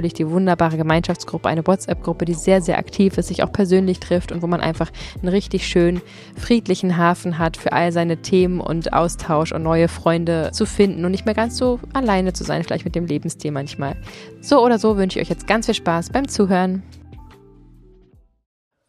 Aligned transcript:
natürlich 0.00 0.14
die 0.14 0.30
wunderbare 0.30 0.76
Gemeinschaftsgruppe, 0.76 1.48
eine 1.48 1.66
WhatsApp-Gruppe, 1.66 2.24
die 2.24 2.34
sehr, 2.34 2.62
sehr 2.62 2.78
aktiv 2.78 3.18
ist, 3.18 3.28
sich 3.28 3.42
auch 3.42 3.52
persönlich 3.52 4.00
trifft 4.00 4.32
und 4.32 4.42
wo 4.42 4.46
man 4.46 4.60
einfach 4.60 4.90
einen 5.20 5.28
richtig 5.28 5.66
schönen, 5.66 6.00
friedlichen 6.36 6.96
Hafen 6.96 7.38
hat 7.38 7.56
für 7.56 7.72
all 7.72 7.92
seine 7.92 8.22
Themen 8.22 8.60
und 8.60 8.92
Austausch 8.92 9.52
und 9.52 9.62
neue 9.62 9.88
Freunde 9.88 10.50
zu 10.52 10.64
finden 10.64 11.04
und 11.04 11.10
nicht 11.10 11.26
mehr 11.26 11.34
ganz 11.34 11.58
so 11.58 11.80
alleine 11.92 12.32
zu 12.32 12.44
sein, 12.44 12.64
vielleicht 12.64 12.86
mit 12.86 12.94
dem 12.94 13.06
Lebensstil 13.06 13.50
manchmal. 13.50 13.96
So 14.40 14.64
oder 14.64 14.78
so 14.78 14.96
wünsche 14.96 15.18
ich 15.18 15.26
euch 15.26 15.30
jetzt 15.30 15.46
ganz 15.46 15.66
viel 15.66 15.74
Spaß 15.74 16.10
beim 16.10 16.28
Zuhören. 16.28 16.82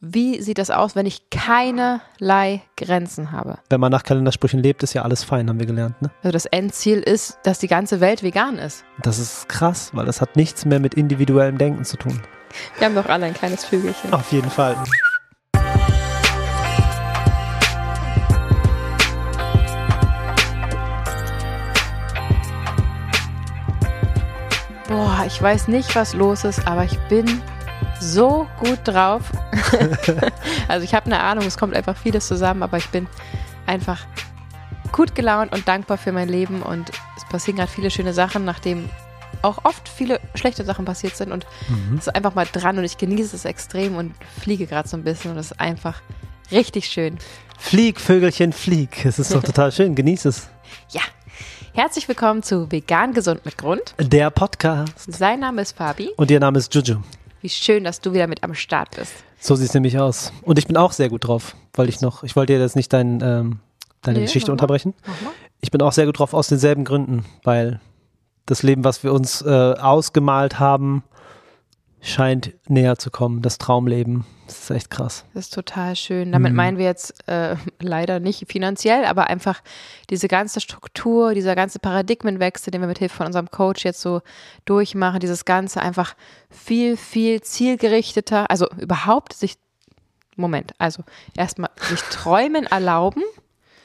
Wie 0.04 0.42
sieht 0.42 0.58
das 0.58 0.72
aus, 0.72 0.96
wenn 0.96 1.06
ich 1.06 1.30
keinerlei 1.30 2.64
Grenzen 2.76 3.32
habe? 3.32 3.60
Wenn 3.70 3.80
man 3.80 3.92
nach 3.92 4.02
Kalendersprüchen 4.02 4.60
lebt, 4.60 4.82
ist 4.82 4.96
ja 4.96 5.04
alles 5.04 5.24
fein, 5.24 5.48
haben 5.48 5.60
wir 5.60 5.68
gelernt. 5.68 6.02
Ne? 6.02 6.10
Also 6.24 6.32
das 6.32 6.48
Endziel 6.48 7.02
ist, 7.02 7.38
dass 7.44 7.60
die 7.60 7.68
ganze 7.68 8.00
Welt 8.02 8.24
vegan 8.24 8.58
ist. 8.58 8.84
Das 9.04 9.20
ist 9.20 9.48
krass, 9.48 9.92
weil 9.94 10.08
das 10.08 10.20
hat 10.20 10.36
nichts 10.36 10.66
mehr 10.66 10.80
mit 10.80 10.96
individuellem 10.96 11.60
Denken 11.60 11.86
zu 11.86 11.98
tun. 11.98 12.20
Wir 12.80 12.88
haben 12.88 12.96
doch 12.96 13.06
alle 13.06 13.28
ein 13.28 13.36
kleines 13.36 13.64
Vögelchen. 13.64 14.12
Auf 14.12 14.32
jeden 14.32 14.50
Fall. 14.50 14.76
Boah, 24.88 25.24
ich 25.28 25.40
weiß 25.40 25.68
nicht, 25.68 25.96
was 25.96 26.16
los 26.16 26.44
ist, 26.44 26.66
aber 26.66 26.86
ich 26.86 27.00
bin 27.02 27.40
so 28.02 28.48
gut 28.60 28.80
drauf. 28.84 29.22
also 30.68 30.84
ich 30.84 30.94
habe 30.94 31.06
eine 31.06 31.20
Ahnung, 31.20 31.46
es 31.46 31.58
kommt 31.58 31.76
einfach 31.76 31.96
vieles 31.96 32.28
zusammen, 32.28 32.64
aber 32.64 32.78
ich 32.78 32.90
bin 32.90 33.08
einfach 33.68 34.06
gut 34.92 35.16
gelaunt 35.16 35.54
und 35.54 35.68
dankbar 35.68 35.98
für 35.98 36.12
mein 36.12 36.28
Leben 36.28 36.62
und 36.62 36.92
es 37.16 37.26
passieren 37.26 37.58
gerade 37.58 37.72
viele 37.72 37.92
schöne 37.92 38.14
Sachen, 38.14 38.44
nachdem 38.44 38.90
auch 39.42 39.64
oft 39.64 39.88
viele 39.88 40.20
schlechte 40.36 40.66
Sachen 40.66 40.86
passiert 40.86 41.16
sind 41.16 41.32
und 41.32 41.46
mhm. 41.70 41.98
es 41.98 42.08
ist 42.08 42.16
einfach 42.16 42.36
mal 42.36 42.48
dran 42.52 42.78
und 42.78 42.84
ich 42.84 42.98
genieße 42.98 43.36
es 43.36 43.46
extrem 43.46 43.96
und 43.96 44.14
fliege 44.40 44.68
gerade 44.68 44.88
so 44.88 44.98
ein 44.98 45.04
bisschen 45.04 45.32
und 45.32 45.38
es 45.38 45.52
ist 45.52 45.60
einfach 45.60 46.02
richtig 46.52 46.88
schön. 46.88 47.18
Flieg, 47.58 48.00
Vögelchen, 48.00 48.52
flieg. 48.52 49.06
Es 49.06 49.20
ist 49.20 49.34
doch 49.34 49.44
total 49.44 49.72
schön. 49.72 49.96
Genieße 49.96 50.30
es. 50.30 50.50
Ja. 50.90 51.02
Herzlich 51.74 52.08
willkommen 52.08 52.44
zu 52.44 52.70
Vegan 52.72 53.14
Gesund 53.14 53.46
mit 53.46 53.58
Grund. 53.58 53.96
Der 54.00 54.30
Podcast. 54.30 55.14
Sein 55.14 55.40
Name 55.40 55.62
ist 55.62 55.78
Fabi. 55.78 56.10
Und 56.18 56.30
ihr 56.30 56.40
Name 56.40 56.60
ist 56.60 56.74
Juju. 56.74 56.98
Wie 57.42 57.50
schön, 57.50 57.84
dass 57.84 58.00
du 58.02 58.14
wieder 58.14 58.28
mit 58.28 58.44
am 58.44 58.54
Start 58.54 58.96
bist. 58.96 59.14
So 59.40 59.56
sieht 59.56 59.70
es 59.70 59.74
nämlich 59.74 59.98
aus. 59.98 60.32
Und 60.44 60.60
ich 60.60 60.68
bin 60.68 60.78
auch 60.78 60.92
sehr 60.92 61.10
gut 61.10 61.28
drauf, 61.28 61.56
weil 61.74 61.90
ich 61.90 62.02
noch, 62.02 62.24
ich 62.24 62.36
wollte 62.36 62.54
dir 62.54 62.60
jetzt 62.60 62.76
nicht 62.76 62.94
dein, 62.94 63.20
ähm, 63.24 63.60
deine 64.02 64.20
nee, 64.20 64.26
Geschichte 64.26 64.52
unterbrechen. 64.52 64.94
Ich 65.62 65.72
bin 65.72 65.82
auch 65.82 65.92
sehr 65.92 66.06
gut 66.06 66.20
drauf 66.20 66.34
aus 66.34 66.48
denselben 66.48 66.86
Gründen, 66.86 67.26
weil 67.44 67.80
das 68.46 68.62
Leben, 68.62 68.84
was 68.84 69.04
wir 69.04 69.14
uns 69.14 69.42
äh, 69.42 69.50
ausgemalt 69.50 70.60
haben, 70.60 71.04
scheint 72.02 72.54
näher 72.68 72.98
zu 72.98 73.12
kommen, 73.12 73.42
das 73.42 73.58
Traumleben. 73.58 74.26
Das 74.48 74.60
ist 74.60 74.70
echt 74.72 74.90
krass. 74.90 75.24
Das 75.34 75.46
ist 75.46 75.54
total 75.54 75.96
schön. 75.96 76.32
Damit 76.32 76.52
mhm. 76.52 76.58
meinen 76.58 76.78
wir 76.78 76.86
jetzt 76.86 77.28
äh, 77.28 77.56
leider 77.80 78.20
nicht 78.20 78.52
finanziell, 78.52 79.06
aber 79.06 79.28
einfach 79.28 79.62
diese 80.10 80.28
ganze 80.28 80.60
Struktur, 80.60 81.34
dieser 81.34 81.56
ganze 81.56 81.80
Paradigmenwechsel, 81.80 82.72
den 82.72 82.82
wir 82.82 82.88
mit 82.88 83.00
Hilfe 83.00 83.18
von 83.18 83.28
unserem 83.28 83.50
Coach 83.52 83.86
jetzt 83.86 84.02
so 84.02 84.22
durchmachen, 84.66 85.20
dieses 85.20 85.46
Ganze 85.46 85.82
einfach 85.82 86.16
viel, 86.50 86.98
viel 86.98 87.42
zielgerichteter, 87.42 88.50
also 88.50 88.68
überhaupt 88.78 89.34
sich, 89.34 89.58
Moment, 90.36 90.74
also 90.80 91.04
erstmal 91.38 91.70
sich 91.90 92.02
träumen 92.02 92.66
erlauben 92.66 93.24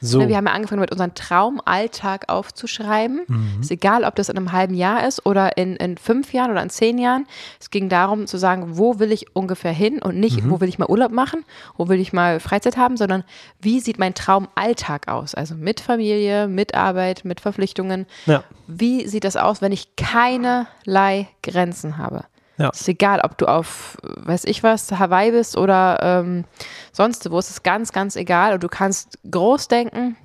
so. 0.01 0.19
Ne, 0.19 0.27
wir 0.27 0.37
haben 0.37 0.45
ja 0.45 0.53
angefangen 0.53 0.81
mit 0.81 0.91
unserem 0.91 1.13
Traumalltag 1.15 2.29
aufzuschreiben. 2.29 3.21
Mhm. 3.27 3.61
Ist 3.61 3.71
egal, 3.71 4.03
ob 4.03 4.15
das 4.15 4.29
in 4.29 4.37
einem 4.37 4.51
halben 4.51 4.75
Jahr 4.75 5.07
ist 5.07 5.25
oder 5.25 5.57
in, 5.57 5.75
in 5.75 5.97
fünf 5.97 6.33
Jahren 6.33 6.51
oder 6.51 6.61
in 6.61 6.69
zehn 6.69 6.97
Jahren. 6.97 7.25
Es 7.59 7.69
ging 7.69 7.89
darum 7.89 8.27
zu 8.27 8.37
sagen, 8.37 8.77
wo 8.77 8.99
will 8.99 9.11
ich 9.11 9.35
ungefähr 9.35 9.71
hin 9.71 10.01
und 10.01 10.19
nicht, 10.19 10.43
mhm. 10.43 10.51
wo 10.51 10.59
will 10.61 10.69
ich 10.69 10.79
mal 10.79 10.87
Urlaub 10.87 11.11
machen, 11.11 11.43
wo 11.77 11.87
will 11.89 11.99
ich 11.99 12.13
mal 12.13 12.39
Freizeit 12.39 12.77
haben, 12.77 12.97
sondern 12.97 13.23
wie 13.59 13.79
sieht 13.79 13.99
mein 13.99 14.13
Traumalltag 14.13 15.07
aus? 15.07 15.35
Also 15.35 15.55
mit 15.55 15.79
Familie, 15.79 16.47
mit 16.47 16.75
Arbeit, 16.75 17.25
mit 17.25 17.39
Verpflichtungen. 17.39 18.05
Ja. 18.25 18.43
Wie 18.67 19.07
sieht 19.07 19.23
das 19.23 19.35
aus, 19.35 19.61
wenn 19.61 19.71
ich 19.71 19.95
keinerlei 19.95 21.27
Grenzen 21.41 21.97
habe? 21.97 22.25
Ja. 22.57 22.69
Ist 22.69 22.87
egal, 22.87 23.21
ob 23.23 23.37
du 23.37 23.45
auf, 23.45 23.97
weiß 24.01 24.45
ich 24.45 24.63
was, 24.63 24.91
Hawaii 24.91 25.31
bist 25.31 25.57
oder 25.57 25.99
ähm, 26.01 26.45
sonst 26.91 27.29
wo. 27.29 27.37
Es 27.37 27.49
ist 27.49 27.63
ganz, 27.63 27.91
ganz 27.91 28.15
egal. 28.15 28.53
Und 28.53 28.63
du 28.63 28.67
kannst 28.67 29.19
groß 29.29 29.67
denken, 29.67 30.17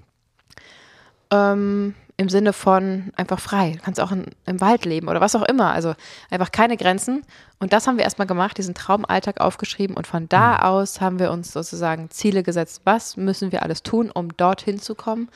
ähm, 1.31 1.94
im 2.16 2.28
Sinne 2.28 2.53
von 2.53 3.12
einfach 3.16 3.41
frei. 3.41 3.72
Du 3.76 3.82
kannst 3.82 4.00
auch 4.00 4.12
in, 4.12 4.26
im 4.47 4.60
Wald 4.60 4.84
leben 4.84 5.09
oder 5.09 5.20
was 5.20 5.34
auch 5.34 5.43
immer. 5.43 5.72
Also 5.72 5.94
einfach 6.31 6.53
keine 6.53 6.76
Grenzen. 6.76 7.22
Und 7.59 7.72
das 7.72 7.87
haben 7.87 7.97
wir 7.97 8.04
erstmal 8.04 8.26
gemacht, 8.26 8.56
diesen 8.59 8.75
Traumalltag 8.75 9.41
aufgeschrieben. 9.41 9.97
Und 9.97 10.06
von 10.06 10.28
da 10.28 10.53
mhm. 10.53 10.60
aus 10.60 11.00
haben 11.00 11.19
wir 11.19 11.31
uns 11.31 11.53
sozusagen 11.53 12.10
Ziele 12.10 12.43
gesetzt. 12.43 12.82
Was 12.84 13.16
müssen 13.16 13.53
wir 13.53 13.62
alles 13.62 13.82
tun, 13.82 14.10
um 14.10 14.34
dorthin 14.37 14.81
zu 14.81 14.94
kommen? 14.94 15.28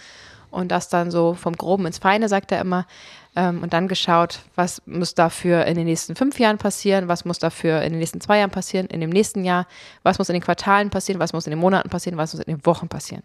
Und 0.51 0.71
das 0.71 0.89
dann 0.89 1.11
so 1.11 1.35
vom 1.35 1.55
Groben 1.55 1.87
ins 1.87 1.99
Feine, 1.99 2.29
sagt 2.29 2.53
er 2.53 2.61
immer 2.61 2.87
ähm, 3.37 3.63
und 3.63 3.73
dann 3.73 3.87
geschaut, 3.87 4.41
was 4.55 4.83
muss 4.87 5.15
dafür 5.15 5.67
in 5.67 5.77
den 5.77 5.85
nächsten 5.85 6.17
fünf 6.17 6.41
Jahren 6.41 6.59
passieren, 6.59 7.07
was 7.07 7.25
muss 7.25 7.39
dafür 7.39 7.83
in 7.83 7.93
den 7.93 8.01
nächsten 8.01 8.21
zwei 8.21 8.39
Jahren 8.39 8.51
passieren, 8.51 8.87
in 8.87 9.01
dem 9.01 9.11
nächsten 9.11 9.45
Jahr, 9.45 9.67
was 10.03 10.19
muss 10.19 10.29
in 10.31 10.33
den 10.33 10.43
Quartalen 10.43 10.91
passieren, 10.91 11.21
was 11.21 11.33
muss 11.33 11.47
in 11.47 11.51
den 11.51 11.61
Monaten 11.61 11.91
passieren, 11.91 12.19
was 12.19 12.35
muss 12.35 12.43
in 12.43 12.57
den 12.57 12.67
Wochen 12.67 12.89
passieren. 12.89 13.23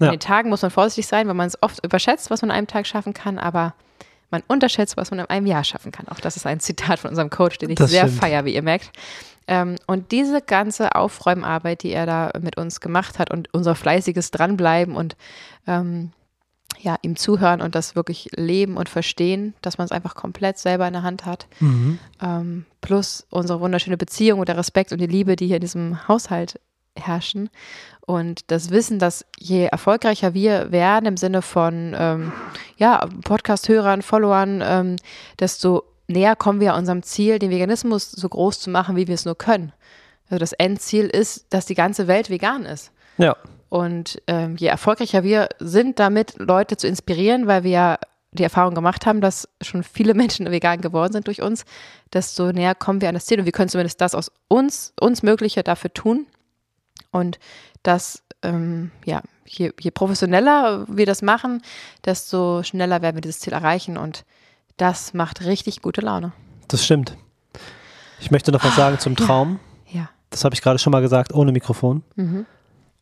Ja. 0.00 0.06
In 0.06 0.12
den 0.14 0.20
Tagen 0.20 0.50
muss 0.50 0.62
man 0.62 0.70
vorsichtig 0.70 1.06
sein, 1.06 1.28
weil 1.28 1.34
man 1.34 1.46
es 1.46 1.62
oft 1.62 1.84
überschätzt, 1.84 2.30
was 2.30 2.42
man 2.42 2.50
in 2.50 2.56
einem 2.56 2.66
Tag 2.66 2.86
schaffen 2.86 3.14
kann, 3.14 3.38
aber 3.38 3.74
man 4.30 4.42
unterschätzt, 4.46 4.96
was 4.96 5.10
man 5.10 5.20
in 5.20 5.26
einem 5.26 5.46
Jahr 5.46 5.64
schaffen 5.64 5.92
kann. 5.92 6.08
Auch 6.08 6.20
das 6.20 6.36
ist 6.36 6.44
ein 6.44 6.60
Zitat 6.60 6.98
von 6.98 7.10
unserem 7.10 7.30
Coach, 7.30 7.58
den 7.58 7.70
ich 7.70 7.76
das 7.76 7.90
sehr 7.90 8.08
feier, 8.08 8.44
wie 8.44 8.54
ihr 8.54 8.62
merkt. 8.62 8.90
Ähm, 9.46 9.76
und 9.86 10.10
diese 10.12 10.42
ganze 10.42 10.94
Aufräumarbeit, 10.94 11.82
die 11.82 11.92
er 11.92 12.04
da 12.04 12.30
mit 12.40 12.58
uns 12.58 12.80
gemacht 12.80 13.18
hat 13.18 13.30
und 13.30 13.52
unser 13.54 13.74
fleißiges 13.74 14.30
Dranbleiben 14.30 14.94
und 14.94 15.16
ähm, 15.66 16.12
ja, 16.80 16.96
ihm 17.02 17.16
zuhören 17.16 17.60
und 17.60 17.74
das 17.74 17.96
wirklich 17.96 18.30
leben 18.36 18.76
und 18.76 18.88
verstehen, 18.88 19.54
dass 19.62 19.78
man 19.78 19.86
es 19.86 19.92
einfach 19.92 20.14
komplett 20.14 20.58
selber 20.58 20.86
in 20.86 20.92
der 20.92 21.02
Hand 21.02 21.26
hat. 21.26 21.46
Mhm. 21.60 21.98
Ähm, 22.22 22.66
plus 22.80 23.26
unsere 23.30 23.60
wunderschöne 23.60 23.96
Beziehung 23.96 24.40
und 24.40 24.48
der 24.48 24.56
Respekt 24.56 24.92
und 24.92 25.00
die 25.00 25.06
Liebe, 25.06 25.36
die 25.36 25.46
hier 25.46 25.56
in 25.56 25.62
diesem 25.62 26.06
Haushalt 26.08 26.60
herrschen. 26.94 27.50
Und 28.00 28.50
das 28.50 28.70
Wissen, 28.70 28.98
dass 28.98 29.24
je 29.38 29.66
erfolgreicher 29.66 30.34
wir 30.34 30.72
werden 30.72 31.06
im 31.06 31.16
Sinne 31.16 31.42
von 31.42 31.94
ähm, 31.96 32.32
ja, 32.76 33.06
Podcast-Hörern, 33.24 34.02
Followern, 34.02 34.62
ähm, 34.64 34.96
desto 35.38 35.84
näher 36.06 36.36
kommen 36.36 36.60
wir 36.60 36.74
unserem 36.74 37.02
Ziel, 37.02 37.38
den 37.38 37.50
Veganismus 37.50 38.10
so 38.10 38.28
groß 38.28 38.60
zu 38.60 38.70
machen, 38.70 38.96
wie 38.96 39.06
wir 39.06 39.14
es 39.14 39.24
nur 39.24 39.36
können. 39.36 39.72
Also 40.30 40.38
das 40.38 40.52
Endziel 40.52 41.06
ist, 41.06 41.46
dass 41.50 41.66
die 41.66 41.74
ganze 41.74 42.06
Welt 42.06 42.30
vegan 42.30 42.64
ist. 42.64 42.92
Ja. 43.18 43.36
Und 43.68 44.22
ähm, 44.26 44.56
je 44.56 44.68
erfolgreicher 44.68 45.24
wir 45.24 45.48
sind 45.58 45.98
damit, 45.98 46.34
Leute 46.38 46.76
zu 46.76 46.86
inspirieren, 46.86 47.46
weil 47.46 47.64
wir 47.64 47.70
ja 47.70 47.98
die 48.32 48.42
Erfahrung 48.42 48.74
gemacht 48.74 49.06
haben, 49.06 49.20
dass 49.20 49.48
schon 49.60 49.82
viele 49.82 50.14
Menschen 50.14 50.50
vegan 50.50 50.80
geworden 50.80 51.12
sind 51.12 51.26
durch 51.26 51.42
uns, 51.42 51.64
desto 52.12 52.52
näher 52.52 52.74
kommen 52.74 53.00
wir 53.00 53.08
an 53.08 53.14
das 53.14 53.26
Ziel 53.26 53.38
und 53.38 53.44
wir 53.44 53.52
können 53.52 53.68
zumindest 53.68 54.00
das 54.00 54.14
aus 54.14 54.30
uns, 54.48 54.92
uns 55.00 55.22
Mögliche 55.22 55.62
dafür 55.62 55.92
tun. 55.92 56.26
Und 57.10 57.38
das, 57.82 58.22
ähm, 58.42 58.90
ja, 59.04 59.22
je, 59.46 59.72
je 59.80 59.90
professioneller 59.90 60.86
wir 60.88 61.06
das 61.06 61.22
machen, 61.22 61.62
desto 62.04 62.62
schneller 62.62 63.02
werden 63.02 63.16
wir 63.16 63.20
dieses 63.22 63.40
Ziel 63.40 63.52
erreichen 63.52 63.96
und 63.96 64.24
das 64.76 65.14
macht 65.14 65.44
richtig 65.44 65.82
gute 65.82 66.00
Laune. 66.00 66.32
Das 66.68 66.84
stimmt. 66.84 67.16
Ich 68.20 68.30
möchte 68.30 68.52
noch 68.52 68.62
was 68.64 68.76
sagen 68.76 68.98
zum 68.98 69.16
Traum. 69.16 69.58
Ja. 69.86 70.00
ja. 70.00 70.10
Das 70.30 70.44
habe 70.44 70.54
ich 70.54 70.62
gerade 70.62 70.78
schon 70.78 70.90
mal 70.90 71.00
gesagt, 71.00 71.32
ohne 71.32 71.52
Mikrofon. 71.52 72.02
Mhm. 72.16 72.46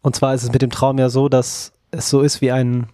Und 0.07 0.15
zwar 0.15 0.35
ist 0.35 0.45
es 0.45 0.53
mit 0.53 0.63
dem 0.63 0.71
Traum 0.71 0.99
ja 0.99 1.09
so, 1.09 1.29
dass 1.29 1.73
es 1.91 2.09
so 2.09 2.21
ist 2.21 2.41
wie 2.41 2.53
ein 2.53 2.87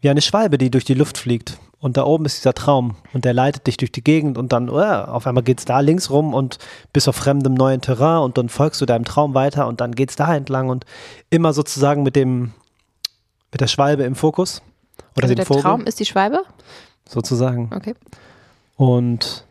wie 0.00 0.10
eine 0.10 0.22
Schwalbe, 0.22 0.58
die 0.58 0.70
durch 0.70 0.84
die 0.84 0.94
Luft 0.94 1.18
fliegt. 1.18 1.58
Und 1.80 1.96
da 1.96 2.04
oben 2.04 2.24
ist 2.24 2.38
dieser 2.38 2.54
Traum 2.54 2.94
und 3.12 3.24
der 3.24 3.34
leitet 3.34 3.66
dich 3.66 3.78
durch 3.78 3.90
die 3.90 4.04
Gegend 4.04 4.38
und 4.38 4.52
dann, 4.52 4.70
oh, 4.70 4.78
auf 4.78 5.26
einmal 5.26 5.42
geht 5.42 5.58
es 5.58 5.64
da 5.64 5.80
links 5.80 6.08
rum 6.08 6.32
und 6.32 6.58
bist 6.92 7.08
auf 7.08 7.16
fremdem 7.16 7.54
neuen 7.54 7.80
Terrain 7.80 8.22
und 8.22 8.38
dann 8.38 8.48
folgst 8.48 8.80
du 8.80 8.86
deinem 8.86 9.04
Traum 9.04 9.34
weiter 9.34 9.66
und 9.66 9.80
dann 9.80 9.90
geht 9.90 10.10
es 10.10 10.16
da 10.16 10.32
entlang 10.32 10.68
und 10.68 10.84
immer 11.30 11.52
sozusagen 11.52 12.04
mit 12.04 12.14
dem, 12.14 12.52
mit 13.50 13.60
der 13.60 13.66
Schwalbe 13.66 14.04
im 14.04 14.14
Fokus. 14.14 14.62
Oder 15.16 15.24
also 15.24 15.34
dem 15.34 15.36
der 15.38 15.46
Vogel. 15.46 15.62
Traum 15.64 15.84
ist 15.84 15.98
die 15.98 16.06
Schwalbe? 16.06 16.44
Sozusagen. 17.08 17.72
Okay. 17.74 17.96
Und 18.76 19.44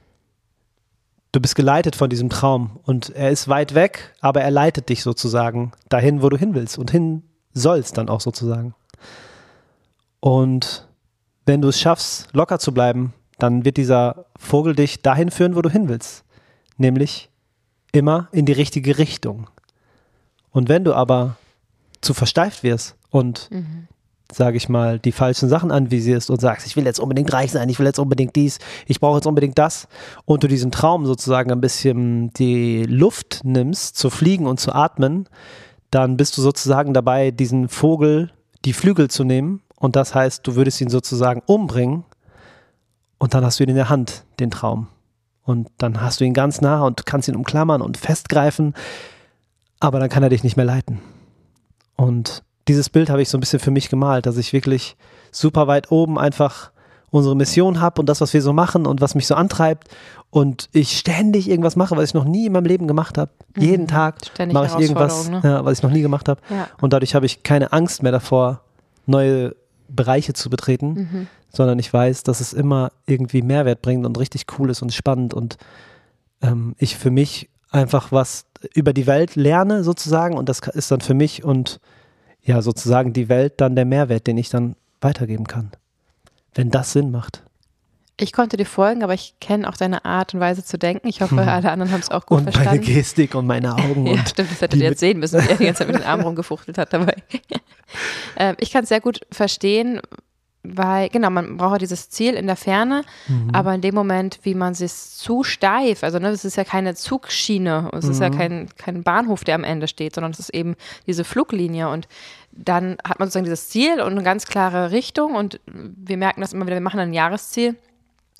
du 1.31 1.39
bist 1.39 1.55
geleitet 1.55 1.95
von 1.95 2.09
diesem 2.09 2.29
Traum 2.29 2.79
und 2.83 3.09
er 3.09 3.29
ist 3.29 3.47
weit 3.47 3.75
weg, 3.75 4.15
aber 4.21 4.41
er 4.41 4.51
leitet 4.51 4.89
dich 4.89 5.03
sozusagen 5.03 5.71
dahin, 5.89 6.21
wo 6.21 6.29
du 6.29 6.37
hin 6.37 6.55
willst 6.55 6.77
und 6.77 6.91
hin 6.91 7.23
sollst 7.53 7.97
dann 7.97 8.09
auch 8.09 8.21
sozusagen. 8.21 8.73
Und 10.19 10.87
wenn 11.45 11.61
du 11.61 11.69
es 11.69 11.79
schaffst, 11.79 12.27
locker 12.33 12.59
zu 12.59 12.73
bleiben, 12.73 13.13
dann 13.37 13.65
wird 13.65 13.77
dieser 13.77 14.25
Vogel 14.37 14.75
dich 14.75 15.01
dahin 15.01 15.31
führen, 15.31 15.55
wo 15.55 15.61
du 15.61 15.69
hin 15.69 15.87
willst. 15.87 16.25
Nämlich 16.77 17.29
immer 17.91 18.27
in 18.31 18.45
die 18.45 18.53
richtige 18.53 18.97
Richtung. 18.97 19.49
Und 20.51 20.69
wenn 20.69 20.83
du 20.83 20.93
aber 20.93 21.37
zu 22.01 22.13
versteift 22.13 22.63
wirst 22.63 22.95
und, 23.09 23.49
mhm. 23.51 23.87
Sage 24.31 24.57
ich 24.57 24.69
mal, 24.69 24.99
die 24.99 25.11
falschen 25.11 25.49
Sachen 25.49 25.71
anvisierst 25.71 26.29
und 26.29 26.39
sagst, 26.39 26.67
ich 26.67 26.75
will 26.75 26.85
jetzt 26.85 26.99
unbedingt 26.99 27.33
reich 27.33 27.51
sein, 27.51 27.69
ich 27.69 27.79
will 27.79 27.85
jetzt 27.85 27.99
unbedingt 27.99 28.35
dies, 28.35 28.59
ich 28.85 28.99
brauche 28.99 29.17
jetzt 29.17 29.25
unbedingt 29.25 29.57
das, 29.57 29.87
und 30.25 30.43
du 30.43 30.47
diesen 30.47 30.71
Traum 30.71 31.05
sozusagen 31.05 31.51
ein 31.51 31.61
bisschen 31.61 32.31
die 32.33 32.83
Luft 32.83 33.41
nimmst, 33.43 33.97
zu 33.97 34.09
fliegen 34.09 34.45
und 34.45 34.59
zu 34.59 34.73
atmen, 34.73 35.27
dann 35.91 36.17
bist 36.17 36.37
du 36.37 36.41
sozusagen 36.41 36.93
dabei, 36.93 37.31
diesen 37.31 37.67
Vogel 37.67 38.31
die 38.65 38.73
Flügel 38.73 39.09
zu 39.09 39.23
nehmen 39.23 39.61
und 39.77 39.95
das 39.95 40.13
heißt, 40.13 40.45
du 40.45 40.55
würdest 40.55 40.79
ihn 40.81 40.89
sozusagen 40.89 41.41
umbringen 41.45 42.03
und 43.17 43.33
dann 43.33 43.43
hast 43.43 43.59
du 43.59 43.63
ihn 43.63 43.69
in 43.69 43.75
der 43.75 43.89
Hand, 43.89 44.25
den 44.39 44.51
Traum. 44.51 44.87
Und 45.43 45.69
dann 45.77 46.01
hast 46.01 46.19
du 46.19 46.25
ihn 46.25 46.33
ganz 46.33 46.61
nah 46.61 46.83
und 46.83 47.07
kannst 47.07 47.27
ihn 47.27 47.35
umklammern 47.35 47.81
und 47.81 47.97
festgreifen, 47.97 48.75
aber 49.79 49.99
dann 49.99 50.09
kann 50.09 50.21
er 50.21 50.29
dich 50.29 50.43
nicht 50.43 50.57
mehr 50.57 50.65
leiten. 50.65 50.99
Und 51.95 52.43
dieses 52.69 52.89
Bild 52.89 53.09
habe 53.09 53.21
ich 53.21 53.29
so 53.29 53.37
ein 53.37 53.41
bisschen 53.41 53.59
für 53.59 53.71
mich 53.71 53.89
gemalt, 53.89 54.27
dass 54.27 54.37
ich 54.37 54.53
wirklich 54.53 54.95
super 55.31 55.67
weit 55.67 55.91
oben 55.91 56.19
einfach 56.19 56.71
unsere 57.09 57.35
Mission 57.35 57.81
habe 57.81 57.99
und 57.99 58.07
das, 58.07 58.21
was 58.21 58.33
wir 58.33 58.43
so 58.43 58.53
machen 58.53 58.85
und 58.85 59.01
was 59.01 59.15
mich 59.15 59.25
so 59.25 59.33
antreibt 59.33 59.87
und 60.29 60.69
ich 60.71 60.97
ständig 60.97 61.49
irgendwas 61.49 61.75
mache, 61.75 61.97
was 61.97 62.09
ich 62.09 62.13
noch 62.13 62.25
nie 62.25 62.45
in 62.45 62.53
meinem 62.53 62.65
Leben 62.65 62.87
gemacht 62.87 63.17
habe. 63.17 63.31
Mhm. 63.55 63.63
Jeden 63.63 63.87
Tag 63.87 64.17
mache 64.51 64.67
ich 64.67 64.87
irgendwas, 64.87 65.29
ne? 65.29 65.41
ja, 65.43 65.65
was 65.65 65.79
ich 65.79 65.83
noch 65.83 65.89
nie 65.89 66.03
gemacht 66.03 66.29
habe. 66.29 66.39
Ja. 66.49 66.67
Und 66.79 66.93
dadurch 66.93 67.15
habe 67.15 67.25
ich 67.25 67.41
keine 67.41 67.73
Angst 67.73 68.03
mehr 68.03 68.11
davor, 68.11 68.61
neue 69.07 69.55
Bereiche 69.87 70.33
zu 70.33 70.51
betreten, 70.51 70.87
mhm. 70.93 71.27
sondern 71.51 71.79
ich 71.79 71.91
weiß, 71.91 72.21
dass 72.21 72.39
es 72.39 72.53
immer 72.53 72.91
irgendwie 73.07 73.41
Mehrwert 73.41 73.81
bringt 73.81 74.05
und 74.05 74.19
richtig 74.19 74.45
cool 74.59 74.69
ist 74.69 74.83
und 74.83 74.93
spannend 74.93 75.33
und 75.33 75.57
ähm, 76.43 76.75
ich 76.77 76.95
für 76.95 77.09
mich 77.09 77.49
einfach 77.71 78.11
was 78.11 78.45
über 78.75 78.93
die 78.93 79.07
Welt 79.07 79.35
lerne 79.35 79.83
sozusagen 79.83 80.37
und 80.37 80.47
das 80.47 80.59
ist 80.59 80.91
dann 80.91 81.01
für 81.01 81.15
mich 81.15 81.43
und 81.43 81.79
ja 82.43 82.61
sozusagen 82.61 83.13
die 83.13 83.29
Welt 83.29 83.61
dann 83.61 83.75
der 83.75 83.85
Mehrwert, 83.85 84.27
den 84.27 84.37
ich 84.37 84.49
dann 84.49 84.75
weitergeben 85.01 85.47
kann, 85.47 85.71
wenn 86.53 86.71
das 86.71 86.93
Sinn 86.93 87.11
macht. 87.11 87.43
Ich 88.21 88.33
konnte 88.33 88.57
dir 88.57 88.65
folgen, 88.65 89.01
aber 89.01 89.13
ich 89.13 89.35
kenne 89.39 89.69
auch 89.69 89.77
deine 89.77 90.03
Art 90.03 90.33
und 90.33 90.41
Weise 90.41 90.63
zu 90.63 90.77
denken. 90.77 91.07
Ich 91.07 91.21
hoffe, 91.21 91.39
alle 91.39 91.71
anderen 91.71 91.91
haben 91.91 92.01
es 92.01 92.11
auch 92.11 92.25
gut 92.25 92.39
und 92.39 92.43
verstanden. 92.51 92.79
Und 92.79 92.85
meine 92.85 92.95
Gestik 92.95 93.33
und 93.33 93.47
meine 93.47 93.73
Augen. 93.73 94.05
ja, 94.07 94.25
stimmt, 94.25 94.51
das 94.51 94.61
hättet 94.61 94.81
ihr 94.81 94.89
jetzt 94.89 94.99
sehen 94.99 95.19
müssen, 95.19 95.41
wie 95.41 95.47
er 95.47 95.55
die 95.55 95.65
ganze 95.65 95.79
Zeit 95.79 95.87
mit 95.87 95.97
den 95.97 96.03
Armen 96.03 96.23
rumgefuchtelt 96.23 96.77
hat 96.77 96.91
dabei. 96.91 97.15
äh, 98.35 98.55
ich 98.59 98.71
kann 98.71 98.83
es 98.83 98.89
sehr 98.89 98.99
gut 98.99 99.21
verstehen, 99.31 100.01
weil, 100.63 101.09
genau, 101.09 101.29
man 101.29 101.57
braucht 101.57 101.73
ja 101.73 101.77
dieses 101.77 102.09
Ziel 102.09 102.33
in 102.33 102.47
der 102.47 102.55
Ferne, 102.55 103.03
mhm. 103.27 103.49
aber 103.53 103.73
in 103.73 103.81
dem 103.81 103.95
Moment, 103.95 104.39
wie 104.43 104.55
man 104.55 104.73
sich 104.73 104.91
zu 104.91 105.43
steif, 105.43 106.03
also 106.03 106.19
ne, 106.19 106.29
es 106.29 106.43
ist 106.43 106.57
ja 106.57 106.65
keine 106.65 106.95
Zugschiene, 106.95 107.89
es 107.93 108.05
mhm. 108.05 108.11
ist 108.11 108.21
ja 108.21 108.29
mhm. 108.29 108.37
kein, 108.37 108.69
kein 108.77 109.03
Bahnhof, 109.03 109.43
der 109.43 109.55
am 109.55 109.63
Ende 109.63 109.87
steht, 109.87 110.15
sondern 110.15 110.31
es 110.31 110.39
ist 110.39 110.53
eben 110.53 110.75
diese 111.07 111.23
Fluglinie 111.23 111.89
und 111.89 112.07
dann 112.51 112.97
hat 113.05 113.19
man 113.19 113.27
sozusagen 113.27 113.45
dieses 113.45 113.69
Ziel 113.69 114.01
und 114.01 114.11
eine 114.11 114.23
ganz 114.23 114.45
klare 114.45 114.91
Richtung 114.91 115.35
und 115.35 115.61
wir 115.65 116.17
merken 116.17 116.41
das 116.41 116.51
immer 116.51 116.65
wieder, 116.65 116.75
wir 116.75 116.81
machen 116.81 116.99
ein 116.99 117.13
Jahresziel 117.13 117.75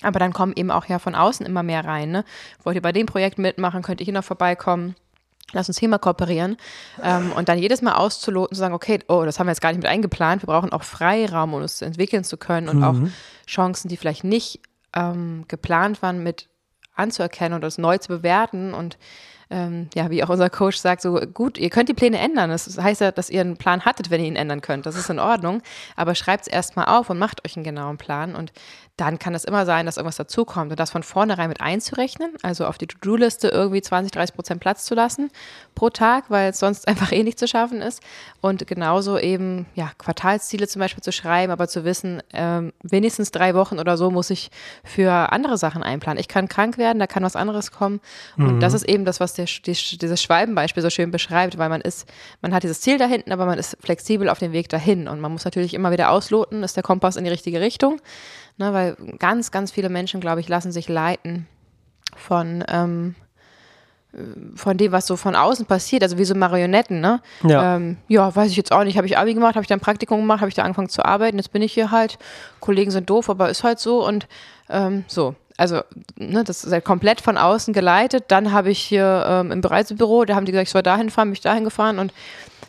aber 0.01 0.19
dann 0.19 0.33
kommen 0.33 0.53
eben 0.55 0.71
auch 0.71 0.85
ja 0.85 0.99
von 0.99 1.15
außen 1.15 1.45
immer 1.45 1.63
mehr 1.63 1.83
rein. 1.85 2.11
Ne? 2.11 2.23
Wollt 2.63 2.75
ihr 2.75 2.81
bei 2.81 2.91
dem 2.91 3.05
Projekt 3.05 3.37
mitmachen? 3.37 3.81
Könnt 3.81 3.99
ihr 3.99 4.05
hier 4.05 4.13
noch 4.13 4.23
vorbeikommen? 4.23 4.95
Lass 5.53 5.67
uns 5.67 5.79
hier 5.79 5.89
mal 5.89 5.97
kooperieren. 5.97 6.57
Ähm, 7.03 7.31
und 7.31 7.49
dann 7.49 7.57
jedes 7.57 7.81
Mal 7.81 7.95
auszuloten, 7.95 8.55
zu 8.55 8.59
sagen, 8.59 8.73
okay, 8.73 8.99
oh, 9.07 9.23
das 9.25 9.39
haben 9.39 9.47
wir 9.47 9.51
jetzt 9.51 9.61
gar 9.61 9.69
nicht 9.69 9.81
mit 9.81 9.87
eingeplant. 9.87 10.43
Wir 10.43 10.47
brauchen 10.47 10.71
auch 10.71 10.83
Freiraum, 10.83 11.53
um 11.53 11.61
uns 11.61 11.81
entwickeln 11.81 12.23
zu 12.23 12.37
können 12.37 12.69
und 12.69 12.77
mhm. 12.77 12.83
auch 12.83 12.95
Chancen, 13.47 13.89
die 13.89 13.97
vielleicht 13.97 14.23
nicht 14.23 14.61
ähm, 14.93 15.45
geplant 15.47 16.01
waren, 16.01 16.23
mit 16.23 16.49
anzuerkennen 16.95 17.53
und 17.53 17.61
das 17.61 17.77
neu 17.77 17.97
zu 17.97 18.09
bewerten 18.09 18.73
und 18.73 18.97
ähm, 19.51 19.89
ja, 19.95 20.11
wie 20.11 20.23
auch 20.23 20.29
unser 20.29 20.49
Coach 20.49 20.77
sagt, 20.77 21.01
so 21.01 21.19
gut, 21.33 21.57
ihr 21.57 21.69
könnt 21.69 21.89
die 21.89 21.93
Pläne 21.93 22.19
ändern. 22.19 22.49
Das 22.51 22.77
heißt 22.77 23.01
ja, 23.01 23.11
dass 23.11 23.29
ihr 23.29 23.41
einen 23.41 23.57
Plan 23.57 23.83
hattet, 23.83 24.11
wenn 24.11 24.21
ihr 24.21 24.27
ihn 24.27 24.35
ändern 24.35 24.61
könnt. 24.61 24.85
Das 24.85 24.95
ist 24.95 25.09
in 25.09 25.19
Ordnung. 25.19 25.61
Aber 25.95 26.13
schreibt 26.13 26.43
es 26.43 26.47
erstmal 26.47 26.85
auf 26.85 27.09
und 27.09 27.17
macht 27.17 27.43
euch 27.45 27.55
einen 27.55 27.63
genauen 27.63 27.97
Plan. 27.97 28.35
Und 28.35 28.53
dann 28.99 29.17
kann 29.17 29.33
es 29.33 29.45
immer 29.45 29.65
sein, 29.65 29.85
dass 29.85 29.97
irgendwas 29.97 30.17
dazukommt. 30.17 30.71
Und 30.71 30.79
das 30.79 30.91
von 30.91 31.03
vornherein 31.03 31.49
mit 31.49 31.61
einzurechnen, 31.61 32.33
also 32.43 32.65
auf 32.65 32.77
die 32.77 32.85
To-Do-Liste 32.85 33.47
irgendwie 33.47 33.81
20, 33.81 34.11
30 34.11 34.35
Prozent 34.35 34.59
Platz 34.59 34.85
zu 34.85 34.93
lassen 34.93 35.31
pro 35.73 35.89
Tag, 35.89 36.25
weil 36.29 36.51
es 36.51 36.59
sonst 36.59 36.87
einfach 36.87 37.11
eh 37.11 37.23
nicht 37.23 37.39
zu 37.39 37.47
schaffen 37.47 37.81
ist. 37.81 38.03
Und 38.41 38.67
genauso 38.67 39.17
eben, 39.17 39.65
ja, 39.73 39.91
Quartalsziele 39.97 40.67
zum 40.67 40.81
Beispiel 40.81 41.01
zu 41.01 41.11
schreiben, 41.11 41.51
aber 41.51 41.67
zu 41.67 41.85
wissen, 41.85 42.21
ähm, 42.33 42.73
wenigstens 42.83 43.31
drei 43.31 43.55
Wochen 43.55 43.79
oder 43.79 43.97
so 43.97 44.11
muss 44.11 44.29
ich 44.29 44.51
für 44.83 45.31
andere 45.31 45.57
Sachen 45.57 45.81
einplanen. 45.81 46.19
Ich 46.19 46.27
kann 46.27 46.47
krank 46.49 46.77
werden, 46.77 46.99
da 46.99 47.07
kann 47.07 47.23
was 47.23 47.35
anderes 47.35 47.71
kommen. 47.71 48.01
Und 48.37 48.55
mhm. 48.55 48.59
das 48.59 48.73
ist 48.73 48.83
eben 48.83 49.05
das, 49.05 49.19
was 49.19 49.38
der, 49.39 49.45
die, 49.45 49.97
dieses 49.97 50.21
Schwalbenbeispiel 50.21 50.83
so 50.83 50.89
schön 50.89 51.11
beschreibt, 51.11 51.57
weil 51.57 51.69
man 51.69 51.81
ist, 51.81 52.07
man 52.41 52.53
hat 52.53 52.63
dieses 52.63 52.81
Ziel 52.81 52.97
da 52.97 53.05
hinten, 53.07 53.31
aber 53.31 53.45
man 53.45 53.57
ist 53.57 53.77
flexibel 53.81 54.29
auf 54.29 54.39
dem 54.39 54.51
Weg 54.51 54.69
dahin. 54.69 55.07
Und 55.07 55.19
man 55.19 55.31
muss 55.31 55.45
natürlich 55.45 55.73
immer 55.73 55.91
wieder 55.91 56.11
ausloten, 56.11 56.63
ist 56.63 56.75
der 56.75 56.83
Kompass 56.83 57.15
in 57.15 57.23
die 57.23 57.29
richtige 57.31 57.61
Richtung. 57.61 57.99
Ne, 58.57 58.73
weil 58.73 58.97
ganz, 59.17 59.51
ganz 59.51 59.71
viele 59.71 59.87
Menschen, 59.89 60.19
glaube 60.19 60.41
ich, 60.41 60.49
lassen 60.49 60.73
sich 60.73 60.89
leiten 60.89 61.47
von, 62.17 62.63
ähm, 62.67 63.15
von 64.55 64.77
dem, 64.77 64.91
was 64.91 65.07
so 65.07 65.15
von 65.15 65.35
außen 65.35 65.65
passiert, 65.65 66.03
also 66.03 66.17
wie 66.17 66.25
so 66.25 66.35
Marionetten, 66.35 66.99
ne? 66.99 67.21
Ja, 67.43 67.75
ähm, 67.75 67.97
ja 68.07 68.35
weiß 68.35 68.49
ich 68.51 68.57
jetzt 68.57 68.73
auch 68.73 68.83
nicht. 68.83 68.97
Habe 68.97 69.07
ich 69.07 69.17
Abi 69.17 69.33
gemacht, 69.33 69.55
habe 69.55 69.63
ich 69.63 69.69
da 69.69 69.75
ein 69.75 69.79
Praktikum 69.79 70.19
gemacht, 70.19 70.41
habe 70.41 70.49
ich 70.49 70.55
da 70.55 70.63
angefangen 70.63 70.89
zu 70.89 71.05
arbeiten, 71.05 71.37
jetzt 71.37 71.53
bin 71.53 71.61
ich 71.61 71.73
hier 71.73 71.91
halt. 71.91 72.17
Kollegen 72.59 72.91
sind 72.91 73.09
doof, 73.09 73.29
aber 73.29 73.49
ist 73.49 73.63
halt 73.63 73.79
so 73.79 74.05
und 74.05 74.27
ähm, 74.69 75.05
so. 75.07 75.35
Also, 75.59 75.81
ne, 76.15 76.43
das 76.43 76.63
ist 76.63 76.71
halt 76.71 76.85
komplett 76.85 77.19
von 77.19 77.37
außen 77.37 77.73
geleitet. 77.73 78.25
Dann 78.29 78.53
habe 78.53 78.71
ich 78.71 78.79
hier 78.79 79.25
ähm, 79.27 79.51
im 79.51 79.59
Reisebüro, 79.59 80.23
da 80.23 80.35
haben 80.35 80.45
die 80.45 80.53
gesagt, 80.53 80.67
ich 80.67 80.71
soll 80.71 80.83
dahin 80.83 81.09
fahren, 81.09 81.27
bin 81.27 81.33
ich 81.33 81.41
dahin 81.41 81.65
gefahren 81.65 81.99
und 81.99 82.13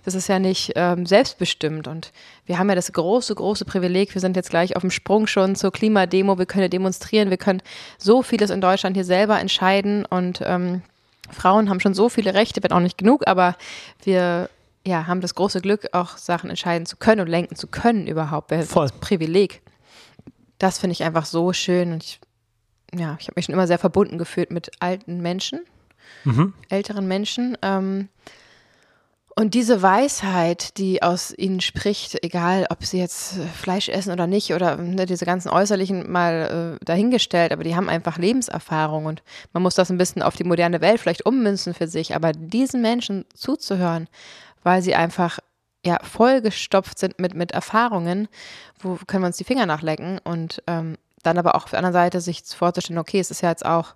das 0.05 0.15
ist 0.15 0.29
ja 0.29 0.39
nicht 0.39 0.73
ähm, 0.75 1.07
selbstbestimmt. 1.07 1.87
Und 1.87 2.13
wir 2.47 2.59
haben 2.59 2.69
ja 2.69 2.75
das 2.75 2.93
große, 2.93 3.35
große 3.35 3.65
Privileg, 3.65 4.13
wir 4.15 4.21
sind 4.21 4.35
jetzt 4.35 4.51
gleich 4.51 4.75
auf 4.75 4.81
dem 4.81 4.91
Sprung 4.91 5.29
schon 5.29 5.55
zur 5.55 5.71
Klimademo, 5.71 6.39
wir 6.39 6.47
können 6.47 6.69
demonstrieren, 6.69 7.31
wir 7.31 7.37
können 7.37 7.63
so 7.97 8.23
vieles 8.23 8.51
in 8.51 8.61
Deutschland 8.61 8.97
hier 8.97 9.05
selber 9.05 9.39
entscheiden 9.39 10.05
und 10.05 10.41
ähm, 10.45 10.83
Frauen 11.31 11.71
haben 11.71 11.79
schon 11.79 11.95
so 11.95 12.09
viele 12.09 12.35
Rechte, 12.35 12.61
wenn 12.63 12.73
auch 12.73 12.81
nicht 12.81 12.99
genug, 12.99 13.23
aber 13.29 13.57
wir 14.03 14.51
ja, 14.85 15.07
haben 15.07 15.21
das 15.21 15.37
große 15.37 15.61
Glück, 15.61 15.89
auch 15.93 16.17
Sachen 16.17 16.51
entscheiden 16.51 16.87
zu 16.87 16.97
können 16.97 17.21
und 17.21 17.29
lenken 17.29 17.55
zu 17.55 17.69
können 17.69 18.07
überhaupt. 18.07 18.53
Voll. 18.65 18.89
Das 18.89 18.99
Privileg. 18.99 19.63
Das 20.59 20.79
finde 20.79 20.93
ich 20.93 21.05
einfach 21.05 21.27
so 21.27 21.53
schön 21.53 21.93
und 21.93 22.03
ich, 22.03 22.21
ja, 22.95 23.17
ich 23.21 23.27
habe 23.27 23.35
mich 23.37 23.47
schon 23.47 23.55
immer 23.55 23.67
sehr 23.67 23.79
verbunden 23.79 24.19
gefühlt 24.19 24.51
mit 24.51 24.71
alten 24.81 25.21
Menschen, 25.21 25.61
mhm. 26.25 26.55
älteren 26.69 27.07
Menschen. 27.09 27.57
Ähm, 27.63 28.09
Und 29.37 29.55
diese 29.55 29.81
Weisheit, 29.81 30.77
die 30.77 31.03
aus 31.03 31.33
ihnen 31.33 31.61
spricht, 31.61 32.23
egal 32.23 32.67
ob 32.69 32.85
sie 32.85 32.99
jetzt 32.99 33.37
Fleisch 33.55 33.89
essen 33.89 34.13
oder 34.13 34.27
nicht 34.27 34.53
oder 34.53 34.77
ne, 34.77 35.07
diese 35.07 35.25
ganzen 35.25 35.49
äußerlichen 35.49 36.11
mal 36.11 36.79
äh, 36.81 36.85
dahingestellt, 36.85 37.53
aber 37.53 37.65
die 37.65 37.75
haben 37.75 37.89
einfach 37.89 38.19
Lebenserfahrung 38.19 39.07
und 39.07 39.23
man 39.55 39.63
muss 39.63 39.77
das 39.77 39.91
ein 39.91 39.99
bisschen 39.99 40.23
auf 40.23 40.37
die 40.37 40.45
moderne 40.45 40.81
Welt 40.81 41.01
vielleicht 41.01 41.25
ummünzen 41.25 41.73
für 41.73 41.87
sich, 41.87 42.15
aber 42.15 42.33
diesen 42.33 42.83
Menschen 42.83 43.25
zuzuhören, 43.33 44.09
weil 44.63 44.83
sie 44.83 44.95
einfach 44.95 45.39
ja 45.87 45.99
vollgestopft 46.03 46.99
sind 46.99 47.19
mit, 47.19 47.35
mit 47.35 47.53
Erfahrungen, 47.53 48.29
wo 48.81 48.99
können 49.07 49.23
wir 49.23 49.29
uns 49.29 49.39
die 49.39 49.45
Finger 49.45 49.65
nachlecken 49.65 50.19
und 50.23 50.63
ähm, 50.67 50.99
dann 51.23 51.39
aber 51.39 51.55
auch 51.55 51.65
auf 51.65 51.71
der 51.71 51.79
anderen 51.79 51.93
Seite 51.93 52.21
sich 52.21 52.43
vorzustellen, 52.45 52.99
okay, 52.99 53.21
es 53.21 53.31
ist 53.31 53.43
ja 53.43 53.51
jetzt 53.51 53.67
auch 53.67 53.95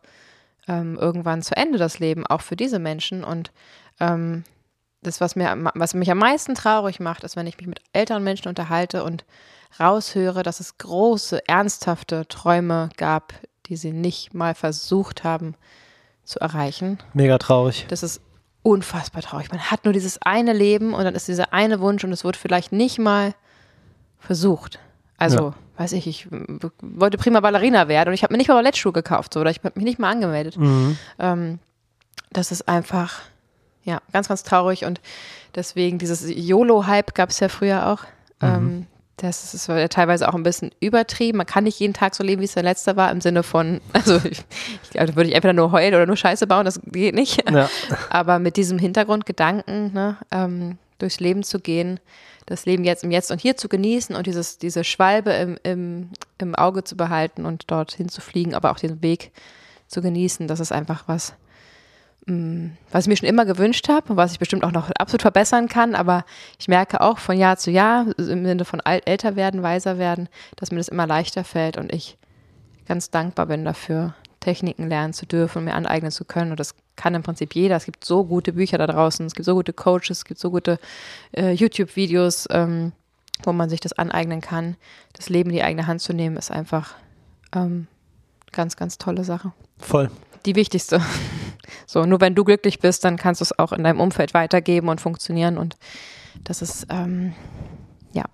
ähm, 0.69 0.97
irgendwann 0.97 1.43
zu 1.43 1.57
Ende 1.57 1.79
das 1.79 1.99
Leben, 1.99 2.27
auch 2.27 2.41
für 2.41 2.57
diese 2.57 2.79
Menschen 2.79 3.25
und 3.25 3.53
ähm, 4.01 4.45
das, 5.03 5.21
was, 5.21 5.37
mir, 5.37 5.71
was 5.75 5.95
mich 5.95 6.11
am 6.11 6.19
meisten 6.19 6.55
traurig 6.55 6.99
macht, 6.99 7.25
ist, 7.25 7.37
wenn 7.37 7.47
ich 7.47 7.59
mich 7.59 7.67
mit 7.67 7.81
älteren 7.93 8.25
Menschen 8.25 8.49
unterhalte 8.49 9.05
und 9.05 9.25
raushöre, 9.79 10.43
dass 10.43 10.61
es 10.61 10.79
große, 10.79 11.47
ernsthafte 11.47 12.27
Träume 12.27 12.89
gab, 12.97 13.35
die 13.67 13.77
sie 13.77 13.93
nicht 13.93 14.35
mal 14.35 14.55
versucht 14.55 15.25
haben 15.25 15.57
zu 16.25 16.41
erreichen. 16.41 16.99
Mega 17.13 17.39
traurig. 17.39 17.87
Das 17.89 18.03
ist 18.03 18.21
unfassbar 18.63 19.23
traurig. 19.23 19.51
Man 19.51 19.71
hat 19.71 19.85
nur 19.85 19.93
dieses 19.93 20.21
eine 20.23 20.53
Leben 20.53 20.95
und 20.95 21.05
dann 21.05 21.15
ist 21.15 21.29
dieser 21.29 21.53
eine 21.53 21.81
Wunsch 21.81 22.03
und 22.03 22.13
es 22.13 22.25
wird 22.25 22.37
vielleicht 22.37 22.73
nicht 22.73 22.99
mal 22.99 23.35
versucht. 24.19 24.79
Also, 25.17 25.49
ja. 25.49 25.55
weiß 25.79 25.93
ich, 25.93 26.07
ich 26.07 26.29
wollte 26.81 27.19
prima 27.19 27.41
Ballerina 27.41 27.89
werden 27.89 28.09
und 28.09 28.15
ich 28.15 28.23
habe 28.23 28.33
mir 28.33 28.39
nicht 28.39 28.49
mal 28.49 28.55
Ballettschuhe 28.55 28.93
gekauft 28.93 29.35
so, 29.35 29.41
oder 29.41 29.51
ich 29.51 29.59
habe 29.63 29.73
mich 29.77 29.85
nicht 29.85 29.99
mal 29.99 30.11
angemeldet. 30.11 30.57
Mhm. 30.57 30.99
Ähm, 31.19 31.59
das 32.33 32.51
ist 32.51 32.69
einfach 32.69 33.21
ja, 33.85 34.01
ganz, 34.13 34.29
ganz 34.29 34.43
traurig 34.43 34.85
und 34.85 35.01
deswegen 35.55 35.99
dieses 35.99 36.25
YOLO-Hype 36.27 37.15
gab 37.15 37.31
es 37.31 37.41
ja 37.41 37.49
früher 37.49 37.87
auch. 37.87 38.03
Mhm. 38.41 38.49
Ähm, 38.49 38.87
das 39.17 39.55
ist 39.55 39.69
ja 39.69 39.87
teilweise 39.87 40.29
auch 40.29 40.35
ein 40.35 40.43
bisschen 40.43 40.73
übertrieben. 40.81 41.39
Man 41.39 41.47
kann 41.47 41.65
nicht 41.65 41.79
jeden 41.79 41.95
Tag 41.95 42.17
so 42.17 42.25
leben, 42.25 42.41
wie 42.41 42.47
es 42.47 42.55
der 42.55 42.65
letzte 42.65 42.97
war, 42.97 43.13
im 43.13 43.21
Sinne 43.21 43.43
von, 43.43 43.81
also 43.93 44.17
ich, 44.17 44.43
ich 44.83 44.91
glaube, 44.91 45.07
da 45.09 45.17
würde 45.17 45.29
ich 45.29 45.37
entweder 45.37 45.53
nur 45.53 45.71
heulen 45.71 45.95
oder 45.95 46.07
nur 46.07 46.17
Scheiße 46.17 46.47
bauen, 46.47 46.65
das 46.65 46.81
geht 46.85 47.15
nicht. 47.15 47.49
Ja. 47.49 47.71
Aber 48.11 48.39
mit 48.39 48.57
diesem 48.57 48.79
Hintergrundgedanken, 48.79 49.93
ne, 49.93 50.17
ähm, 50.33 50.79
durchs 50.99 51.21
Leben 51.21 51.43
zu 51.43 51.61
gehen, 51.61 52.01
das 52.47 52.67
Leben 52.67 52.85
jetzt 52.85 53.05
im 53.05 53.11
Jetzt 53.11 53.31
und 53.31 53.41
Hier 53.41 53.57
zu 53.57 53.69
genießen 53.69 54.15
und 54.15 54.27
dieses, 54.27 54.59
diese 54.59 54.85
Schwalbe 54.85 55.33
im, 55.33 55.59
im, 55.63 56.11
im 56.39 56.55
Auge 56.55 56.85
zu 56.85 56.97
behalten 56.97 57.47
und 57.47 57.71
dorthin 57.71 58.09
zu 58.09 58.21
fliegen, 58.21 58.55
aber 58.55 58.71
auch 58.71 58.79
den 58.79 59.03
Weg 59.03 59.33
zu 59.89 60.03
genießen, 60.03 60.49
das 60.49 60.61
ist 60.61 60.73
einfach 60.73 61.05
was, 61.07 61.35
Mm, 62.27 62.71
was 62.91 63.05
ich 63.05 63.09
mir 63.09 63.17
schon 63.17 63.29
immer 63.29 63.45
gewünscht 63.45 63.89
habe 63.89 64.11
und 64.11 64.17
was 64.17 64.33
ich 64.33 64.39
bestimmt 64.39 64.65
auch 64.65 64.73
noch 64.73 64.91
absolut 64.99 65.23
verbessern 65.23 65.69
kann, 65.69 65.95
aber 65.95 66.25
ich 66.59 66.69
merke 66.69 67.03
auch 67.03 67.19
von 67.19 67.37
Jahr 67.37 67.59
zu 67.59 67.71
Jahr, 67.71 68.07
im 68.17 68.47
Sinne 68.47 68.65
von 68.65 68.81
älter 68.81 69.37
werden, 69.37 69.63
weiser 69.63 69.99
werden, 69.99 70.29
dass 70.57 70.71
mir 70.71 70.79
das 70.79 70.89
immer 70.89 71.07
leichter 71.07 71.45
fällt 71.45 71.77
und 71.77 71.93
ich 71.93 72.17
ganz 72.87 73.11
dankbar 73.11 73.47
bin 73.47 73.65
dafür, 73.65 74.15
Techniken 74.45 74.89
lernen 74.89 75.15
zu 75.15 75.27
dürfen 75.27 75.59
und 75.59 75.65
mir 75.65 75.75
aneignen 75.75 76.13
zu 76.13 76.25
können. 76.25 76.51
Und 76.51 76.61
das 76.61 76.75
kann 76.97 77.15
im 77.15 77.23
Prinzip 77.23 77.55
jeder. 77.55 77.77
Es 77.77 77.87
gibt 77.87 78.05
so 78.05 78.25
gute 78.25 78.53
Bücher 78.53 78.77
da 78.77 78.87
draußen, 78.87 79.25
es 79.25 79.35
gibt 79.35 79.47
so 79.47 79.55
gute 79.55 79.73
Coaches, 79.73 80.19
es 80.19 80.25
gibt 80.25 80.39
so 80.39 80.51
gute 80.51 80.79
äh, 81.33 81.53
YouTube-Videos, 81.53 82.49
ähm, 82.51 82.93
wo 83.43 83.53
man 83.53 83.71
sich 83.71 83.81
das 83.81 83.95
aneignen 83.95 84.41
kann. 84.41 84.77
Das 85.15 85.31
Leben 85.31 85.51
in 85.51 85.57
die 85.57 85.63
eigene 85.63 85.87
Hand 85.87 86.03
zu 86.03 86.13
nehmen, 86.13 86.37
ist 86.37 86.51
einfach 86.51 86.95
ähm, 87.55 87.87
ganz, 88.53 88.77
ganz 88.77 88.99
tolle 88.99 89.25
Sache. 89.25 89.53
Voll. 89.79 90.11
Die 90.47 90.55
wichtigste. 90.55 91.01
So, 91.87 92.05
nur 92.05 92.21
wenn 92.21 92.35
du 92.35 92.45
glücklich 92.45 92.79
bist, 92.79 93.05
dann 93.05 93.17
kannst 93.17 93.41
du 93.41 93.45
es 93.45 93.59
auch 93.59 93.73
in 93.73 93.83
deinem 93.85 94.01
Umfeld 94.01 94.35
weitergeben 94.35 94.89
und 94.89 95.01
funktionieren. 95.01 95.57
Und 95.57 95.77
das 96.43 96.61
ist, 96.61 96.87
ähm, 96.91 97.35
ja, 98.13 98.25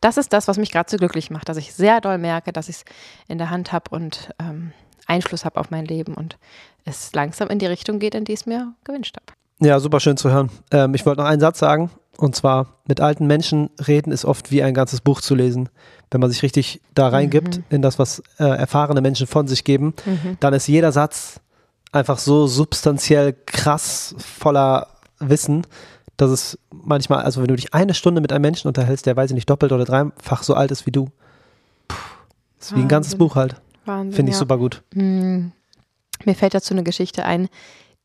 das 0.00 0.16
ist 0.16 0.32
das, 0.32 0.48
was 0.48 0.58
mich 0.58 0.72
gerade 0.72 0.90
so 0.90 0.96
glücklich 0.96 1.30
macht, 1.30 1.48
dass 1.48 1.56
ich 1.56 1.72
sehr 1.74 2.00
doll 2.00 2.18
merke, 2.18 2.52
dass 2.52 2.68
ich 2.68 2.76
es 2.76 2.84
in 3.28 3.38
der 3.38 3.50
Hand 3.50 3.70
habe 3.70 3.90
und 3.90 4.30
ähm, 4.40 4.72
Einfluss 5.06 5.44
habe 5.44 5.58
auf 5.58 5.70
mein 5.70 5.84
Leben 5.84 6.14
und 6.14 6.36
es 6.84 7.12
langsam 7.14 7.48
in 7.48 7.58
die 7.58 7.66
Richtung 7.66 7.98
geht, 7.98 8.14
in 8.14 8.24
die 8.24 8.32
ich 8.32 8.40
es 8.40 8.46
mir 8.46 8.74
gewünscht 8.84 9.16
habe. 9.16 9.36
Ja, 9.66 9.78
super 9.78 10.00
schön 10.00 10.16
zu 10.16 10.30
hören. 10.30 10.50
Ähm, 10.70 10.94
ich 10.94 11.06
wollte 11.06 11.20
noch 11.20 11.28
einen 11.28 11.40
Satz 11.40 11.58
sagen. 11.58 11.90
Und 12.18 12.36
zwar, 12.36 12.78
mit 12.86 13.00
alten 13.00 13.26
Menschen 13.26 13.70
reden 13.86 14.12
ist 14.12 14.24
oft 14.24 14.50
wie 14.50 14.62
ein 14.62 14.74
ganzes 14.74 15.00
Buch 15.00 15.20
zu 15.20 15.34
lesen. 15.34 15.68
Wenn 16.10 16.20
man 16.20 16.30
sich 16.30 16.42
richtig 16.42 16.82
da 16.94 17.08
reingibt 17.08 17.58
mhm. 17.58 17.64
in 17.70 17.82
das, 17.82 17.98
was 17.98 18.22
äh, 18.38 18.44
erfahrene 18.44 19.00
Menschen 19.00 19.26
von 19.26 19.48
sich 19.48 19.64
geben, 19.64 19.94
mhm. 20.04 20.36
dann 20.40 20.52
ist 20.52 20.66
jeder 20.66 20.92
Satz 20.92 21.40
einfach 21.90 22.18
so 22.18 22.46
substanziell 22.46 23.34
krass 23.46 24.14
voller 24.18 24.88
Wissen, 25.20 25.66
dass 26.16 26.30
es 26.30 26.58
manchmal, 26.70 27.22
also 27.22 27.40
wenn 27.40 27.48
du 27.48 27.56
dich 27.56 27.72
eine 27.72 27.94
Stunde 27.94 28.20
mit 28.20 28.32
einem 28.32 28.42
Menschen 28.42 28.68
unterhältst, 28.68 29.06
der 29.06 29.16
weiß 29.16 29.30
ich 29.30 29.34
nicht 29.34 29.48
doppelt 29.48 29.72
oder 29.72 29.84
dreifach 29.84 30.42
so 30.42 30.54
alt 30.54 30.70
ist 30.70 30.86
wie 30.86 30.90
du, 30.90 31.08
puh, 31.88 31.96
ist 32.60 32.76
wie 32.76 32.80
ein 32.80 32.88
ganzes 32.88 33.16
Buch 33.16 33.36
halt. 33.36 33.56
Finde 33.84 34.22
ich 34.22 34.34
ja. 34.34 34.38
super 34.38 34.58
gut. 34.58 34.82
Hm. 34.94 35.52
Mir 36.24 36.34
fällt 36.34 36.54
dazu 36.54 36.74
eine 36.74 36.82
Geschichte 36.82 37.24
ein, 37.24 37.48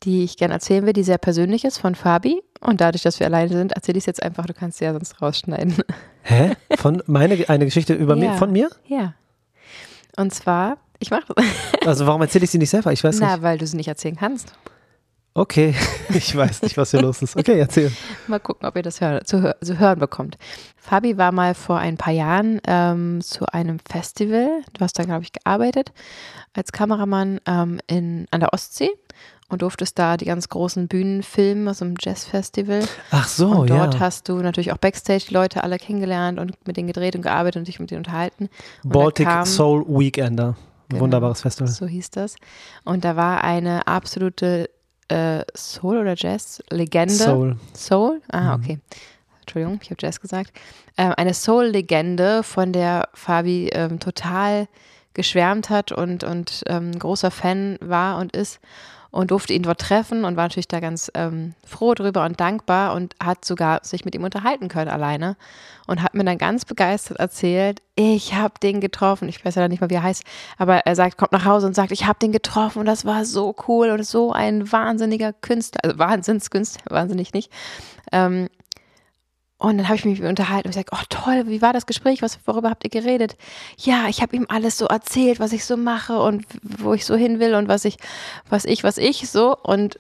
die 0.04 0.24
ich 0.24 0.38
gerne 0.38 0.54
erzählen 0.54 0.86
will, 0.86 0.94
die 0.94 1.04
sehr 1.04 1.18
persönlich 1.18 1.66
ist 1.66 1.78
von 1.78 1.96
Fabi. 1.96 2.42
Und 2.62 2.82
dadurch, 2.82 3.04
dass 3.04 3.20
wir 3.20 3.28
alleine 3.28 3.50
sind, 3.50 3.74
erzähle 3.74 3.98
ich 3.98 4.04
es 4.04 4.08
jetzt 4.08 4.24
einfach. 4.24 4.46
Du 4.46 4.54
kannst 4.54 4.80
sie 4.80 4.86
ja 4.86 4.94
sonst 4.94 5.22
rausschneiden. 5.22 5.76
Hä? 6.24 6.54
Von 6.78 7.04
meine 7.06 7.48
eine 7.50 7.66
Geschichte 7.66 7.94
über 7.94 8.16
ja. 8.16 8.32
mir, 8.32 8.38
von 8.38 8.52
mir? 8.52 8.70
Ja. 8.88 9.14
Und 10.16 10.34
zwar 10.34 10.78
ich 11.00 11.12
mache 11.12 11.34
das. 11.36 11.46
Also 11.86 12.08
warum 12.08 12.22
erzähle 12.22 12.46
ich 12.46 12.52
sie 12.52 12.58
nicht 12.58 12.70
selber? 12.70 12.92
Ich 12.92 13.04
weiß 13.04 13.20
Na, 13.20 13.28
nicht. 13.28 13.38
Na, 13.38 13.44
weil 13.44 13.58
du 13.58 13.68
sie 13.68 13.78
nicht 13.78 13.88
erzählen 13.88 14.16
kannst. 14.16 14.54
Okay, 15.38 15.76
ich 16.10 16.36
weiß 16.36 16.64
nicht, 16.64 16.78
was 16.78 16.90
hier 16.90 17.02
los 17.02 17.22
ist. 17.22 17.36
Okay, 17.36 17.60
erzähl. 17.60 17.92
Mal 18.26 18.40
gucken, 18.40 18.68
ob 18.68 18.76
ihr 18.76 18.82
das 18.82 19.02
hör 19.02 19.24
zu, 19.24 19.56
zu, 19.62 19.78
hören 19.78 20.00
bekommt. 20.00 20.36
Fabi 20.78 21.16
war 21.20 21.32
mal 21.32 21.54
vor 21.54 21.78
ein 21.78 21.96
paar 21.96 22.12
Jahren 22.12 22.60
ähm, 22.66 23.22
zu 23.22 23.46
einem 23.46 23.78
Festival. 23.78 24.50
Du 24.74 24.82
hast 24.82 24.98
da, 24.98 25.04
glaube 25.04 25.22
ich, 25.22 25.32
gearbeitet 25.34 25.92
als 26.56 26.72
Kameramann 26.72 27.40
ähm, 27.46 27.80
in, 27.86 28.26
an 28.32 28.40
der 28.40 28.52
Ostsee 28.52 28.90
und 29.48 29.62
durftest 29.62 30.00
da 30.00 30.18
die 30.18 30.26
ganz 30.26 30.50
großen 30.50 30.88
Bühnen 30.88 31.22
filmen 31.22 31.68
aus 31.68 31.84
einem 31.84 31.94
Jazzfestival. 32.00 32.84
Ach 33.12 33.28
so, 33.28 33.50
und 33.50 33.70
dort 33.70 33.94
ja. 33.94 34.00
hast 34.00 34.30
du 34.30 34.38
natürlich 34.38 34.72
auch 34.72 34.78
Backstage 34.78 35.26
die 35.30 35.36
Leute 35.36 35.64
alle 35.64 35.78
kennengelernt 35.78 36.40
und 36.40 36.54
mit 36.66 36.78
denen 36.78 36.88
gedreht 36.88 37.16
und 37.16 37.22
gearbeitet 37.22 37.60
und 37.60 37.68
dich 37.68 37.80
mit 37.80 37.92
denen 37.92 38.00
unterhalten. 38.00 38.50
Und 38.84 38.92
Baltic 38.92 39.28
kam, 39.28 39.46
Soul 39.46 39.86
Weekender. 39.88 40.56
Genau, 40.90 41.02
Wunderbares 41.02 41.42
Festival. 41.42 41.72
So 41.72 41.86
hieß 41.86 42.10
das. 42.10 42.38
Und 42.86 43.06
da 43.06 43.16
war 43.16 43.44
eine 43.44 43.88
absolute 43.88 44.70
äh, 45.10 45.44
Soul- 45.56 45.98
oder 45.98 46.16
Jazz-Legende. 46.16 47.14
Soul. 47.14 47.58
Soul? 47.74 48.22
Ah, 48.32 48.58
mhm. 48.58 48.64
okay. 48.64 48.80
Entschuldigung, 49.42 49.80
ich 49.82 49.90
habe 49.90 49.98
Jazz 50.02 50.20
gesagt. 50.20 50.52
Ähm, 50.98 51.14
eine 51.16 51.34
Soul-Legende, 51.34 52.44
von 52.44 52.74
der 52.74 53.10
Fabi 53.14 53.70
ähm, 53.72 54.00
total 54.00 54.68
geschwärmt 55.14 55.70
hat 55.70 55.92
und, 55.92 56.24
und 56.24 56.64
ähm, 56.68 56.98
großer 56.98 57.32
Fan 57.32 57.78
war 57.82 58.18
und 58.18 58.36
ist 58.36 58.60
und 59.18 59.32
durfte 59.32 59.52
ihn 59.52 59.64
dort 59.64 59.82
treffen 59.82 60.26
und 60.26 60.36
war 60.38 60.44
natürlich 60.44 60.68
da 60.68 60.80
ganz 60.80 61.12
ähm, 61.16 61.56
froh 61.66 61.96
drüber 61.96 62.24
und 62.24 62.40
dankbar 62.40 62.94
und 62.94 63.16
hat 63.20 63.46
sogar 63.46 63.80
sich 63.84 64.06
mit 64.06 64.14
ihm 64.14 64.24
unterhalten 64.24 64.68
können 64.68 64.92
alleine 64.92 65.38
und 65.88 66.04
hat 66.04 66.14
mir 66.14 66.24
dann 66.24 66.38
ganz 66.38 66.66
begeistert 66.66 67.18
erzählt, 67.18 67.82
ich 67.96 68.36
habe 68.36 68.54
den 68.62 68.80
getroffen, 68.80 69.28
ich 69.28 69.44
weiß 69.44 69.56
ja 69.56 69.68
nicht 69.70 69.82
mal, 69.82 69.90
wie 69.90 69.96
er 69.96 70.04
heißt, 70.04 70.24
aber 70.60 70.86
er 70.86 70.96
sagt, 70.96 71.18
kommt 71.18 71.32
nach 71.32 71.46
Hause 71.46 71.66
und 71.66 71.74
sagt, 71.74 71.92
ich 71.92 72.06
habe 72.06 72.20
den 72.20 72.32
getroffen 72.32 72.78
und 72.78 72.86
das 72.86 73.06
war 73.06 73.26
so 73.26 73.56
cool 73.68 73.90
und 73.90 74.06
so 74.06 74.34
ein 74.34 74.72
wahnsinniger 74.72 75.34
Künstler, 75.34 75.80
also 75.84 75.98
Wahnsinnskünstler, 75.98 76.84
wahnsinnig 76.96 77.34
nicht. 77.34 77.52
Ähm, 78.12 78.50
und 79.60 79.78
dann 79.78 79.88
habe 79.88 79.96
ich 79.96 80.06
mich 80.06 80.22
unterhalten 80.22 80.68
und 80.68 80.76
gesagt, 80.76 80.90
oh 80.94 81.04
toll, 81.10 81.46
wie 81.48 81.64
war 81.64 81.74
das 81.74 81.88
Gespräch? 81.88 82.22
Was, 82.22 82.40
worüber 82.46 82.70
habt 82.70 82.84
ihr 82.84 82.92
geredet? 82.92 83.38
Ja, 83.78 84.08
ich 84.08 84.22
habe 84.22 84.36
ihm 84.36 84.46
alles 84.50 84.78
so 84.78 84.86
erzählt, 84.86 85.40
was 85.40 85.52
ich 85.52 85.66
so 85.66 85.78
mache 85.78 86.20
und 86.20 86.46
wo 86.62 86.94
ich 86.94 87.06
so 87.06 87.16
hin 87.16 87.40
will 87.40 87.56
und 87.56 87.68
was 87.68 87.84
ich, 87.84 87.98
was 88.50 88.66
ich, 88.66 88.84
was 88.84 89.00
ich 89.00 89.30
so. 89.30 89.58
Und 89.58 90.00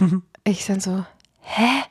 ich 0.44 0.64
dann 0.66 0.80
so, 0.80 1.04
hä? 1.40 1.82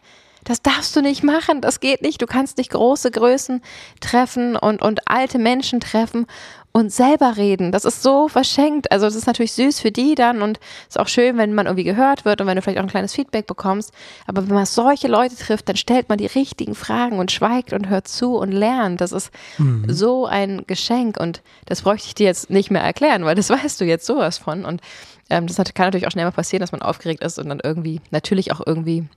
Das 0.45 0.61
darfst 0.61 0.93
du 0.95 1.01
nicht 1.01 1.23
machen, 1.23 1.61
das 1.61 1.79
geht 1.79 2.01
nicht. 2.01 2.21
Du 2.21 2.25
kannst 2.25 2.57
nicht 2.57 2.71
große 2.71 3.11
Größen 3.11 3.61
treffen 4.01 4.57
und, 4.57 4.81
und 4.81 5.07
alte 5.07 5.39
Menschen 5.39 5.79
treffen 5.79 6.25
und 6.75 6.91
selber 6.91 7.37
reden. 7.37 7.71
Das 7.71 7.85
ist 7.85 8.01
so 8.01 8.27
verschenkt. 8.27 8.91
Also 8.91 9.05
das 9.05 9.13
ist 9.13 9.27
natürlich 9.27 9.53
süß 9.53 9.79
für 9.79 9.91
die 9.91 10.15
dann 10.15 10.41
und 10.41 10.59
ist 10.89 10.99
auch 10.99 11.07
schön, 11.07 11.37
wenn 11.37 11.53
man 11.53 11.67
irgendwie 11.67 11.83
gehört 11.83 12.25
wird 12.25 12.41
und 12.41 12.47
wenn 12.47 12.55
du 12.55 12.63
vielleicht 12.63 12.79
auch 12.79 12.83
ein 12.83 12.89
kleines 12.89 13.13
Feedback 13.13 13.45
bekommst. 13.45 13.93
Aber 14.25 14.47
wenn 14.47 14.55
man 14.55 14.65
solche 14.65 15.07
Leute 15.07 15.35
trifft, 15.35 15.69
dann 15.69 15.75
stellt 15.75 16.09
man 16.09 16.17
die 16.17 16.25
richtigen 16.25 16.73
Fragen 16.73 17.19
und 17.19 17.31
schweigt 17.31 17.73
und 17.73 17.89
hört 17.89 18.07
zu 18.07 18.35
und 18.35 18.51
lernt. 18.51 19.01
Das 19.01 19.11
ist 19.11 19.31
mhm. 19.59 19.85
so 19.87 20.25
ein 20.25 20.63
Geschenk 20.65 21.19
und 21.19 21.43
das 21.67 21.83
bräuchte 21.83 22.07
ich 22.07 22.15
dir 22.15 22.25
jetzt 22.25 22.49
nicht 22.49 22.71
mehr 22.71 22.81
erklären, 22.81 23.23
weil 23.23 23.35
das 23.35 23.49
weißt 23.51 23.79
du 23.79 23.85
jetzt 23.85 24.07
sowas 24.07 24.39
von. 24.39 24.65
Und 24.65 24.81
ähm, 25.29 25.45
das 25.45 25.57
kann 25.57 25.85
natürlich 25.85 26.07
auch 26.07 26.11
schnell 26.11 26.25
mal 26.25 26.31
passieren, 26.31 26.61
dass 26.61 26.71
man 26.71 26.81
aufgeregt 26.81 27.23
ist 27.23 27.37
und 27.37 27.49
dann 27.49 27.61
irgendwie, 27.63 28.01
natürlich 28.09 28.51
auch 28.51 28.61
irgendwie 28.65 29.07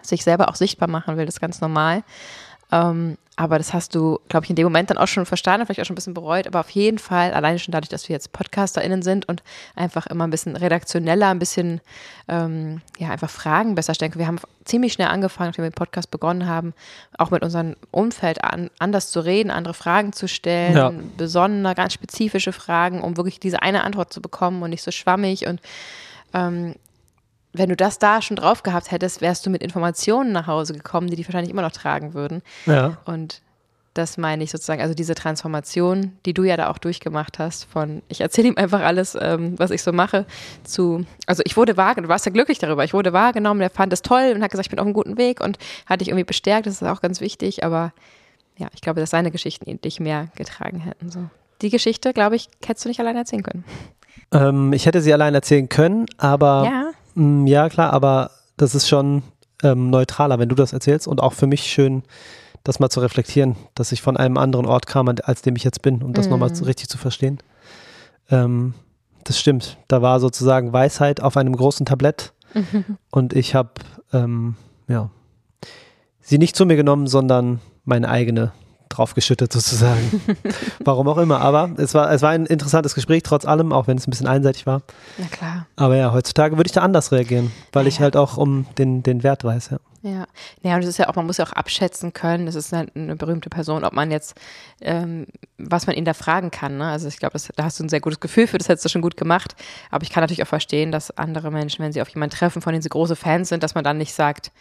sich 0.00 0.24
selber 0.24 0.48
auch 0.48 0.54
sichtbar 0.54 0.88
machen 0.88 1.18
will. 1.18 1.26
Das 1.26 1.34
ist 1.34 1.40
ganz 1.40 1.60
normal. 1.60 2.02
Ähm, 2.72 3.18
aber 3.38 3.56
das 3.56 3.72
hast 3.72 3.94
du, 3.94 4.18
glaube 4.28 4.46
ich, 4.46 4.50
in 4.50 4.56
dem 4.56 4.64
Moment 4.64 4.90
dann 4.90 4.98
auch 4.98 5.06
schon 5.06 5.24
verstanden, 5.24 5.64
vielleicht 5.64 5.80
auch 5.80 5.84
schon 5.84 5.94
ein 5.94 6.02
bisschen 6.02 6.12
bereut, 6.12 6.48
aber 6.48 6.58
auf 6.58 6.70
jeden 6.70 6.98
Fall, 6.98 7.32
alleine 7.32 7.60
schon 7.60 7.70
dadurch, 7.70 7.88
dass 7.88 8.08
wir 8.08 8.14
jetzt 8.14 8.32
PodcasterInnen 8.32 9.00
sind 9.00 9.28
und 9.28 9.44
einfach 9.76 10.08
immer 10.08 10.26
ein 10.26 10.30
bisschen 10.30 10.56
redaktioneller, 10.56 11.28
ein 11.28 11.38
bisschen, 11.38 11.80
ähm, 12.26 12.80
ja, 12.98 13.10
einfach 13.10 13.30
Fragen 13.30 13.76
besser 13.76 13.94
stellen 13.94 14.10
können. 14.10 14.22
Wir 14.22 14.26
haben 14.26 14.40
ziemlich 14.64 14.94
schnell 14.94 15.06
angefangen, 15.06 15.50
nachdem 15.50 15.62
wir 15.62 15.70
den 15.70 15.76
Podcast 15.76 16.10
begonnen 16.10 16.48
haben, 16.48 16.74
auch 17.16 17.30
mit 17.30 17.44
unserem 17.44 17.76
Umfeld 17.92 18.42
an, 18.42 18.70
anders 18.80 19.12
zu 19.12 19.20
reden, 19.20 19.52
andere 19.52 19.74
Fragen 19.74 20.12
zu 20.12 20.26
stellen, 20.26 20.76
ja. 20.76 20.92
besondere, 21.16 21.76
ganz 21.76 21.92
spezifische 21.92 22.52
Fragen, 22.52 23.02
um 23.02 23.16
wirklich 23.16 23.38
diese 23.38 23.62
eine 23.62 23.84
Antwort 23.84 24.12
zu 24.12 24.20
bekommen 24.20 24.64
und 24.64 24.70
nicht 24.70 24.82
so 24.82 24.90
schwammig 24.90 25.46
und 25.46 25.60
ähm, 26.34 26.74
wenn 27.52 27.68
du 27.68 27.76
das 27.76 27.98
da 27.98 28.22
schon 28.22 28.36
drauf 28.36 28.62
gehabt 28.62 28.90
hättest, 28.90 29.20
wärst 29.20 29.44
du 29.46 29.50
mit 29.50 29.62
Informationen 29.62 30.32
nach 30.32 30.46
Hause 30.46 30.74
gekommen, 30.74 31.08
die 31.08 31.16
dich 31.16 31.26
wahrscheinlich 31.26 31.50
immer 31.50 31.62
noch 31.62 31.72
tragen 31.72 32.14
würden. 32.14 32.42
Ja. 32.66 32.98
Und 33.04 33.42
das 33.94 34.16
meine 34.16 34.44
ich 34.44 34.50
sozusagen, 34.50 34.80
also 34.80 34.94
diese 34.94 35.14
Transformation, 35.14 36.12
die 36.24 36.32
du 36.32 36.44
ja 36.44 36.56
da 36.56 36.70
auch 36.70 36.78
durchgemacht 36.78 37.38
hast, 37.38 37.64
von 37.64 38.02
ich 38.08 38.20
erzähle 38.20 38.48
ihm 38.48 38.56
einfach 38.56 38.80
alles, 38.80 39.18
ähm, 39.20 39.58
was 39.58 39.72
ich 39.72 39.82
so 39.82 39.92
mache, 39.92 40.24
zu, 40.62 41.04
also 41.26 41.42
ich 41.44 41.56
wurde 41.56 41.76
wahrgenommen, 41.76 42.08
du 42.08 42.12
warst 42.12 42.24
ja 42.24 42.32
glücklich 42.32 42.58
darüber, 42.58 42.84
ich 42.84 42.94
wurde 42.94 43.12
wahrgenommen, 43.12 43.60
der 43.60 43.70
fand 43.70 43.92
es 43.92 44.02
toll 44.02 44.32
und 44.34 44.42
hat 44.42 44.52
gesagt, 44.52 44.66
ich 44.66 44.70
bin 44.70 44.78
auf 44.78 44.86
einem 44.86 44.94
guten 44.94 45.18
Weg 45.18 45.40
und 45.40 45.58
hat 45.86 46.00
dich 46.00 46.08
irgendwie 46.08 46.24
bestärkt, 46.24 46.66
das 46.66 46.74
ist 46.74 46.84
auch 46.84 47.00
ganz 47.00 47.20
wichtig, 47.20 47.64
aber 47.64 47.92
ja, 48.56 48.68
ich 48.72 48.80
glaube, 48.82 49.00
dass 49.00 49.10
seine 49.10 49.30
Geschichten 49.30 49.80
dich 49.80 49.98
mehr 49.98 50.28
getragen 50.36 50.78
hätten. 50.78 51.10
So. 51.10 51.24
Die 51.60 51.70
Geschichte, 51.70 52.12
glaube 52.12 52.36
ich, 52.36 52.48
hättest 52.64 52.84
du 52.84 52.88
nicht 52.88 53.00
alleine 53.00 53.20
erzählen 53.20 53.42
können. 53.42 53.64
Ähm, 54.32 54.72
ich 54.72 54.86
hätte 54.86 55.00
sie 55.00 55.12
allein 55.12 55.34
erzählen 55.34 55.68
können, 55.68 56.06
aber 56.18 56.68
ja. 56.70 56.87
Mm, 57.18 57.46
ja, 57.48 57.68
klar, 57.68 57.92
aber 57.92 58.30
das 58.56 58.74
ist 58.74 58.88
schon 58.88 59.22
ähm, 59.64 59.90
neutraler, 59.90 60.38
wenn 60.38 60.48
du 60.48 60.54
das 60.54 60.72
erzählst 60.72 61.08
und 61.08 61.20
auch 61.20 61.32
für 61.32 61.48
mich 61.48 61.64
schön, 61.64 62.04
das 62.62 62.78
mal 62.78 62.90
zu 62.90 63.00
reflektieren, 63.00 63.56
dass 63.74 63.92
ich 63.92 64.02
von 64.02 64.16
einem 64.16 64.36
anderen 64.36 64.66
Ort 64.66 64.86
kam, 64.86 65.08
als 65.08 65.42
dem 65.42 65.56
ich 65.56 65.64
jetzt 65.64 65.82
bin, 65.82 66.02
um 66.02 66.12
das 66.12 66.26
mhm. 66.26 66.32
nochmal 66.32 66.54
so 66.54 66.64
richtig 66.64 66.88
zu 66.88 66.96
verstehen. 66.96 67.38
Ähm, 68.30 68.74
das 69.24 69.38
stimmt. 69.38 69.78
Da 69.88 70.00
war 70.00 70.20
sozusagen 70.20 70.72
Weisheit 70.72 71.20
auf 71.20 71.36
einem 71.36 71.56
großen 71.56 71.86
Tablett 71.86 72.32
mhm. 72.54 72.98
und 73.10 73.32
ich 73.32 73.54
habe 73.54 73.72
ähm, 74.12 74.54
ja, 74.86 75.10
sie 76.20 76.38
nicht 76.38 76.54
zu 76.54 76.66
mir 76.66 76.76
genommen, 76.76 77.08
sondern 77.08 77.60
meine 77.84 78.08
eigene 78.08 78.52
draufgeschüttet 78.88 79.52
sozusagen. 79.52 80.20
Warum 80.84 81.08
auch 81.08 81.18
immer. 81.18 81.40
Aber 81.40 81.70
es 81.76 81.94
war, 81.94 82.10
es 82.12 82.22
war 82.22 82.30
ein 82.30 82.46
interessantes 82.46 82.94
Gespräch, 82.94 83.22
trotz 83.22 83.44
allem, 83.44 83.72
auch 83.72 83.86
wenn 83.86 83.98
es 83.98 84.06
ein 84.06 84.10
bisschen 84.10 84.26
einseitig 84.26 84.66
war. 84.66 84.82
Na 85.18 85.26
klar. 85.26 85.66
Aber 85.76 85.96
ja, 85.96 86.12
heutzutage 86.12 86.56
würde 86.56 86.68
ich 86.68 86.72
da 86.72 86.82
anders 86.82 87.12
reagieren, 87.12 87.52
weil 87.72 87.84
ja, 87.84 87.88
ich 87.88 88.00
halt 88.00 88.16
auch 88.16 88.36
um 88.36 88.66
den, 88.76 89.02
den 89.02 89.22
Wert 89.22 89.44
weiß, 89.44 89.70
ja. 89.70 89.78
Ja, 90.02 90.26
ja, 90.62 90.76
und 90.76 90.82
es 90.82 90.88
ist 90.88 90.98
ja 90.98 91.08
auch, 91.08 91.16
man 91.16 91.26
muss 91.26 91.38
ja 91.38 91.44
auch 91.44 91.52
abschätzen 91.52 92.12
können, 92.12 92.46
das 92.46 92.54
ist 92.54 92.72
halt 92.72 92.94
eine 92.94 93.16
berühmte 93.16 93.50
Person, 93.50 93.82
ob 93.82 93.92
man 93.92 94.12
jetzt, 94.12 94.36
ähm, 94.80 95.26
was 95.58 95.88
man 95.88 95.96
ihn 95.96 96.04
da 96.04 96.14
fragen 96.14 96.52
kann. 96.52 96.78
Ne? 96.78 96.86
Also 96.86 97.08
ich 97.08 97.18
glaube, 97.18 97.36
da 97.56 97.64
hast 97.64 97.80
du 97.80 97.84
ein 97.84 97.88
sehr 97.88 98.00
gutes 98.00 98.20
Gefühl 98.20 98.46
für, 98.46 98.58
das 98.58 98.68
hättest 98.68 98.84
du 98.84 98.90
schon 98.90 99.02
gut 99.02 99.16
gemacht. 99.16 99.56
Aber 99.90 100.04
ich 100.04 100.10
kann 100.10 100.22
natürlich 100.22 100.42
auch 100.42 100.48
verstehen, 100.48 100.92
dass 100.92 101.10
andere 101.18 101.50
Menschen, 101.50 101.84
wenn 101.84 101.92
sie 101.92 102.00
auf 102.00 102.08
jemanden 102.10 102.36
treffen, 102.36 102.62
von 102.62 102.72
denen 102.72 102.82
sie 102.82 102.88
große 102.88 103.16
Fans 103.16 103.48
sind, 103.48 103.64
dass 103.64 103.74
man 103.74 103.82
dann 103.82 103.98
nicht 103.98 104.14
sagt, 104.14 104.52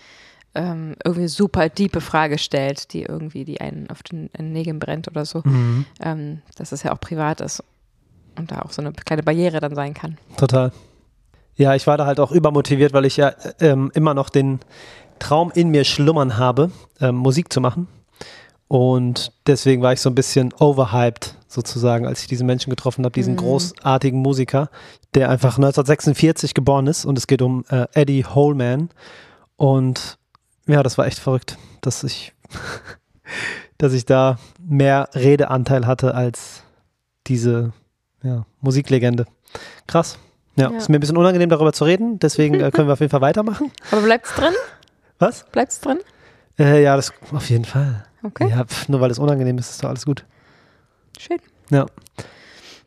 ähm, 0.56 0.96
irgendwie 1.04 1.27
super 1.27 1.70
diepe 1.70 2.01
Frage 2.01 2.38
stellt, 2.38 2.94
die 2.94 3.04
irgendwie 3.04 3.46
die 3.46 3.62
einen 3.62 3.89
auf 3.89 4.04
den, 4.04 4.30
den 4.38 4.54
Nägeln 4.54 4.80
brennt 4.80 5.08
oder 5.08 5.25
so. 5.25 5.42
Mhm. 5.44 5.86
Ähm, 6.01 6.42
dass 6.58 6.72
es 6.72 6.84
ja 6.84 6.94
auch 6.94 7.00
privat 7.00 7.42
ist 7.42 7.63
und 8.38 8.51
da 8.51 8.62
auch 8.62 8.72
so 8.72 8.82
eine 8.82 8.92
kleine 8.94 9.24
Barriere 9.24 9.60
dann 9.60 9.75
sein 9.75 9.94
kann. 9.94 10.18
Total. 10.38 10.72
Ja, 11.56 11.74
ich 11.75 11.88
war 11.88 11.98
da 11.98 12.06
halt 12.06 12.20
auch 12.20 12.32
übermotiviert, 12.32 12.94
weil 12.94 13.06
ich 13.06 13.18
ja 13.18 13.34
ähm, 13.60 13.92
immer 13.96 14.13
noch 14.13 14.30
den 14.30 14.60
Traum 15.20 15.51
in 15.54 15.70
mir 15.70 15.84
schlummern 15.84 16.38
habe, 16.38 16.72
ähm, 17.01 17.16
Musik 17.16 17.51
zu 17.51 17.62
machen. 17.62 17.88
Und 18.68 19.32
deswegen 19.48 19.82
war 19.82 19.94
ich 19.94 20.01
so 20.01 20.10
ein 20.10 20.16
bisschen 20.16 20.54
overhyped, 20.54 21.36
sozusagen, 21.48 22.06
als 22.06 22.22
ich 22.22 22.27
diesen 22.27 22.46
Menschen 22.46 22.70
getroffen 22.70 23.06
habe, 23.06 23.13
diesen 23.13 23.34
mhm. 23.34 23.38
großartigen 23.38 24.20
Musiker, 24.20 24.70
der 25.16 25.30
einfach 25.30 25.58
1946 25.58 26.54
geboren 26.54 26.88
ist. 26.88 27.06
Und 27.06 27.18
es 27.18 27.27
geht 27.27 27.42
um 27.42 27.63
äh, 27.70 27.88
Eddie 27.94 28.25
Holman. 28.25 28.89
Und 29.56 30.20
ja, 30.68 30.84
das 30.84 30.98
war 30.98 31.08
echt 31.08 31.20
verrückt, 31.20 31.58
dass 31.82 32.04
ich, 32.04 32.34
dass 33.78 33.94
ich 33.94 34.06
da 34.06 34.38
mehr 34.60 35.10
Redeanteil 35.14 35.88
hatte 35.88 36.14
als 36.14 36.64
diese 37.28 37.74
ja, 38.24 38.46
Musiklegende. 38.62 39.26
Krass. 39.88 40.18
Ja, 40.56 40.72
ja, 40.72 40.78
ist 40.78 40.90
mir 40.90 40.98
ein 40.98 41.02
bisschen 41.02 41.18
unangenehm 41.18 41.50
darüber 41.50 41.72
zu 41.72 41.84
reden, 41.84 42.20
deswegen 42.20 42.56
äh, 42.56 42.72
können 42.72 42.88
wir 42.88 42.94
auf 42.94 43.00
jeden 43.00 43.12
Fall 43.12 43.22
weitermachen. 43.22 43.72
Aber 43.92 44.02
bleibt's 44.02 44.34
drin? 44.34 44.54
Was? 45.20 45.46
Bleibt's 45.52 45.80
drin? 45.80 46.00
Äh, 46.58 46.84
ja, 46.84 46.96
das 46.96 47.14
auf 47.32 47.50
jeden 47.50 47.66
Fall. 47.66 48.06
Okay. 48.24 48.50
Ja, 48.50 48.66
nur 48.88 49.00
weil 49.00 49.12
es 49.12 49.20
unangenehm 49.20 49.58
ist, 49.60 49.70
ist 49.70 49.84
doch 49.84 49.90
alles 49.90 50.06
gut. 50.06 50.26
Schön. 51.20 51.38
Ja. 51.70 51.86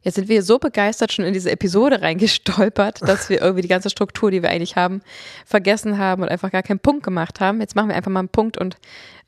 Jetzt 0.02 0.14
sind 0.14 0.28
wir 0.28 0.42
so 0.42 0.58
begeistert 0.58 1.12
schon 1.12 1.26
in 1.26 1.34
diese 1.34 1.50
Episode 1.50 2.00
reingestolpert, 2.00 3.02
dass 3.02 3.28
wir 3.28 3.40
irgendwie 3.40 3.62
die 3.62 3.68
ganze 3.68 3.90
Struktur, 3.90 4.30
die 4.30 4.42
wir 4.42 4.48
eigentlich 4.48 4.76
haben, 4.76 5.02
vergessen 5.44 5.98
haben 5.98 6.22
und 6.22 6.28
einfach 6.28 6.50
gar 6.50 6.62
keinen 6.62 6.78
Punkt 6.78 7.02
gemacht 7.02 7.40
haben. 7.40 7.60
Jetzt 7.60 7.76
machen 7.76 7.88
wir 7.88 7.96
einfach 7.96 8.10
mal 8.10 8.20
einen 8.20 8.30
Punkt 8.30 8.56
und 8.56 8.78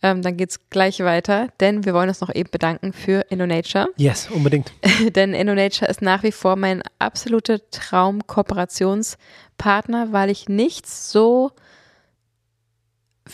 ähm, 0.03 0.23
dann 0.23 0.37
geht's 0.37 0.61
gleich 0.71 1.01
weiter, 1.01 1.49
denn 1.61 1.85
wir 1.85 1.95
wollen 1.95 2.09
uns 2.09 2.21
noch 2.21 2.33
eben 2.35 2.51
bedanken 2.51 2.93
für 2.93 3.27
InnoNature. 3.29 3.89
Yes, 3.97 4.29
unbedingt. 4.31 4.73
denn 5.15 5.35
InnoNature 5.35 5.91
ist 5.91 6.03
nach 6.03 6.23
wie 6.23 6.33
vor 6.33 6.57
mein 6.57 6.83
absoluter 6.99 7.59
Traum-Kooperationspartner, 7.71 10.13
weil 10.13 10.31
ich 10.31 10.49
nichts 10.49 11.13
so 11.13 11.53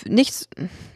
nichts, 0.06 0.48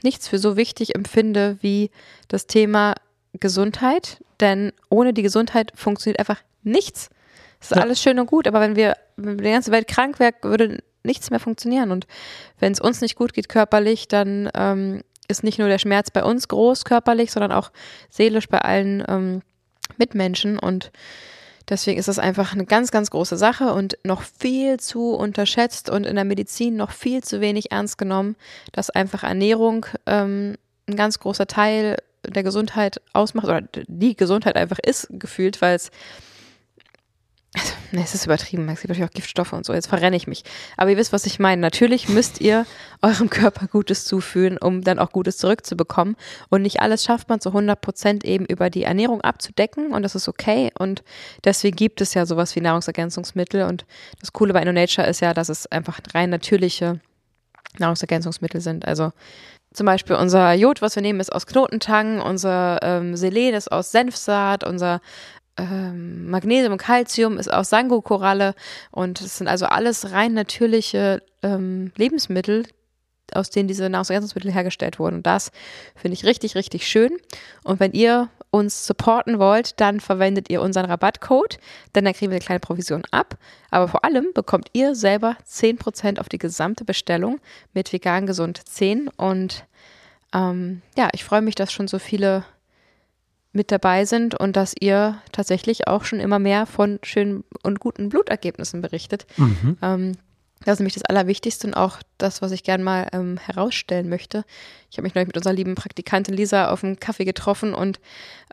nichts 0.03 0.29
für 0.29 0.39
so 0.39 0.57
wichtig 0.57 0.95
empfinde 0.95 1.59
wie 1.61 1.91
das 2.29 2.47
Thema 2.47 2.95
Gesundheit, 3.40 4.23
denn 4.40 4.73
ohne 4.88 5.12
die 5.12 5.23
Gesundheit 5.23 5.73
funktioniert 5.75 6.18
einfach 6.18 6.42
nichts. 6.62 7.11
Es 7.61 7.71
ist 7.71 7.77
ja. 7.77 7.83
alles 7.83 8.01
schön 8.01 8.18
und 8.18 8.27
gut, 8.27 8.47
aber 8.47 8.61
wenn 8.61 8.77
wir, 8.77 8.97
wenn 9.16 9.38
die 9.38 9.45
ganze 9.45 9.71
Welt 9.71 9.88
krank 9.88 10.18
wäre, 10.18 10.35
würde 10.42 10.83
nichts 11.05 11.31
mehr 11.31 11.40
funktionieren. 11.40 11.90
Und 11.90 12.07
wenn 12.59 12.73
es 12.73 12.81
uns 12.81 13.01
nicht 13.01 13.16
gut 13.16 13.33
geht 13.33 13.49
körperlich, 13.49 14.09
dann 14.09 14.51
ähm, 14.55 15.03
ist 15.29 15.45
nicht 15.45 15.59
nur 15.59 15.68
der 15.68 15.79
Schmerz 15.79 16.11
bei 16.11 16.25
uns 16.25 16.49
groß 16.49 16.85
körperlich, 16.85 17.33
sondern 17.33 17.53
auch 17.53 17.71
seelisch 18.11 18.49
bei 18.49 18.59
allen 18.59 19.05
ähm, 19.09 19.42
Mitmenschen. 19.97 20.59
Und 20.59 20.90
deswegen 21.68 21.99
ist 21.99 22.09
das 22.09 22.18
einfach 22.18 22.53
eine 22.53 22.66
ganz, 22.66 22.90
ganz 22.90 23.11
große 23.11 23.37
Sache 23.37 23.73
und 23.73 23.97
noch 24.05 24.23
viel 24.23 24.79
zu 24.79 25.14
unterschätzt 25.14 25.90
und 25.90 26.05
in 26.05 26.16
der 26.16 26.25
Medizin 26.25 26.77
noch 26.77 26.90
viel 26.90 27.23
zu 27.23 27.40
wenig 27.40 27.73
ernst 27.73 27.99
genommen, 27.99 28.37
dass 28.73 28.90
einfach 28.90 29.23
Ernährung 29.23 29.87
ähm, 30.07 30.57
ein 30.88 30.97
ganz 30.97 31.18
großer 31.18 31.47
Teil 31.47 31.97
der 32.27 32.43
Gesundheit 32.43 33.01
ausmacht 33.13 33.47
oder 33.47 33.63
die 33.89 34.17
Gesundheit 34.17 34.57
einfach 34.57 34.79
ist, 34.79 35.09
gefühlt, 35.11 35.61
weil 35.61 35.77
es 35.77 35.91
also, 37.55 37.75
ne, 37.91 38.03
es 38.03 38.15
ist 38.15 38.25
übertrieben, 38.25 38.67
es 38.71 38.81
gibt 38.81 38.89
natürlich 38.89 39.11
auch 39.11 39.15
Giftstoffe 39.15 39.53
und 39.53 39.67
so, 39.67 39.75
jetzt 39.75 39.89
verrenne 39.89 40.17
ich 40.17 40.27
mich. 40.27 40.43
Aber 40.79 40.91
ihr 40.91 40.97
wisst, 40.97 41.13
was 41.13 41.27
ich 41.27 41.39
meine. 41.39 41.61
Natürlich 41.61 42.09
müsst 42.09 42.41
ihr 42.41 42.65
eurem 43.03 43.29
Körper 43.29 43.67
Gutes 43.67 44.07
zuführen, 44.07 44.57
um 44.57 44.83
dann 44.83 44.99
auch 44.99 45.13
Gutes 45.13 45.37
zurückzubekommen. 45.37 46.17
Und 46.49 46.63
nicht 46.63 46.81
alles 46.81 47.05
schafft 47.05 47.29
man 47.29 47.41
zu 47.41 47.51
100 47.51 47.79
Prozent 47.79 48.25
eben 48.25 48.47
über 48.47 48.71
die 48.71 48.85
Ernährung 48.85 49.21
abzudecken 49.21 49.93
und 49.93 50.03
das 50.03 50.15
ist 50.15 50.29
okay. 50.29 50.71
Und 50.79 51.05
deswegen 51.45 51.77
gibt 51.77 52.01
es 52.01 52.15
ja 52.15 52.25
sowas 52.25 52.57
wie 52.57 52.63
Nahrungsergänzungsmittel. 52.63 53.65
Und 53.65 53.85
das 54.21 54.33
Coole 54.33 54.55
bei 54.55 54.63
InnoNature 54.63 55.07
ist 55.07 55.21
ja, 55.21 55.35
dass 55.35 55.51
es 55.51 55.67
einfach 55.67 56.01
rein 56.15 56.31
natürliche 56.31 57.01
Nahrungsergänzungsmittel 57.79 58.63
sind. 58.63 58.87
Also 58.87 59.13
zum 59.73 59.87
Beispiel 59.87 60.17
unser 60.17 60.53
Jod, 60.55 60.83
was 60.83 60.95
wir 60.97 61.03
nehmen, 61.03 61.21
ist 61.21 61.33
aus 61.33 61.47
Knotentang, 61.47 62.21
unser 62.21 62.79
ähm, 62.83 63.17
Selen 63.17 63.55
ist 63.55 63.71
aus 63.71 63.93
Senfsaat, 63.93 64.65
unser 64.65 65.01
ähm, 65.57 66.31
Magnesium 66.31 66.73
und 66.73 66.79
Calcium 66.79 67.39
ist 67.39 67.53
aus 67.53 67.71
Sango-Koralle. 67.71 68.55
Und 68.91 69.21
es 69.21 69.39
sind 69.39 69.49
also 69.49 69.67
alles 69.67 70.13
rein 70.13 70.35
natürliche 70.35 71.23
ähm, 71.43 71.93
Lebensmittel, 71.97 72.65
aus 73.37 73.51
denen 73.51 73.68
diese 73.68 73.88
Nahrungsergänzungsmittel 73.88 74.53
hergestellt 74.53 74.99
wurden. 74.99 75.16
Und 75.16 75.27
das 75.27 75.51
finde 75.95 76.14
ich 76.14 76.25
richtig, 76.25 76.55
richtig 76.55 76.87
schön. 76.87 77.11
Und 77.64 77.81
wenn 77.81 77.92
ihr 77.92 78.29
uns 78.51 78.87
supporten 78.87 79.38
wollt, 79.38 79.81
dann 79.81 80.01
verwendet 80.01 80.51
ihr 80.51 80.61
unseren 80.61 80.85
Rabattcode, 80.85 81.59
denn 81.95 82.05
dann 82.05 82.12
kriegen 82.12 82.31
wir 82.31 82.37
eine 82.37 82.45
kleine 82.45 82.61
Provision 82.61 83.03
ab. 83.11 83.38
Aber 83.71 83.88
vor 83.88 84.05
allem 84.05 84.33
bekommt 84.35 84.68
ihr 84.75 84.95
selber 84.95 85.37
10% 85.51 86.21
auf 86.21 86.29
die 86.29 86.38
gesamte 86.38 86.85
Bestellung 86.85 87.40
mit 87.73 87.92
vegan 87.92 88.27
gesund 88.27 88.61
10. 88.68 89.09
Und 89.09 89.64
ähm, 90.35 90.83
ja, 90.97 91.09
ich 91.12 91.25
freue 91.25 91.40
mich, 91.40 91.55
dass 91.55 91.73
schon 91.73 91.88
so 91.88 91.99
viele 91.99 92.45
mit 93.53 93.71
dabei 93.71 94.05
sind 94.05 94.35
und 94.35 94.57
dass 94.57 94.75
ihr 94.79 95.18
tatsächlich 95.31 95.87
auch 95.87 96.05
schon 96.05 96.21
immer 96.21 96.38
mehr 96.38 96.66
von 96.66 96.99
schönen 97.03 97.45
und 97.62 97.81
guten 97.81 98.09
Blutergebnissen 98.09 98.81
berichtet. 98.81 99.27
Mhm. 99.37 99.77
Ähm, 99.83 100.12
das 100.64 100.75
ist 100.75 100.81
nämlich 100.81 100.94
das 100.94 101.05
Allerwichtigste 101.05 101.66
und 101.66 101.75
auch 101.75 101.98
das, 102.18 102.42
was 102.42 102.53
ich 102.53 102.62
gerne 102.62 102.85
mal 102.85 103.09
ähm, 103.12 103.38
herausstellen 103.38 104.09
möchte. 104.09 104.44
Ich 104.90 104.96
habe 104.96 105.05
mich 105.05 105.14
neulich 105.14 105.29
mit 105.29 105.37
unserer 105.37 105.55
lieben 105.55 105.75
Praktikantin 105.75 106.35
Lisa 106.35 106.70
auf 106.70 106.85
einen 106.85 107.01
Kaffee 107.01 107.25
getroffen 107.25 107.75
und 107.75 108.01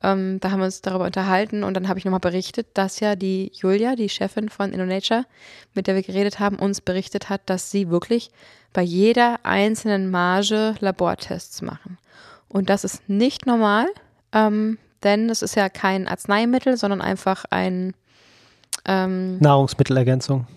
ähm, 0.02 0.40
da 0.40 0.52
haben 0.52 0.60
wir 0.60 0.66
uns 0.66 0.82
darüber 0.82 1.06
unterhalten 1.06 1.64
und 1.64 1.74
dann 1.74 1.88
habe 1.88 2.00
ich 2.00 2.06
nochmal 2.06 2.20
berichtet, 2.20 2.68
dass 2.74 3.00
ja 3.00 3.16
die 3.16 3.52
Julia, 3.54 3.96
die 3.96 4.10
Chefin 4.10 4.50
von 4.50 4.74
InnoNature, 4.74 5.26
mit 5.74 5.88
der 5.88 5.96
wir 5.96 6.04
geredet 6.04 6.40
haben, 6.40 6.58
uns 6.58 6.82
berichtet 6.82 7.30
hat, 7.30 7.42
dass 7.46 7.72
sie 7.72 7.90
wirklich 7.90 8.32
bei 8.74 8.82
jeder 8.82 9.40
einzelnen 9.44 10.10
Marge 10.10 10.76
Labortests 10.80 11.62
machen. 11.62 11.98
Und 12.48 12.70
das 12.70 12.84
ist 12.84 13.08
nicht 13.08 13.46
normal, 13.46 13.88
ähm, 14.32 14.78
denn 15.04 15.30
es 15.30 15.42
ist 15.42 15.56
ja 15.56 15.70
kein 15.70 16.08
Arzneimittel, 16.08 16.78
sondern 16.78 17.02
einfach 17.02 17.46
ein 17.50 17.94
ähm, 18.86 19.38
Nahrungsmittelergänzung. 19.40 20.48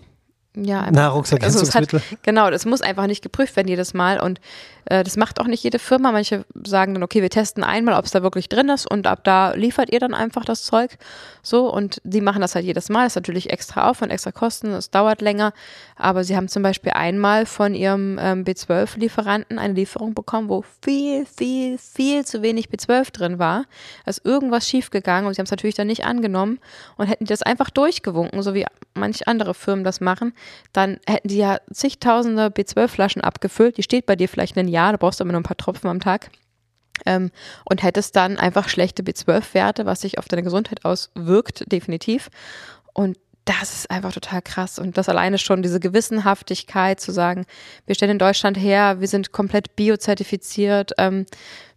Ja, 0.55 0.91
Nahrungsergänzungsmittel. 0.91 1.99
Also 1.99 2.11
hat, 2.11 2.23
genau, 2.23 2.51
das 2.51 2.65
muss 2.65 2.81
einfach 2.81 3.07
nicht 3.07 3.23
geprüft 3.23 3.55
werden 3.55 3.67
jedes 3.67 3.95
Mal 3.95 4.19
und 4.19 4.39
äh, 4.85 5.03
das 5.03 5.17
macht 5.17 5.39
auch 5.39 5.47
nicht 5.47 5.63
jede 5.63 5.79
Firma. 5.79 6.11
Manche 6.11 6.45
sagen 6.63 6.93
dann, 6.93 7.01
okay, 7.01 7.23
wir 7.23 7.31
testen 7.31 7.63
einmal, 7.63 7.95
ob 7.97 8.05
es 8.05 8.11
da 8.11 8.21
wirklich 8.21 8.49
drin 8.49 8.69
ist 8.69 8.89
und 8.89 9.07
ab 9.07 9.23
da 9.23 9.53
liefert 9.53 9.91
ihr 9.91 9.99
dann 9.99 10.13
einfach 10.13 10.45
das 10.45 10.63
Zeug. 10.63 10.97
So 11.41 11.73
und 11.73 12.01
die 12.03 12.21
machen 12.21 12.41
das 12.41 12.53
halt 12.53 12.65
jedes 12.65 12.89
Mal. 12.89 13.05
Das 13.05 13.13
ist 13.13 13.15
natürlich 13.15 13.49
extra 13.49 13.89
Aufwand, 13.89 14.11
extra 14.11 14.31
Kosten, 14.31 14.73
es 14.73 14.91
dauert 14.91 15.21
länger. 15.21 15.53
Aber 15.95 16.23
sie 16.23 16.35
haben 16.35 16.47
zum 16.47 16.61
Beispiel 16.61 16.91
einmal 16.91 17.47
von 17.47 17.73
ihrem 17.73 18.19
ähm, 18.21 18.43
B12-Lieferanten 18.43 19.57
eine 19.57 19.73
Lieferung 19.73 20.13
bekommen, 20.13 20.49
wo 20.49 20.63
viel, 20.83 21.25
viel, 21.25 21.79
viel 21.79 22.25
zu 22.25 22.43
wenig 22.43 22.67
B12 22.67 23.11
drin 23.11 23.39
war. 23.39 23.65
Da 24.05 24.11
ist 24.11 24.23
irgendwas 24.23 24.67
schiefgegangen 24.67 25.25
und 25.25 25.33
sie 25.33 25.39
haben 25.39 25.45
es 25.45 25.51
natürlich 25.51 25.75
dann 25.75 25.87
nicht 25.87 26.05
angenommen 26.05 26.59
und 26.97 27.07
hätten 27.07 27.25
die 27.25 27.29
das 27.29 27.41
einfach 27.41 27.71
durchgewunken, 27.71 28.43
so 28.43 28.53
wie 28.53 28.65
manche 28.93 29.25
andere 29.25 29.55
Firmen 29.55 29.83
das 29.83 29.99
machen 29.99 30.33
dann 30.71 30.99
hätten 31.07 31.27
die 31.27 31.37
ja 31.37 31.57
zigtausende 31.71 32.47
B12-Flaschen 32.47 33.21
abgefüllt. 33.21 33.77
Die 33.77 33.83
steht 33.83 34.05
bei 34.05 34.15
dir 34.15 34.29
vielleicht 34.29 34.57
ein 34.57 34.67
Jahr, 34.67 34.91
da 34.91 34.97
brauchst 34.97 35.19
du 35.19 35.23
immer 35.23 35.33
nur 35.33 35.41
ein 35.41 35.45
paar 35.45 35.57
Tropfen 35.57 35.89
am 35.89 35.99
Tag. 35.99 36.29
Ähm, 37.05 37.31
und 37.65 37.81
hättest 37.81 38.15
dann 38.15 38.37
einfach 38.37 38.69
schlechte 38.69 39.03
B12-Werte, 39.03 39.85
was 39.85 40.01
sich 40.01 40.19
auf 40.19 40.27
deine 40.27 40.43
Gesundheit 40.43 40.85
auswirkt, 40.85 41.71
definitiv. 41.71 42.29
Und 42.93 43.17
das 43.45 43.73
ist 43.73 43.91
einfach 43.91 44.13
total 44.13 44.41
krass. 44.41 44.79
Und 44.79 44.97
das 44.97 45.09
alleine 45.09 45.37
schon, 45.37 45.61
diese 45.61 45.79
Gewissenhaftigkeit 45.79 46.99
zu 46.99 47.11
sagen, 47.11 47.45
wir 47.85 47.95
stellen 47.95 48.11
in 48.11 48.19
Deutschland 48.19 48.57
her, 48.57 49.01
wir 49.01 49.07
sind 49.07 49.31
komplett 49.31 49.75
biozertifiziert, 49.75 50.91
ähm, 50.97 51.25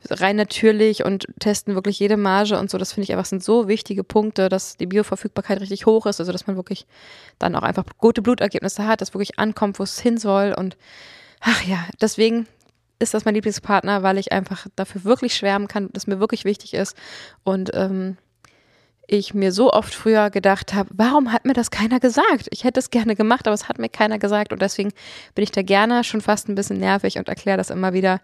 rein 0.09 0.37
natürlich 0.37 1.05
und 1.05 1.27
testen 1.41 1.75
wirklich 1.75 1.99
jede 1.99 2.17
Marge 2.17 2.59
und 2.59 2.71
so. 2.71 2.79
Das 2.79 2.93
finde 2.93 3.05
ich 3.05 3.13
einfach 3.13 3.25
sind 3.25 3.43
so 3.43 3.67
wichtige 3.67 4.05
Punkte, 4.05 4.49
dass 4.49 4.77
die 4.77 4.87
Bioverfügbarkeit 4.87 5.61
richtig 5.61 5.87
hoch 5.87 6.07
ist, 6.07 6.21
also 6.21 6.31
dass 6.31 6.47
man 6.47 6.57
wirklich 6.57 6.87
dann 7.39 7.57
auch 7.57 7.63
einfach 7.63 7.85
gute 7.99 8.23
Blutergebnisse 8.23 8.87
hat, 8.87 9.01
dass 9.01 9.15
wirklich 9.15 9.39
ankommt, 9.39 9.81
wo 9.81 9.83
es 9.83 9.99
hin 9.99 10.19
soll. 10.19 10.55
Und 10.57 10.77
ach 11.41 11.65
ja, 11.65 11.85
deswegen 12.01 12.47
ist 13.01 13.13
das 13.13 13.25
mein 13.25 13.35
Lieblingspartner, 13.35 14.05
weil 14.05 14.19
ich 14.19 14.31
einfach 14.33 14.67
dafür 14.77 15.05
wirklich 15.05 15.35
schwärmen 15.35 15.67
kann, 15.67 15.91
dass 15.93 16.07
mir 16.07 16.21
wirklich 16.21 16.45
wichtig 16.45 16.75
ist. 16.75 16.97
Und 17.43 17.73
ähm, 17.75 18.17
ich 19.07 19.35
mir 19.35 19.53
so 19.53 19.73
oft 19.73 19.95
früher 19.95 20.31
gedacht 20.31 20.75
habe, 20.75 20.91
warum 20.93 21.33
hat 21.33 21.45
mir 21.45 21.53
das 21.53 21.71
keiner 21.71 22.01
gesagt? 22.01 22.49
Ich 22.51 22.65
hätte 22.65 22.81
es 22.81 22.91
gerne 22.91 23.15
gemacht, 23.15 23.47
aber 23.47 23.55
es 23.55 23.69
hat 23.69 23.79
mir 23.79 23.89
keiner 23.89 24.19
gesagt 24.19 24.53
und 24.53 24.63
deswegen 24.63 24.93
bin 25.35 25.45
ich 25.45 25.53
da 25.53 25.63
gerne 25.63 26.05
schon 26.05 26.21
fast 26.21 26.49
ein 26.49 26.55
bisschen 26.55 26.79
nervig 26.79 27.19
und 27.19 27.29
erkläre 27.29 27.57
das 27.57 27.71
immer 27.71 27.93
wieder, 27.93 28.21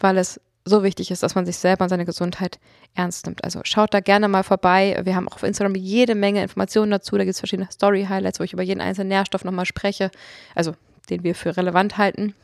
weil 0.00 0.18
es 0.18 0.40
so 0.64 0.82
wichtig 0.82 1.10
ist, 1.10 1.22
dass 1.22 1.34
man 1.34 1.46
sich 1.46 1.56
selber 1.56 1.84
und 1.84 1.88
seine 1.88 2.04
Gesundheit 2.04 2.58
ernst 2.94 3.26
nimmt. 3.26 3.42
Also 3.42 3.60
schaut 3.64 3.94
da 3.94 4.00
gerne 4.00 4.28
mal 4.28 4.42
vorbei. 4.42 5.00
Wir 5.02 5.16
haben 5.16 5.28
auch 5.28 5.36
auf 5.36 5.42
Instagram 5.42 5.74
jede 5.74 6.14
Menge 6.14 6.42
Informationen 6.42 6.90
dazu. 6.90 7.16
Da 7.16 7.24
gibt 7.24 7.34
es 7.34 7.40
verschiedene 7.40 7.70
Story-Highlights, 7.70 8.38
wo 8.38 8.44
ich 8.44 8.52
über 8.52 8.62
jeden 8.62 8.80
einzelnen 8.80 9.08
Nährstoff 9.08 9.44
nochmal 9.44 9.66
spreche, 9.66 10.10
also 10.54 10.74
den 11.10 11.24
wir 11.24 11.34
für 11.34 11.56
relevant 11.56 11.96
halten 11.96 12.34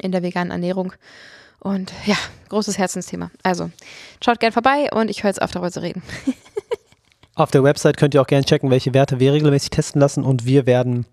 in 0.00 0.12
der 0.12 0.22
veganen 0.22 0.50
Ernährung. 0.50 0.92
Und 1.60 1.92
ja, 2.04 2.16
großes 2.48 2.78
Herzensthema. 2.78 3.30
Also 3.42 3.70
schaut 4.24 4.40
gern 4.40 4.52
vorbei 4.52 4.88
und 4.92 5.10
ich 5.10 5.22
höre 5.22 5.30
jetzt 5.30 5.42
auf, 5.42 5.50
darüber 5.50 5.70
zu 5.70 5.82
reden. 5.82 6.02
Auf 7.38 7.52
der 7.52 7.62
Website 7.62 7.96
könnt 7.96 8.14
ihr 8.14 8.20
auch 8.20 8.26
gerne 8.26 8.44
checken, 8.44 8.68
welche 8.68 8.92
Werte 8.94 9.20
wir 9.20 9.32
regelmäßig 9.32 9.70
testen 9.70 10.00
lassen 10.00 10.24
und 10.24 10.44
wir 10.44 10.66
werden, 10.66 11.06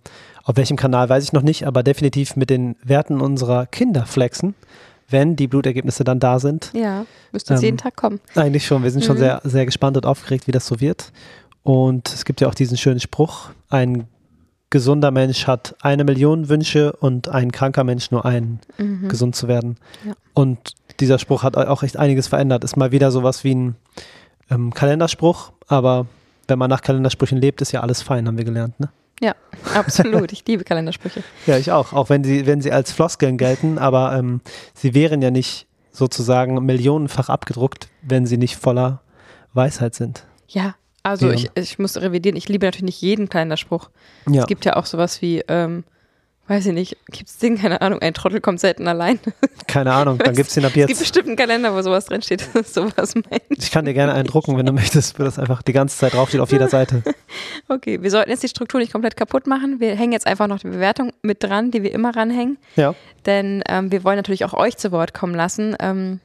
auf 0.43 0.57
welchem 0.57 0.75
Kanal 0.75 1.07
weiß 1.07 1.23
ich 1.23 1.33
noch 1.33 1.43
nicht, 1.43 1.67
aber 1.67 1.83
definitiv 1.83 2.35
mit 2.35 2.49
den 2.49 2.75
Werten 2.83 3.21
unserer 3.21 3.67
Kinder 3.67 4.07
flexen, 4.07 4.55
wenn 5.07 5.35
die 5.35 5.47
Blutergebnisse 5.47 6.03
dann 6.03 6.19
da 6.19 6.39
sind. 6.39 6.71
Ja, 6.73 7.05
müsste 7.31 7.53
ähm, 7.53 7.61
jeden 7.61 7.77
Tag 7.77 7.95
kommen. 7.95 8.19
Eigentlich 8.33 8.65
schon. 8.65 8.81
Wir 8.81 8.89
sind 8.89 9.03
mhm. 9.03 9.05
schon 9.05 9.17
sehr, 9.17 9.39
sehr 9.43 9.67
gespannt 9.67 9.97
und 9.97 10.07
aufgeregt, 10.07 10.47
wie 10.47 10.51
das 10.51 10.65
so 10.65 10.81
wird. 10.81 11.11
Und 11.61 12.11
es 12.11 12.25
gibt 12.25 12.41
ja 12.41 12.47
auch 12.47 12.55
diesen 12.55 12.77
schönen 12.77 12.99
Spruch, 12.99 13.49
ein 13.69 14.07
gesunder 14.71 15.11
Mensch 15.11 15.45
hat 15.45 15.75
eine 15.81 16.05
Million 16.05 16.49
Wünsche 16.49 16.93
und 16.93 17.27
ein 17.27 17.51
kranker 17.51 17.83
Mensch 17.83 18.09
nur 18.09 18.25
einen, 18.25 18.61
mhm. 18.79 19.09
gesund 19.09 19.35
zu 19.35 19.47
werden. 19.47 19.77
Ja. 20.03 20.13
Und 20.33 20.73
dieser 20.99 21.19
Spruch 21.19 21.43
hat 21.43 21.55
auch 21.55 21.83
echt 21.83 21.97
einiges 21.97 22.27
verändert. 22.27 22.63
Ist 22.63 22.77
mal 22.77 22.91
wieder 22.91 23.11
sowas 23.11 23.43
wie 23.43 23.53
ein 23.53 23.75
ähm, 24.49 24.73
Kalenderspruch, 24.73 25.51
aber 25.67 26.07
wenn 26.47 26.59
man 26.59 26.69
nach 26.69 26.81
Kalendersprüchen 26.81 27.37
lebt, 27.39 27.61
ist 27.61 27.71
ja 27.71 27.81
alles 27.81 28.01
fein, 28.01 28.27
haben 28.27 28.37
wir 28.37 28.45
gelernt, 28.45 28.79
ne? 28.79 28.89
Ja, 29.21 29.33
absolut. 29.73 30.33
Ich 30.33 30.45
liebe 30.45 30.63
Kalendersprüche. 30.63 31.23
ja, 31.45 31.57
ich 31.57 31.71
auch. 31.71 31.93
Auch 31.93 32.09
wenn 32.09 32.23
sie, 32.23 32.45
wenn 32.45 32.61
sie 32.61 32.71
als 32.71 32.91
Floskeln 32.91 33.37
gelten, 33.37 33.77
aber 33.77 34.13
ähm, 34.17 34.41
sie 34.73 34.93
wären 34.93 35.21
ja 35.21 35.31
nicht 35.31 35.67
sozusagen 35.91 36.65
millionenfach 36.65 37.29
abgedruckt, 37.29 37.87
wenn 38.01 38.25
sie 38.25 38.37
nicht 38.37 38.57
voller 38.57 39.01
Weisheit 39.53 39.95
sind. 39.95 40.25
Ja, 40.49 40.75
also 41.03 41.31
ich, 41.31 41.49
ich 41.55 41.79
muss 41.79 41.95
revidieren. 41.95 42.35
Ich 42.35 42.49
liebe 42.49 42.65
natürlich 42.65 42.83
nicht 42.83 43.01
jeden 43.01 43.29
Kalenderspruch. 43.29 43.89
Ja. 44.29 44.41
Es 44.41 44.47
gibt 44.47 44.65
ja 44.65 44.75
auch 44.75 44.85
sowas 44.85 45.21
wie, 45.21 45.43
ähm, 45.47 45.85
weiß 46.47 46.67
ich 46.67 46.73
nicht, 46.73 46.97
gibt 47.11 47.29
es 47.29 47.37
den, 47.37 47.57
keine 47.57 47.81
Ahnung, 47.81 47.99
ein 48.01 48.13
Trottel 48.13 48.39
kommt 48.39 48.59
selten 48.59 48.87
allein. 48.87 49.19
Keine 49.67 49.93
Ahnung, 49.93 50.19
dann 50.19 50.35
gibt 50.35 50.49
es 50.49 50.53
den 50.53 50.65
ab 50.65 50.75
jetzt. 50.75 50.91
Es 50.91 50.97
gibt 50.97 50.99
bestimmt 50.99 51.27
einen 51.27 51.37
Kalender, 51.37 51.73
wo 51.73 51.81
sowas 51.81 52.05
drin 52.05 52.21
steht, 52.21 52.47
sowas 52.65 53.15
meint. 53.15 53.43
Ich 53.49 53.71
kann 53.71 53.85
dir 53.85 53.93
gerne 53.93 54.13
einen 54.13 54.27
drucken, 54.27 54.57
wenn 54.57 54.65
du 54.65 54.71
möchtest, 54.71 55.19
wo 55.19 55.23
das 55.23 55.39
einfach 55.39 55.63
die 55.63 55.73
ganze 55.73 55.97
Zeit 55.97 56.13
draufsteht 56.13 56.41
auf 56.41 56.51
jeder 56.51 56.69
Seite. 56.69 57.03
Okay, 57.67 58.01
wir 58.01 58.11
sollten 58.11 58.29
jetzt 58.29 58.43
die 58.43 58.47
Struktur 58.47 58.79
nicht 58.79 58.91
komplett 58.91 59.17
kaputt 59.17 59.47
machen. 59.47 59.79
Wir 59.79 59.95
hängen 59.95 60.13
jetzt 60.13 60.27
einfach 60.27 60.47
noch 60.47 60.59
die 60.59 60.67
Bewertung 60.67 61.11
mit 61.23 61.43
dran, 61.43 61.71
die 61.71 61.81
wir 61.83 61.91
immer 61.91 62.15
ranhängen. 62.15 62.57
Ja. 62.75 62.93
Denn 63.25 63.63
ähm, 63.67 63.91
wir 63.91 64.03
wollen 64.03 64.17
natürlich 64.17 64.45
auch 64.45 64.53
euch 64.53 64.77
zu 64.77 64.91
Wort 64.91 65.13
kommen 65.13 65.33
lassen. 65.33 65.75
Ähm, 65.79 66.19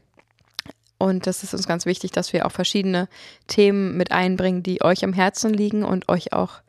und 0.99 1.27
das 1.27 1.43
ist 1.43 1.55
uns 1.55 1.67
ganz 1.67 1.87
wichtig, 1.87 2.13
dass 2.13 2.35
wir 2.35 2.45
auch 2.45 2.53
verschiedene 2.53 3.09
Themen 3.47 3.97
mit 3.97 4.13
einbringen, 4.13 4.63
die 4.63 4.83
euch 4.83 5.03
am 5.03 5.15
Herzen 5.15 5.53
liegen 5.53 5.83
und 5.83 6.11
euch 6.11 6.35
auch 6.35 6.61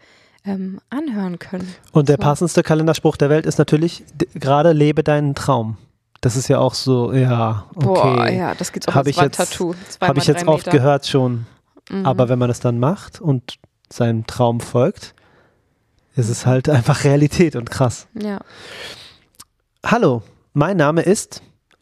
ähm, 0.45 0.79
anhören 0.89 1.39
können. 1.39 1.73
Und 1.91 2.09
der 2.09 2.17
so. 2.17 2.23
passendste 2.23 2.63
Kalenderspruch 2.63 3.17
der 3.17 3.29
Welt 3.29 3.45
ist 3.45 3.57
natürlich 3.57 4.03
gerade 4.33 4.71
lebe 4.71 5.03
deinen 5.03 5.35
Traum. 5.35 5.77
Das 6.21 6.35
ist 6.35 6.47
ja 6.47 6.59
auch 6.59 6.75
so, 6.75 7.13
ja, 7.13 7.65
okay. 7.73 7.85
Boah, 7.85 8.29
ja, 8.29 8.55
das 8.55 8.71
gibt's 8.71 8.87
auch 8.87 8.93
hab 8.93 9.07
als 9.07 9.09
ich 9.09 9.15
Tattoo. 9.15 9.73
Habe 10.01 10.19
ich 10.19 10.27
jetzt 10.27 10.47
oft 10.47 10.69
gehört 10.69 11.07
schon. 11.07 11.47
Mhm. 11.89 12.05
Aber 12.05 12.29
wenn 12.29 12.37
man 12.37 12.49
es 12.49 12.59
dann 12.59 12.79
macht 12.79 13.19
und 13.19 13.57
seinem 13.89 14.27
Traum 14.27 14.59
folgt, 14.59 15.15
ist 16.15 16.29
es 16.29 16.45
halt 16.45 16.69
einfach 16.69 17.03
Realität 17.03 17.55
und 17.55 17.69
krass. 17.71 18.07
Ja. 18.13 18.39
Hallo, 19.83 20.21
mein 20.53 20.77
Name 20.77 21.01
ist 21.01 21.41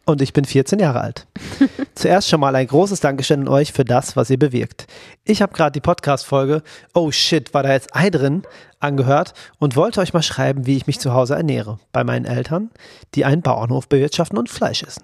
und 0.10 0.22
ich 0.22 0.34
bin 0.34 0.45
14 0.45 0.80
Jahre 0.80 1.02
alt. 1.02 1.28
Zuerst 1.95 2.30
schon 2.30 2.39
mal 2.39 2.56
ein 2.56 2.67
großes 2.67 3.00
Dankeschön 3.00 3.41
an 3.41 3.48
euch 3.48 3.72
für 3.72 3.86
das, 3.86 4.15
was 4.15 4.30
ihr 4.30 4.39
bewirkt. 4.39 4.88
Ich 5.24 5.41
habe 5.41 5.54
gerade 5.54 5.72
die 5.72 5.82
Podcast-Folge 5.82 6.63
Oh 6.93 7.12
shit, 7.12 7.54
war 7.54 7.63
da 7.63 7.74
jetzt 7.74 7.95
Ei 7.95 8.10
drin 8.10 8.43
angehört 8.80 9.34
und 9.60 9.76
wollte 9.76 10.02
euch 10.02 10.13
mal 10.13 10.24
schreiben, 10.24 10.65
wie 10.65 10.78
ich 10.78 10.88
mich 10.88 11.00
zu 11.00 11.13
Hause 11.13 11.36
ernähre. 11.36 11.80
Bei 11.91 12.04
meinen 12.04 12.26
Eltern, 12.26 12.72
die 13.15 13.26
einen 13.26 13.41
Bauernhof 13.41 13.88
bewirtschaften 13.88 14.38
und 14.38 14.50
Fleisch 14.50 14.84
essen. 14.84 15.04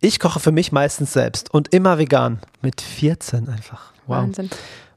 Ich 0.00 0.18
koche 0.18 0.40
für 0.40 0.52
mich 0.52 0.72
meistens 0.72 1.12
selbst 1.12 1.52
und 1.52 1.74
immer 1.74 1.98
vegan. 1.98 2.40
Mit 2.62 2.80
14 2.80 3.48
einfach. 3.48 3.92
Wow. 4.06 4.18
Wahnsinn 4.18 4.50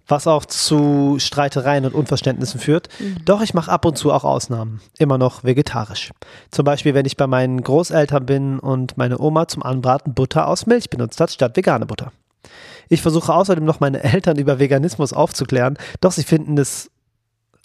was 0.08 0.28
auch 0.28 0.46
zu 0.46 1.18
Streitereien 1.20 1.86
und 1.86 1.94
Unverständnissen 1.94 2.60
führt. 2.60 2.90
Mhm. 3.00 3.26
Doch 3.26 3.42
ich 3.42 3.54
mache 3.54 3.72
ab 3.72 3.86
und 3.86 3.98
zu 3.98 4.12
auch 4.12 4.24
Ausnahmen. 4.24 4.82
Immer 4.98 5.18
noch 5.18 5.44
vegetarisch. 5.44 6.12
Zum 6.52 6.66
Beispiel, 6.66 6.94
wenn 6.94 7.06
ich 7.06 7.18
bei 7.18 7.28
meinen 7.28 7.62
Großeltern 7.62 8.26
bin 8.26 8.60
und 8.60 8.98
meine 8.98 9.20
Oma 9.20 9.48
zum 9.48 9.64
Anbraten 9.64 10.14
Butter 10.14 10.48
aus 10.48 10.66
Milch 10.66 10.90
benutzt 10.90 11.20
hat, 11.20 11.32
statt 11.32 11.56
vegane 11.56 11.86
Butter. 11.86 12.12
Ich 12.90 13.02
versuche 13.02 13.34
außerdem 13.34 13.64
noch 13.64 13.80
meine 13.80 14.04
Eltern 14.04 14.38
über 14.38 14.60
Veganismus 14.60 15.14
aufzuklären, 15.14 15.78
doch 16.02 16.12
sie 16.12 16.24
finden 16.24 16.58
es, 16.58 16.92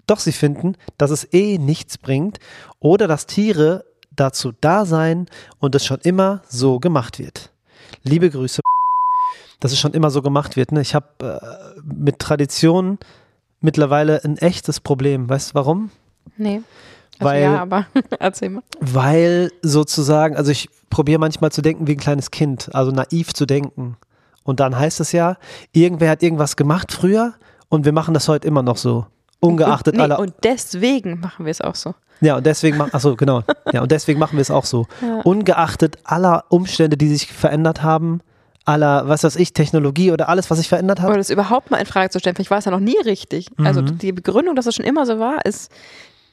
doch 0.07 0.21
sie 0.21 0.33
finden, 0.33 0.77
dass 0.97 1.11
es 1.11 1.33
eh 1.33 1.59
nichts 1.59 1.99
bringt 1.99 2.39
oder 2.79 3.09
dass 3.09 3.27
Tiere 3.27 3.85
dazu 4.11 4.53
da 4.61 4.85
sein 4.85 5.27
und 5.59 5.75
es 5.75 5.85
schon 5.85 5.99
immer 6.03 6.43
so 6.49 6.79
gemacht 6.79 7.19
wird. 7.19 7.51
Liebe 8.03 8.31
Grüße 8.31 8.61
dass 9.61 9.73
es 9.73 9.79
schon 9.79 9.93
immer 9.93 10.11
so 10.11 10.23
gemacht 10.23 10.57
wird. 10.57 10.73
Ne? 10.73 10.81
Ich 10.81 10.95
habe 10.95 11.07
äh, 11.21 11.81
mit 11.83 12.19
Tradition 12.19 12.99
mittlerweile 13.61 14.23
ein 14.25 14.39
echtes 14.39 14.81
Problem. 14.81 15.29
Weißt 15.29 15.51
du 15.51 15.55
warum? 15.55 15.91
Nee. 16.37 16.63
Also 17.19 17.31
weil, 17.31 17.43
ja, 17.43 17.63
aber 17.63 17.87
erzähl 18.19 18.51
mal. 18.51 18.63
Weil 18.81 19.51
sozusagen, 19.63 20.37
also 20.37 20.53
ich 20.53 20.69
probiere 20.91 21.19
manchmal 21.19 21.51
zu 21.51 21.63
denken 21.63 21.87
wie 21.87 21.93
ein 21.93 21.99
kleines 21.99 22.31
Kind, 22.31 22.75
also 22.75 22.93
naiv 22.93 23.35
zu 23.35 23.47
denken. 23.47 23.97
Und 24.45 24.61
dann 24.61 24.79
heißt 24.79 25.01
es 25.01 25.13
ja, 25.13 25.37
irgendwer 25.73 26.11
hat 26.11 26.23
irgendwas 26.23 26.57
gemacht 26.57 26.93
früher 26.93 27.35
und 27.69 27.85
wir 27.85 27.93
machen 27.93 28.15
das 28.15 28.29
heute 28.29 28.47
immer 28.47 28.63
noch 28.63 28.77
so. 28.77 29.07
Ungeachtet 29.41 29.95
und, 29.95 29.99
nee, 29.99 30.05
aller. 30.05 30.19
Und 30.19 30.35
deswegen 30.43 31.21
machen 31.21 31.45
wir 31.45 31.51
es 31.51 31.61
auch 31.61 31.75
so. 31.75 31.95
Ja, 32.21 32.37
und 32.37 32.47
deswegen 32.47 32.77
machen, 32.77 32.91
achso, 32.93 33.15
genau. 33.15 33.43
Ja, 33.73 33.83
und 33.83 33.93
deswegen 33.93 34.19
machen 34.19 34.37
wir 34.37 34.41
es 34.41 34.51
auch 34.51 34.65
so. 34.65 34.87
Ja. 35.03 35.21
Ungeachtet 35.21 35.99
aller 36.05 36.45
Umstände, 36.49 36.97
die 36.97 37.09
sich 37.09 37.33
verändert 37.33 37.83
haben, 37.83 38.21
aller, 38.69 39.09
was 39.09 39.25
weiß 39.25 39.37
ich, 39.37 39.55
Technologie 39.55 40.13
oder 40.13 40.29
alles, 40.29 40.51
was 40.51 40.59
sich 40.59 40.69
verändert 40.69 41.01
hat. 41.01 41.09
Oder 41.09 41.17
das 41.17 41.31
überhaupt 41.31 41.71
mal 41.71 41.79
in 41.79 41.87
Frage 41.87 42.11
zu 42.11 42.19
stellen, 42.19 42.37
vielleicht 42.37 42.51
war 42.51 42.59
es 42.59 42.67
ja 42.67 42.71
noch 42.71 42.81
nie 42.81 42.99
richtig. 43.05 43.49
Also 43.57 43.81
mhm. 43.81 43.87
Also 43.89 43.95
die 43.95 44.13
Begründung, 44.13 44.55
dass 44.57 44.67
es 44.67 44.75
schon 44.75 44.85
immer 44.85 45.07
so 45.07 45.19
war, 45.19 45.45
ist, 45.47 45.73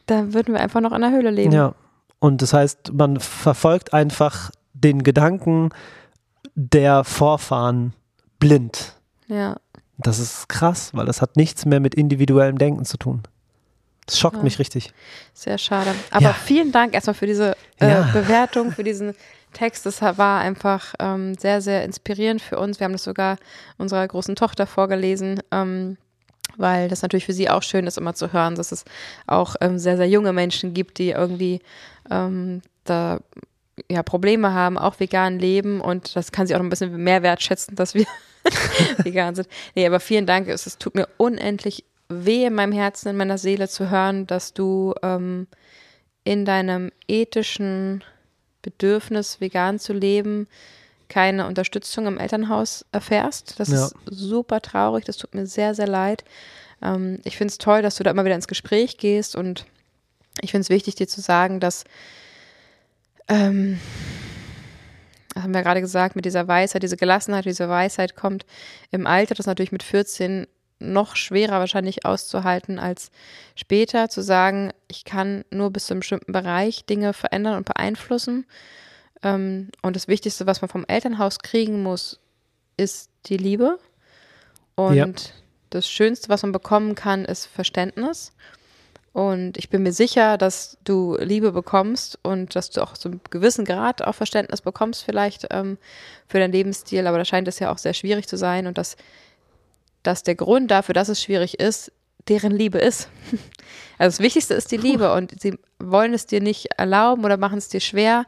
da 0.05 0.33
würden 0.33 0.53
wir 0.53 0.61
einfach 0.61 0.81
noch 0.81 0.91
in 0.91 1.01
der 1.01 1.11
Höhle 1.11 1.31
leben. 1.31 1.53
Ja. 1.53 1.73
Und 2.19 2.41
das 2.41 2.53
heißt, 2.53 2.93
man 2.93 3.19
verfolgt 3.19 3.93
einfach 3.93 4.51
den 4.73 5.03
Gedanken, 5.03 5.69
der 6.55 7.03
Vorfahren 7.03 7.93
blind. 8.39 8.95
Ja. 9.27 9.57
Das 9.97 10.19
ist 10.19 10.49
krass, 10.49 10.91
weil 10.93 11.05
das 11.05 11.21
hat 11.21 11.37
nichts 11.37 11.65
mehr 11.65 11.79
mit 11.79 11.95
individuellem 11.95 12.57
Denken 12.57 12.83
zu 12.83 12.97
tun. 12.97 13.23
Das 14.05 14.19
schockt 14.19 14.37
ja. 14.37 14.43
mich 14.43 14.59
richtig. 14.59 14.93
Sehr 15.33 15.57
schade. 15.57 15.91
Aber 16.11 16.25
ja. 16.25 16.33
vielen 16.33 16.71
Dank 16.71 16.93
erstmal 16.93 17.13
für 17.13 17.27
diese 17.27 17.55
äh, 17.79 17.89
ja. 17.89 18.01
Bewertung, 18.13 18.71
für 18.71 18.83
diesen 18.83 19.13
Text. 19.55 19.85
Das 19.85 20.01
war 20.01 20.39
einfach 20.39 20.93
ähm, 20.99 21.35
sehr, 21.35 21.61
sehr 21.61 21.83
inspirierend 21.83 22.41
für 22.41 22.59
uns. 22.59 22.79
Wir 22.79 22.85
haben 22.85 22.91
das 22.91 23.03
sogar 23.03 23.37
unserer 23.77 24.07
großen 24.07 24.35
Tochter 24.35 24.67
vorgelesen. 24.67 25.41
Ähm, 25.51 25.97
weil 26.57 26.87
das 26.87 27.01
natürlich 27.01 27.25
für 27.25 27.33
sie 27.33 27.49
auch 27.49 27.63
schön 27.63 27.87
ist, 27.87 27.97
immer 27.97 28.13
zu 28.13 28.31
hören, 28.31 28.55
dass 28.55 28.71
es 28.71 28.85
auch 29.27 29.55
ähm, 29.61 29.77
sehr, 29.77 29.97
sehr 29.97 30.07
junge 30.07 30.31
Menschen 30.31 30.73
gibt, 30.73 30.99
die 30.99 31.09
irgendwie 31.09 31.59
ähm, 32.09 32.61
da 32.83 33.19
ja, 33.89 34.03
Probleme 34.03 34.53
haben, 34.53 34.77
auch 34.77 34.99
vegan 34.99 35.39
leben 35.39 35.81
und 35.81 36.15
das 36.15 36.31
kann 36.31 36.47
sie 36.47 36.55
auch 36.55 36.59
noch 36.59 36.65
ein 36.65 36.69
bisschen 36.69 36.95
mehr 36.95 37.23
wertschätzen, 37.23 37.75
dass 37.75 37.93
wir 37.93 38.05
vegan 39.03 39.35
sind. 39.35 39.47
Nee, 39.75 39.85
aber 39.85 39.99
vielen 39.99 40.25
Dank. 40.25 40.47
Es, 40.47 40.65
es, 40.65 40.77
tut 40.77 40.95
mir 40.95 41.09
unendlich 41.17 41.83
weh 42.07 42.45
in 42.45 42.53
meinem 42.53 42.71
Herzen, 42.71 43.09
in 43.09 43.17
meiner 43.17 43.37
Seele 43.37 43.67
zu 43.67 43.89
hören, 43.89 44.27
dass 44.27 44.53
du 44.53 44.93
ähm, 45.01 45.47
in 46.23 46.45
deinem 46.45 46.91
ethischen 47.07 48.03
Bedürfnis, 48.65 49.39
vegan 49.39 49.79
zu 49.79 49.93
leben, 49.93 50.47
keine 51.07 51.45
Unterstützung 51.45 52.07
im 52.07 52.17
Elternhaus 52.17 52.83
erfährst. 52.91 53.59
Das 53.59 53.69
ja. 53.69 53.85
ist 53.85 53.95
super 54.05 54.59
traurig, 54.61 55.05
das 55.05 55.17
tut 55.17 55.35
mir 55.35 55.45
sehr, 55.45 55.75
sehr 55.75 55.87
leid. 55.87 56.23
Ähm, 56.81 57.19
ich 57.23 57.37
finde 57.37 57.51
es 57.51 57.59
toll, 57.59 57.81
dass 57.81 57.95
du 57.95 58.03
da 58.03 58.11
immer 58.11 58.25
wieder 58.25 58.35
ins 58.35 58.47
Gespräch 58.47 58.97
gehst 58.97 59.35
und 59.35 59.65
ich 60.41 60.51
finde 60.51 60.63
es 60.63 60.69
wichtig, 60.69 60.95
dir 60.95 61.07
zu 61.07 61.21
sagen, 61.21 61.59
dass, 61.59 61.85
ähm, 63.27 63.79
haben 65.39 65.53
wir 65.53 65.61
gerade 65.61 65.81
gesagt, 65.81 66.15
mit 66.15 66.25
dieser 66.25 66.47
Weisheit, 66.47 66.83
diese 66.83 66.97
Gelassenheit, 66.97 67.45
diese 67.45 67.69
Weisheit 67.69 68.15
kommt 68.15 68.45
im 68.91 69.05
Alter, 69.05 69.35
das 69.35 69.45
natürlich 69.45 69.71
mit 69.71 69.83
14 69.83 70.47
noch 70.91 71.15
schwerer 71.15 71.59
wahrscheinlich 71.59 72.05
auszuhalten 72.05 72.79
als 72.79 73.11
später, 73.55 74.09
zu 74.09 74.21
sagen, 74.21 74.71
ich 74.87 75.05
kann 75.05 75.45
nur 75.51 75.71
bis 75.71 75.87
zu 75.87 75.93
einem 75.93 76.01
bestimmten 76.01 76.31
Bereich 76.31 76.85
Dinge 76.85 77.13
verändern 77.13 77.57
und 77.57 77.65
beeinflussen 77.65 78.45
ähm, 79.25 79.69
und 79.81 79.95
das 79.95 80.07
Wichtigste, 80.07 80.45
was 80.45 80.61
man 80.61 80.69
vom 80.69 80.85
Elternhaus 80.87 81.39
kriegen 81.39 81.83
muss, 81.83 82.19
ist 82.77 83.09
die 83.25 83.37
Liebe. 83.37 83.79
Und 84.75 84.95
ja. 84.95 85.07
das 85.71 85.89
Schönste, 85.89 86.29
was 86.29 86.43
man 86.43 86.51
bekommen 86.51 86.95
kann, 86.95 87.25
ist 87.25 87.47
Verständnis. 87.47 88.31
Und 89.13 89.57
ich 89.57 89.69
bin 89.69 89.81
mir 89.81 89.93
sicher, 89.93 90.37
dass 90.37 90.77
du 90.83 91.17
Liebe 91.19 91.53
bekommst 91.53 92.19
und 92.21 92.55
dass 92.55 92.69
du 92.69 92.81
auch 92.81 92.93
zu 92.93 93.07
einem 93.07 93.21
gewissen 93.29 93.63
Grad 93.63 94.01
auch 94.03 94.13
Verständnis 94.13 94.61
bekommst, 94.61 95.03
vielleicht 95.03 95.47
ähm, 95.51 95.77
für 96.27 96.39
deinen 96.39 96.51
Lebensstil. 96.51 97.07
Aber 97.07 97.17
da 97.17 97.25
scheint 97.25 97.47
es 97.47 97.59
ja 97.59 97.71
auch 97.71 97.77
sehr 97.77 97.93
schwierig 97.93 98.27
zu 98.27 98.37
sein 98.37 98.67
und 98.67 98.77
dass, 98.77 98.97
dass 100.07 100.23
der 100.23 100.35
Grund 100.35 100.71
dafür, 100.71 100.93
dass 100.93 101.09
es 101.09 101.21
schwierig 101.21 101.59
ist, 101.59 101.91
deren 102.27 102.51
Liebe 102.51 102.79
ist. 102.79 103.09
Also 103.97 104.17
das 104.17 104.25
Wichtigste 104.25 104.53
ist 104.55 104.73
die 104.73 104.77
Liebe 104.77 105.13
und 105.13 105.39
sie 105.39 105.57
wollen 105.79 106.13
es 106.13 106.25
dir 106.25 106.41
nicht 106.41 106.67
erlauben 106.75 107.23
oder 107.23 107.37
machen 107.37 107.57
es 107.57 107.69
dir 107.69 107.79
schwer, 107.79 108.25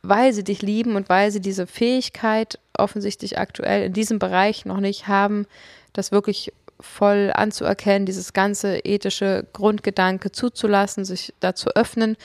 weil 0.00 0.32
sie 0.32 0.42
dich 0.42 0.62
lieben 0.62 0.96
und 0.96 1.10
weil 1.10 1.30
sie 1.30 1.40
diese 1.40 1.66
Fähigkeit 1.66 2.58
offensichtlich 2.78 3.38
aktuell 3.38 3.84
in 3.84 3.92
diesem 3.92 4.18
Bereich 4.18 4.64
noch 4.64 4.80
nicht 4.80 5.06
haben, 5.06 5.46
das 5.92 6.12
wirklich 6.12 6.54
voll 6.80 7.30
anzuerkennen, 7.34 8.06
dieses 8.06 8.32
ganze 8.32 8.78
ethische 8.78 9.46
Grundgedanke 9.52 10.32
zuzulassen, 10.32 11.04
sich 11.04 11.34
da 11.40 11.54
zu 11.54 11.76
öffnen. 11.76 12.16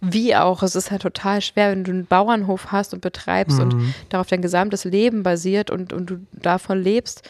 Wie 0.00 0.34
auch, 0.34 0.62
es 0.62 0.74
ist 0.74 0.90
halt 0.90 1.02
total 1.02 1.42
schwer, 1.42 1.70
wenn 1.70 1.84
du 1.84 1.92
einen 1.92 2.06
Bauernhof 2.06 2.72
hast 2.72 2.94
und 2.94 3.02
betreibst 3.02 3.58
mhm. 3.58 3.62
und 3.62 3.94
darauf 4.08 4.26
dein 4.26 4.42
gesamtes 4.42 4.84
Leben 4.84 5.22
basiert 5.22 5.70
und, 5.70 5.92
und 5.92 6.10
du 6.10 6.26
davon 6.32 6.82
lebst, 6.82 7.22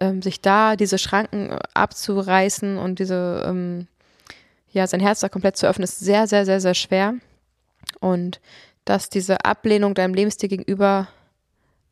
ähm, 0.00 0.22
sich 0.22 0.40
da 0.40 0.76
diese 0.76 0.98
Schranken 0.98 1.56
abzureißen 1.74 2.78
und 2.78 2.98
diese, 2.98 3.44
ähm, 3.46 3.86
ja, 4.70 4.86
sein 4.86 5.00
Herz 5.00 5.20
da 5.20 5.28
komplett 5.28 5.56
zu 5.56 5.66
öffnen, 5.66 5.84
ist 5.84 6.00
sehr, 6.00 6.26
sehr, 6.26 6.44
sehr, 6.44 6.60
sehr 6.60 6.74
schwer. 6.74 7.14
Und 8.00 8.40
dass 8.84 9.08
diese 9.08 9.44
Ablehnung 9.44 9.94
deinem 9.94 10.14
Lebensstil 10.14 10.48
gegenüber 10.48 11.08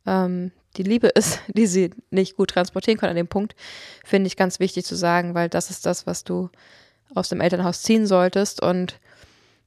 ähm, 0.06 0.52
die 0.76 0.82
Liebe 0.82 1.08
ist, 1.08 1.40
die 1.48 1.66
sie 1.66 1.90
nicht 2.10 2.36
gut 2.36 2.50
transportieren 2.50 2.98
können 2.98 3.10
an 3.10 3.16
dem 3.16 3.28
Punkt, 3.28 3.54
finde 4.04 4.26
ich 4.26 4.36
ganz 4.36 4.60
wichtig 4.60 4.84
zu 4.84 4.96
sagen, 4.96 5.34
weil 5.34 5.48
das 5.48 5.70
ist 5.70 5.86
das, 5.86 6.06
was 6.06 6.24
du 6.24 6.50
aus 7.14 7.28
dem 7.28 7.40
Elternhaus 7.40 7.82
ziehen 7.82 8.06
solltest 8.06 8.62
und 8.62 8.98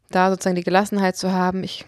da 0.10 0.30
sozusagen 0.30 0.56
die 0.56 0.64
Gelassenheit 0.64 1.18
zu 1.18 1.32
haben, 1.32 1.64
ich 1.64 1.86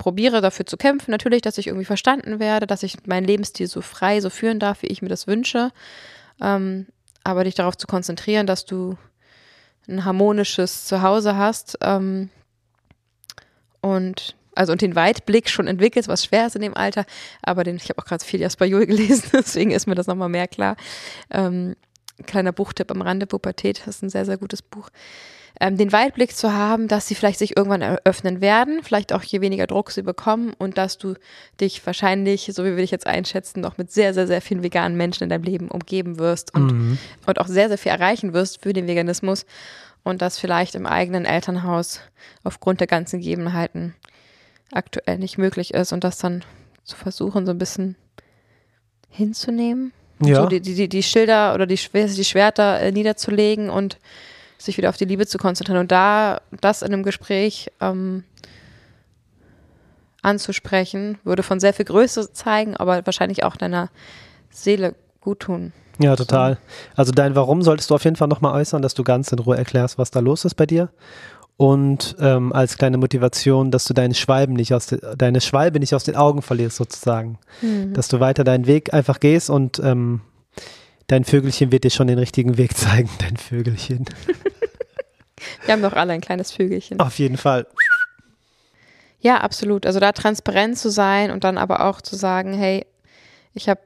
probiere 0.00 0.40
dafür 0.40 0.64
zu 0.64 0.78
kämpfen, 0.78 1.10
natürlich, 1.10 1.42
dass 1.42 1.58
ich 1.58 1.66
irgendwie 1.66 1.84
verstanden 1.84 2.40
werde, 2.40 2.66
dass 2.66 2.82
ich 2.82 3.06
meinen 3.06 3.26
Lebensstil 3.26 3.66
so 3.66 3.82
frei, 3.82 4.22
so 4.22 4.30
führen 4.30 4.58
darf, 4.58 4.82
wie 4.82 4.86
ich 4.86 5.02
mir 5.02 5.10
das 5.10 5.26
wünsche, 5.26 5.72
ähm, 6.40 6.86
aber 7.22 7.44
dich 7.44 7.54
darauf 7.54 7.76
zu 7.76 7.86
konzentrieren, 7.86 8.46
dass 8.46 8.64
du 8.64 8.96
ein 9.86 10.06
harmonisches 10.06 10.86
Zuhause 10.86 11.36
hast, 11.36 11.76
ähm, 11.82 12.30
und 13.82 14.36
also 14.54 14.72
und 14.72 14.80
den 14.80 14.96
Weitblick 14.96 15.50
schon 15.50 15.66
entwickelt, 15.66 16.08
was 16.08 16.24
schwer 16.24 16.46
ist 16.46 16.56
in 16.56 16.62
dem 16.62 16.74
Alter, 16.74 17.04
aber 17.42 17.62
den, 17.62 17.76
ich 17.76 17.90
habe 17.90 18.00
auch 18.00 18.06
gerade 18.06 18.24
viel 18.24 18.40
Jasper 18.40 18.64
Juhl 18.64 18.86
gelesen, 18.86 19.28
deswegen 19.34 19.70
ist 19.70 19.86
mir 19.86 19.96
das 19.96 20.06
nochmal 20.06 20.30
mehr 20.30 20.48
klar. 20.48 20.76
Ähm, 21.30 21.76
kleiner 22.26 22.52
Buchtipp 22.52 22.90
am 22.90 23.02
Rande, 23.02 23.26
Pubertät, 23.26 23.80
das 23.80 23.96
ist 23.96 24.02
ein 24.02 24.10
sehr, 24.10 24.24
sehr 24.24 24.38
gutes 24.38 24.62
Buch. 24.62 24.90
Ähm, 25.58 25.76
den 25.76 25.92
Weitblick 25.92 26.34
zu 26.36 26.54
haben, 26.54 26.88
dass 26.88 27.08
sie 27.08 27.14
vielleicht 27.14 27.38
sich 27.38 27.56
irgendwann 27.56 27.82
eröffnen 27.82 28.40
werden, 28.40 28.80
vielleicht 28.82 29.12
auch 29.12 29.22
je 29.22 29.40
weniger 29.40 29.66
Druck 29.66 29.90
sie 29.90 30.02
bekommen 30.02 30.54
und 30.58 30.78
dass 30.78 30.96
du 30.96 31.14
dich 31.60 31.84
wahrscheinlich, 31.84 32.50
so 32.54 32.64
wie 32.64 32.70
wir 32.70 32.82
dich 32.82 32.90
jetzt 32.90 33.06
einschätzen, 33.06 33.60
noch 33.60 33.76
mit 33.76 33.90
sehr, 33.90 34.14
sehr, 34.14 34.26
sehr 34.26 34.40
vielen 34.40 34.62
veganen 34.62 34.96
Menschen 34.96 35.24
in 35.24 35.28
deinem 35.28 35.42
Leben 35.42 35.68
umgeben 35.68 36.18
wirst 36.18 36.54
und, 36.54 36.72
mhm. 36.72 36.98
und 37.26 37.40
auch 37.40 37.48
sehr, 37.48 37.68
sehr 37.68 37.78
viel 37.78 37.92
erreichen 37.92 38.32
wirst 38.32 38.62
für 38.62 38.72
den 38.72 38.86
Veganismus 38.86 39.44
und 40.02 40.22
das 40.22 40.38
vielleicht 40.38 40.74
im 40.74 40.86
eigenen 40.86 41.24
Elternhaus 41.24 42.00
aufgrund 42.42 42.80
der 42.80 42.86
ganzen 42.86 43.18
Gegebenheiten 43.18 43.94
aktuell 44.72 45.18
nicht 45.18 45.36
möglich 45.36 45.74
ist 45.74 45.92
und 45.92 46.04
das 46.04 46.18
dann 46.18 46.44
zu 46.84 46.96
versuchen, 46.96 47.44
so 47.44 47.52
ein 47.52 47.58
bisschen 47.58 47.96
hinzunehmen. 49.08 49.92
Ja. 50.22 50.42
So 50.42 50.46
die, 50.46 50.60
die, 50.60 50.88
die 50.88 51.02
Schilder 51.02 51.54
oder 51.54 51.66
die, 51.66 51.78
die 51.92 52.24
Schwerter 52.24 52.80
äh, 52.80 52.92
niederzulegen 52.92 53.70
und 53.70 53.98
sich 54.58 54.76
wieder 54.76 54.90
auf 54.90 54.96
die 54.96 55.06
Liebe 55.06 55.26
zu 55.26 55.38
konzentrieren 55.38 55.80
und 55.80 55.90
da 55.90 56.42
das 56.60 56.82
in 56.82 56.92
einem 56.92 57.02
Gespräch 57.02 57.70
ähm, 57.80 58.24
anzusprechen, 60.22 61.18
würde 61.24 61.42
von 61.42 61.60
sehr 61.60 61.72
viel 61.72 61.86
Größe 61.86 62.32
zeigen, 62.32 62.76
aber 62.76 63.06
wahrscheinlich 63.06 63.42
auch 63.44 63.56
deiner 63.56 63.88
Seele 64.50 64.94
gut 65.20 65.40
tun. 65.40 65.72
Ja, 65.98 66.16
total. 66.16 66.58
Also 66.96 67.12
dein 67.12 67.34
Warum 67.34 67.62
solltest 67.62 67.90
du 67.90 67.94
auf 67.94 68.04
jeden 68.04 68.16
Fall 68.16 68.28
nochmal 68.28 68.54
äußern, 68.54 68.82
dass 68.82 68.94
du 68.94 69.04
ganz 69.04 69.32
in 69.32 69.38
Ruhe 69.38 69.56
erklärst, 69.56 69.98
was 69.98 70.10
da 70.10 70.20
los 70.20 70.44
ist 70.44 70.54
bei 70.54 70.66
dir. 70.66 70.90
Und 71.60 72.16
ähm, 72.20 72.54
als 72.54 72.78
kleine 72.78 72.96
Motivation, 72.96 73.70
dass 73.70 73.84
du 73.84 73.92
deine 73.92 74.14
Schwalben 74.14 74.54
nicht 74.54 74.72
aus 74.72 74.86
de, 74.86 74.98
deine 75.14 75.42
Schwalbe 75.42 75.78
nicht 75.78 75.94
aus 75.94 76.04
den 76.04 76.16
Augen 76.16 76.40
verlierst, 76.40 76.78
sozusagen. 76.78 77.38
Mhm. 77.60 77.92
Dass 77.92 78.08
du 78.08 78.18
weiter 78.18 78.44
deinen 78.44 78.66
Weg 78.66 78.94
einfach 78.94 79.20
gehst 79.20 79.50
und 79.50 79.78
ähm, 79.80 80.22
dein 81.06 81.24
Vögelchen 81.24 81.70
wird 81.70 81.84
dir 81.84 81.90
schon 81.90 82.06
den 82.06 82.18
richtigen 82.18 82.56
Weg 82.56 82.74
zeigen, 82.78 83.10
dein 83.18 83.36
Vögelchen. 83.36 84.06
Wir 85.66 85.74
haben 85.74 85.82
doch 85.82 85.92
alle 85.92 86.14
ein 86.14 86.22
kleines 86.22 86.50
Vögelchen. 86.50 86.98
Auf 86.98 87.18
jeden 87.18 87.36
Fall. 87.36 87.66
Ja, 89.18 89.42
absolut. 89.42 89.84
Also 89.84 90.00
da 90.00 90.12
transparent 90.12 90.78
zu 90.78 90.88
sein 90.88 91.30
und 91.30 91.44
dann 91.44 91.58
aber 91.58 91.84
auch 91.84 92.00
zu 92.00 92.16
sagen, 92.16 92.54
hey, 92.54 92.86
ich 93.52 93.68
habe, 93.68 93.82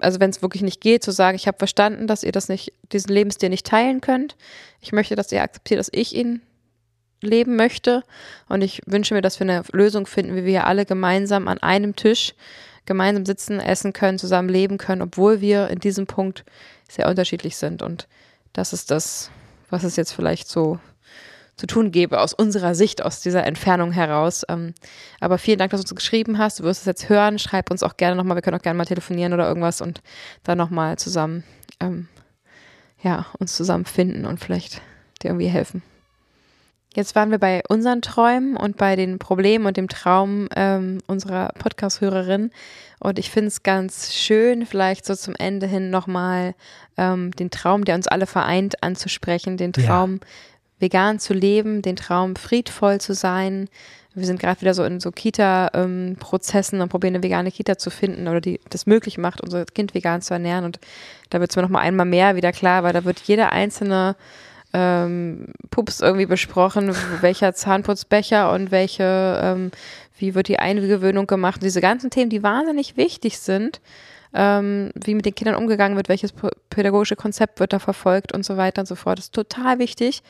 also 0.00 0.18
wenn 0.18 0.30
es 0.30 0.42
wirklich 0.42 0.62
nicht 0.62 0.80
geht, 0.80 1.04
zu 1.04 1.12
sagen, 1.12 1.36
ich 1.36 1.46
habe 1.46 1.58
verstanden, 1.58 2.08
dass 2.08 2.24
ihr 2.24 2.32
das 2.32 2.48
nicht, 2.48 2.72
diesen 2.92 3.12
Lebensstil 3.12 3.48
nicht 3.48 3.64
teilen 3.64 4.00
könnt. 4.00 4.34
Ich 4.80 4.90
möchte, 4.90 5.14
dass 5.14 5.30
ihr 5.30 5.40
akzeptiert, 5.40 5.78
dass 5.78 5.88
ich 5.92 6.16
ihn 6.16 6.42
leben 7.22 7.56
möchte. 7.56 8.02
Und 8.48 8.62
ich 8.62 8.82
wünsche 8.86 9.14
mir, 9.14 9.22
dass 9.22 9.40
wir 9.40 9.48
eine 9.48 9.62
Lösung 9.72 10.06
finden, 10.06 10.36
wie 10.36 10.44
wir 10.44 10.66
alle 10.66 10.84
gemeinsam 10.84 11.48
an 11.48 11.58
einem 11.58 11.96
Tisch 11.96 12.34
gemeinsam 12.84 13.24
sitzen, 13.24 13.60
essen 13.60 13.92
können, 13.92 14.18
zusammen 14.18 14.48
leben 14.48 14.78
können, 14.78 15.02
obwohl 15.02 15.40
wir 15.40 15.68
in 15.68 15.78
diesem 15.78 16.06
Punkt 16.06 16.44
sehr 16.88 17.08
unterschiedlich 17.08 17.56
sind. 17.56 17.82
Und 17.82 18.08
das 18.52 18.72
ist 18.72 18.90
das, 18.90 19.30
was 19.70 19.84
es 19.84 19.96
jetzt 19.96 20.12
vielleicht 20.12 20.48
so 20.48 20.78
zu 21.56 21.66
tun 21.66 21.92
gäbe, 21.92 22.20
aus 22.20 22.32
unserer 22.32 22.74
Sicht, 22.74 23.02
aus 23.02 23.20
dieser 23.20 23.44
Entfernung 23.44 23.92
heraus. 23.92 24.42
Ähm, 24.48 24.74
aber 25.20 25.38
vielen 25.38 25.58
Dank, 25.58 25.70
dass 25.70 25.80
du 25.80 25.84
uns 25.84 25.94
geschrieben 25.94 26.38
hast. 26.38 26.60
Du 26.60 26.64
wirst 26.64 26.80
es 26.80 26.86
jetzt 26.86 27.08
hören. 27.08 27.38
Schreib 27.38 27.70
uns 27.70 27.82
auch 27.82 27.96
gerne 27.96 28.16
nochmal. 28.16 28.36
Wir 28.36 28.42
können 28.42 28.58
auch 28.58 28.62
gerne 28.62 28.76
mal 28.76 28.84
telefonieren 28.84 29.32
oder 29.32 29.46
irgendwas 29.46 29.80
und 29.80 30.02
dann 30.44 30.58
nochmal 30.58 30.98
zusammen, 30.98 31.44
ähm, 31.80 32.08
ja, 33.02 33.26
uns 33.38 33.54
zusammenfinden 33.54 34.26
und 34.26 34.40
vielleicht 34.40 34.80
dir 35.22 35.28
irgendwie 35.28 35.48
helfen. 35.48 35.82
Jetzt 36.94 37.14
waren 37.14 37.30
wir 37.30 37.38
bei 37.38 37.62
unseren 37.68 38.02
Träumen 38.02 38.56
und 38.56 38.76
bei 38.76 38.96
den 38.96 39.18
Problemen 39.18 39.66
und 39.66 39.76
dem 39.76 39.88
Traum 39.88 40.48
ähm, 40.54 40.98
unserer 41.06 41.48
Podcast-Hörerin. 41.58 42.50
Und 43.00 43.18
ich 43.18 43.30
finde 43.30 43.48
es 43.48 43.62
ganz 43.62 44.12
schön, 44.12 44.66
vielleicht 44.66 45.06
so 45.06 45.14
zum 45.14 45.34
Ende 45.34 45.66
hin 45.66 45.90
nochmal 45.90 46.54
ähm, 46.98 47.30
den 47.32 47.50
Traum, 47.50 47.84
der 47.84 47.94
uns 47.94 48.08
alle 48.08 48.26
vereint, 48.26 48.82
anzusprechen. 48.82 49.56
Den 49.56 49.72
Traum, 49.72 50.20
ja 50.20 50.26
vegan 50.82 51.18
zu 51.18 51.32
leben, 51.32 51.80
den 51.80 51.96
Traum 51.96 52.36
friedvoll 52.36 53.00
zu 53.00 53.14
sein, 53.14 53.70
wir 54.14 54.26
sind 54.26 54.38
gerade 54.38 54.60
wieder 54.60 54.74
so 54.74 54.84
in 54.84 55.00
so 55.00 55.10
Kita-Prozessen 55.10 56.76
ähm, 56.76 56.82
und 56.82 56.88
probieren 56.90 57.14
eine 57.14 57.22
vegane 57.22 57.50
Kita 57.50 57.78
zu 57.78 57.88
finden 57.88 58.28
oder 58.28 58.42
die 58.42 58.60
das 58.68 58.84
möglich 58.84 59.16
macht, 59.16 59.40
unser 59.40 59.64
Kind 59.64 59.94
vegan 59.94 60.20
zu 60.20 60.34
ernähren. 60.34 60.66
Und 60.66 60.80
da 61.30 61.40
wird 61.40 61.50
es 61.50 61.56
mir 61.56 61.62
noch 61.62 61.70
mal 61.70 61.78
einmal 61.78 62.04
mehr 62.04 62.36
wieder 62.36 62.52
klar, 62.52 62.82
weil 62.82 62.92
da 62.92 63.04
wird 63.04 63.20
jeder 63.20 63.52
einzelne 63.52 64.16
ähm, 64.72 65.46
Pups 65.70 66.00
irgendwie 66.00 66.26
besprochen, 66.26 66.94
welcher 67.20 67.54
Zahnputzbecher 67.54 68.52
und 68.52 68.70
welche, 68.70 69.40
ähm, 69.42 69.70
wie 70.18 70.34
wird 70.34 70.48
die 70.48 70.58
Eingewöhnung 70.58 71.26
gemacht. 71.26 71.56
Und 71.56 71.64
diese 71.64 71.80
ganzen 71.80 72.10
Themen, 72.10 72.30
die 72.30 72.42
wahnsinnig 72.42 72.96
wichtig 72.96 73.38
sind, 73.38 73.80
ähm, 74.34 74.90
wie 74.94 75.14
mit 75.14 75.26
den 75.26 75.34
Kindern 75.34 75.56
umgegangen 75.56 75.96
wird, 75.96 76.08
welches 76.08 76.32
pädagogische 76.70 77.16
Konzept 77.16 77.60
wird 77.60 77.72
da 77.72 77.78
verfolgt 77.78 78.32
und 78.32 78.44
so 78.44 78.56
weiter 78.56 78.82
und 78.82 78.86
so 78.86 78.94
fort. 78.94 79.18
Das 79.18 79.26
ist 79.26 79.34
total 79.34 79.78
wichtig. 79.78 80.22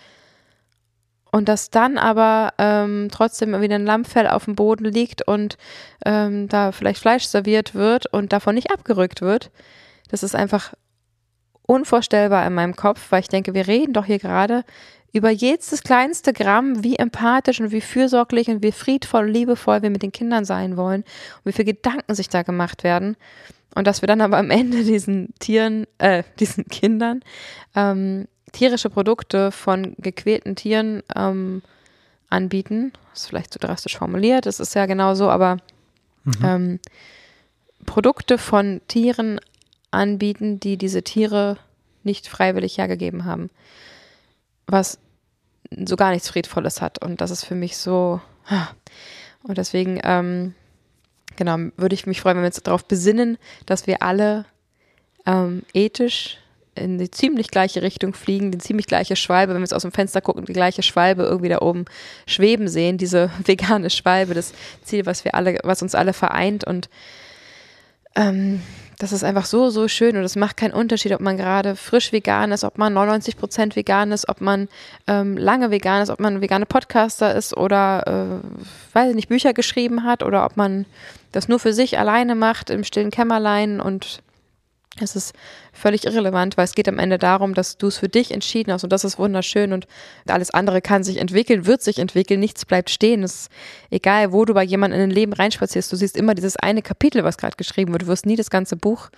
Und 1.30 1.48
dass 1.48 1.70
dann 1.70 1.96
aber 1.96 2.52
ähm, 2.58 3.08
trotzdem 3.10 3.58
wieder 3.62 3.76
ein 3.76 3.86
Lammfell 3.86 4.28
auf 4.28 4.44
dem 4.44 4.54
Boden 4.54 4.84
liegt 4.84 5.26
und 5.26 5.56
ähm, 6.04 6.46
da 6.48 6.72
vielleicht 6.72 7.00
Fleisch 7.00 7.24
serviert 7.24 7.74
wird 7.74 8.04
und 8.12 8.34
davon 8.34 8.54
nicht 8.54 8.70
abgerückt 8.70 9.22
wird, 9.22 9.50
das 10.10 10.22
ist 10.22 10.34
einfach 10.34 10.74
unvorstellbar 11.72 12.46
in 12.46 12.54
meinem 12.54 12.76
Kopf, 12.76 13.00
weil 13.10 13.20
ich 13.20 13.28
denke, 13.28 13.54
wir 13.54 13.66
reden 13.66 13.94
doch 13.94 14.04
hier 14.04 14.18
gerade 14.18 14.64
über 15.12 15.30
jedes 15.30 15.82
kleinste 15.82 16.32
Gramm, 16.32 16.84
wie 16.84 16.96
empathisch 16.96 17.60
und 17.60 17.70
wie 17.70 17.80
fürsorglich 17.80 18.48
und 18.48 18.62
wie 18.62 18.72
friedvoll 18.72 19.24
und 19.24 19.32
liebevoll 19.32 19.82
wir 19.82 19.90
mit 19.90 20.02
den 20.02 20.12
Kindern 20.12 20.44
sein 20.44 20.76
wollen 20.76 21.02
und 21.02 21.44
wie 21.44 21.52
viele 21.52 21.72
Gedanken 21.72 22.14
sich 22.14 22.28
da 22.28 22.42
gemacht 22.42 22.84
werden. 22.84 23.16
Und 23.74 23.86
dass 23.86 24.02
wir 24.02 24.06
dann 24.06 24.20
aber 24.20 24.38
am 24.38 24.50
Ende 24.50 24.84
diesen 24.84 25.34
Tieren, 25.38 25.86
äh, 25.98 26.22
diesen 26.38 26.66
Kindern 26.66 27.20
ähm, 27.74 28.26
tierische 28.52 28.90
Produkte 28.90 29.50
von 29.50 29.94
gequälten 29.98 30.56
Tieren 30.56 31.02
ähm, 31.16 31.62
anbieten. 32.28 32.92
Das 33.12 33.22
ist 33.22 33.28
vielleicht 33.28 33.52
zu 33.52 33.58
drastisch 33.58 33.96
formuliert, 33.96 34.46
das 34.46 34.60
ist 34.60 34.74
ja 34.74 34.86
genau 34.86 35.14
so, 35.14 35.30
aber 35.30 35.56
mhm. 36.24 36.32
ähm, 36.44 36.80
Produkte 37.86 38.38
von 38.38 38.80
Tieren 38.88 39.40
anbieten, 39.92 40.58
die 40.58 40.76
diese 40.76 41.02
Tiere 41.02 41.56
nicht 42.02 42.26
freiwillig 42.26 42.78
hergegeben 42.78 43.24
haben. 43.24 43.50
Was 44.66 44.98
so 45.86 45.96
gar 45.96 46.10
nichts 46.10 46.28
Friedvolles 46.28 46.80
hat. 46.80 47.02
Und 47.02 47.20
das 47.20 47.30
ist 47.30 47.44
für 47.44 47.54
mich 47.54 47.76
so. 47.76 48.20
Und 49.42 49.58
deswegen, 49.58 50.00
ähm, 50.02 50.54
genau, 51.36 51.56
würde 51.76 51.94
ich 51.94 52.06
mich 52.06 52.20
freuen, 52.20 52.36
wenn 52.36 52.44
wir 52.44 52.48
uns 52.48 52.62
darauf 52.62 52.84
besinnen, 52.84 53.38
dass 53.66 53.86
wir 53.86 54.02
alle 54.02 54.46
ähm, 55.26 55.62
ethisch 55.72 56.38
in 56.74 56.98
die 56.98 57.10
ziemlich 57.10 57.48
gleiche 57.48 57.82
Richtung 57.82 58.14
fliegen, 58.14 58.50
die 58.50 58.58
ziemlich 58.58 58.86
gleiche 58.86 59.14
Schwalbe, 59.14 59.52
wenn 59.52 59.60
wir 59.60 59.64
jetzt 59.64 59.74
aus 59.74 59.82
dem 59.82 59.92
Fenster 59.92 60.22
gucken, 60.22 60.46
die 60.46 60.54
gleiche 60.54 60.82
Schwalbe 60.82 61.24
irgendwie 61.24 61.50
da 61.50 61.60
oben 61.60 61.84
schweben 62.26 62.68
sehen, 62.68 62.96
diese 62.96 63.30
vegane 63.44 63.90
Schwalbe, 63.90 64.34
das 64.34 64.52
Ziel, 64.82 65.04
was 65.06 65.24
wir 65.24 65.34
alle, 65.34 65.58
was 65.64 65.82
uns 65.82 65.94
alle 65.94 66.12
vereint 66.12 66.64
und 66.64 66.88
ähm, 68.16 68.62
das 69.02 69.10
ist 69.10 69.24
einfach 69.24 69.46
so, 69.46 69.68
so 69.68 69.88
schön 69.88 70.16
und 70.16 70.22
es 70.22 70.36
macht 70.36 70.56
keinen 70.56 70.72
Unterschied, 70.72 71.12
ob 71.12 71.20
man 71.20 71.36
gerade 71.36 71.74
frisch 71.74 72.12
vegan 72.12 72.52
ist, 72.52 72.62
ob 72.62 72.78
man 72.78 72.92
99 72.92 73.36
Prozent 73.36 73.74
vegan 73.74 74.12
ist, 74.12 74.28
ob 74.28 74.40
man 74.40 74.68
ähm, 75.08 75.36
lange 75.36 75.72
vegan 75.72 76.02
ist, 76.02 76.10
ob 76.10 76.20
man 76.20 76.34
ein 76.34 76.40
veganer 76.40 76.66
Podcaster 76.66 77.34
ist 77.34 77.56
oder, 77.56 78.04
äh, 78.06 78.94
weiß 78.94 79.10
ich 79.10 79.16
nicht, 79.16 79.28
Bücher 79.28 79.54
geschrieben 79.54 80.04
hat 80.04 80.22
oder 80.22 80.44
ob 80.44 80.56
man 80.56 80.86
das 81.32 81.48
nur 81.48 81.58
für 81.58 81.72
sich 81.72 81.98
alleine 81.98 82.36
macht 82.36 82.70
im 82.70 82.84
stillen 82.84 83.10
Kämmerlein 83.10 83.80
und 83.80 84.22
es 85.00 85.16
ist 85.16 85.34
völlig 85.72 86.04
irrelevant, 86.04 86.56
weil 86.56 86.66
es 86.66 86.74
geht 86.74 86.88
am 86.88 86.98
Ende 86.98 87.18
darum, 87.18 87.54
dass 87.54 87.78
du 87.78 87.86
es 87.86 87.96
für 87.96 88.08
dich 88.08 88.30
entschieden 88.30 88.72
hast 88.72 88.84
und 88.84 88.92
das 88.92 89.04
ist 89.04 89.18
wunderschön 89.18 89.72
und 89.72 89.86
alles 90.26 90.50
andere 90.50 90.82
kann 90.82 91.02
sich 91.02 91.16
entwickeln, 91.16 91.64
wird 91.64 91.82
sich 91.82 91.98
entwickeln, 91.98 92.40
nichts 92.40 92.66
bleibt 92.66 92.90
stehen. 92.90 93.22
Es 93.22 93.34
ist 93.34 93.52
egal, 93.90 94.32
wo 94.32 94.44
du 94.44 94.52
bei 94.52 94.62
jemandem 94.62 95.00
in 95.00 95.08
ein 95.08 95.14
Leben 95.14 95.32
reinspazierst, 95.32 95.90
du 95.90 95.96
siehst 95.96 96.16
immer 96.16 96.34
dieses 96.34 96.56
eine 96.56 96.82
Kapitel, 96.82 97.24
was 97.24 97.38
gerade 97.38 97.56
geschrieben 97.56 97.92
wird, 97.92 98.02
du 98.02 98.06
wirst 98.06 98.26
nie 98.26 98.36
das 98.36 98.50
ganze 98.50 98.76
Buch 98.76 99.08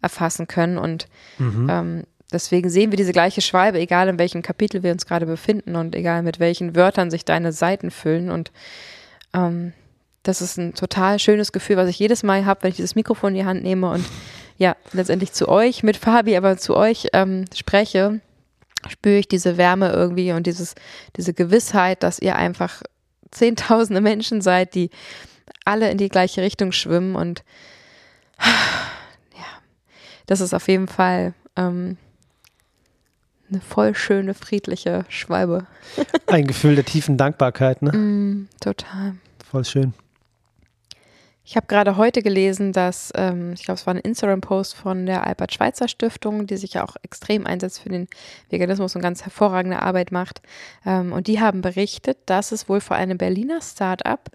erfassen 0.00 0.46
können 0.46 0.78
und 0.78 1.08
mhm. 1.36 1.68
ähm, 1.70 2.04
deswegen 2.32 2.70
sehen 2.70 2.90
wir 2.90 2.96
diese 2.96 3.12
gleiche 3.12 3.42
Schwalbe, 3.42 3.78
egal 3.80 4.08
in 4.08 4.18
welchem 4.18 4.40
Kapitel 4.40 4.82
wir 4.82 4.92
uns 4.92 5.04
gerade 5.04 5.26
befinden 5.26 5.76
und 5.76 5.94
egal 5.94 6.22
mit 6.22 6.40
welchen 6.40 6.74
Wörtern 6.74 7.10
sich 7.10 7.26
deine 7.26 7.52
Seiten 7.52 7.90
füllen 7.90 8.30
und 8.30 8.50
ähm, 9.34 9.74
das 10.22 10.40
ist 10.42 10.58
ein 10.58 10.74
total 10.74 11.18
schönes 11.18 11.52
Gefühl, 11.52 11.76
was 11.76 11.88
ich 11.88 11.98
jedes 11.98 12.22
Mal 12.22 12.44
habe, 12.44 12.62
wenn 12.62 12.70
ich 12.70 12.76
dieses 12.76 12.94
Mikrofon 12.94 13.30
in 13.30 13.40
die 13.40 13.44
Hand 13.44 13.62
nehme 13.62 13.90
und 13.90 14.04
ja, 14.58 14.76
letztendlich 14.92 15.32
zu 15.32 15.48
euch, 15.48 15.82
mit 15.82 15.96
Fabi, 15.96 16.36
aber 16.36 16.58
zu 16.58 16.76
euch 16.76 17.08
ähm, 17.12 17.44
spreche, 17.54 18.20
spüre 18.88 19.18
ich 19.18 19.28
diese 19.28 19.56
Wärme 19.56 19.90
irgendwie 19.90 20.32
und 20.32 20.46
dieses, 20.46 20.74
diese 21.16 21.32
Gewissheit, 21.32 22.02
dass 22.02 22.18
ihr 22.18 22.36
einfach 22.36 22.82
zehntausende 23.30 24.00
Menschen 24.00 24.42
seid, 24.42 24.74
die 24.74 24.90
alle 25.64 25.90
in 25.90 25.98
die 25.98 26.08
gleiche 26.08 26.42
Richtung 26.42 26.72
schwimmen 26.72 27.14
und 27.14 27.44
ja, 28.38 29.44
das 30.26 30.40
ist 30.40 30.54
auf 30.54 30.66
jeden 30.68 30.88
Fall 30.88 31.34
ähm, 31.56 31.96
eine 33.50 33.60
voll 33.60 33.94
schöne, 33.94 34.34
friedliche 34.34 35.04
Schwalbe. 35.08 35.66
Ein 36.26 36.46
Gefühl 36.46 36.74
der 36.74 36.84
tiefen 36.84 37.16
Dankbarkeit, 37.16 37.80
ne? 37.82 37.92
Mm, 37.92 38.48
total. 38.60 39.14
Voll 39.48 39.64
schön. 39.64 39.94
Ich 41.50 41.56
habe 41.56 41.66
gerade 41.66 41.96
heute 41.96 42.20
gelesen, 42.20 42.74
dass, 42.74 43.10
ähm, 43.16 43.54
ich 43.54 43.62
glaube, 43.62 43.80
es 43.80 43.86
war 43.86 43.94
ein 43.94 44.00
Instagram-Post 44.00 44.74
von 44.74 45.06
der 45.06 45.26
Albert 45.26 45.54
Schweitzer 45.54 45.88
Stiftung, 45.88 46.46
die 46.46 46.58
sich 46.58 46.74
ja 46.74 46.84
auch 46.84 46.96
extrem 47.02 47.46
einsetzt 47.46 47.80
für 47.80 47.88
den 47.88 48.06
Veganismus 48.50 48.94
und 48.94 49.00
ganz 49.00 49.24
hervorragende 49.24 49.80
Arbeit 49.80 50.12
macht. 50.12 50.42
Ähm, 50.84 51.10
und 51.10 51.26
die 51.26 51.40
haben 51.40 51.62
berichtet, 51.62 52.18
dass 52.26 52.52
es 52.52 52.68
wohl 52.68 52.82
vor 52.82 52.98
einem 52.98 53.16
Berliner 53.16 53.62
Start-up 53.62 54.28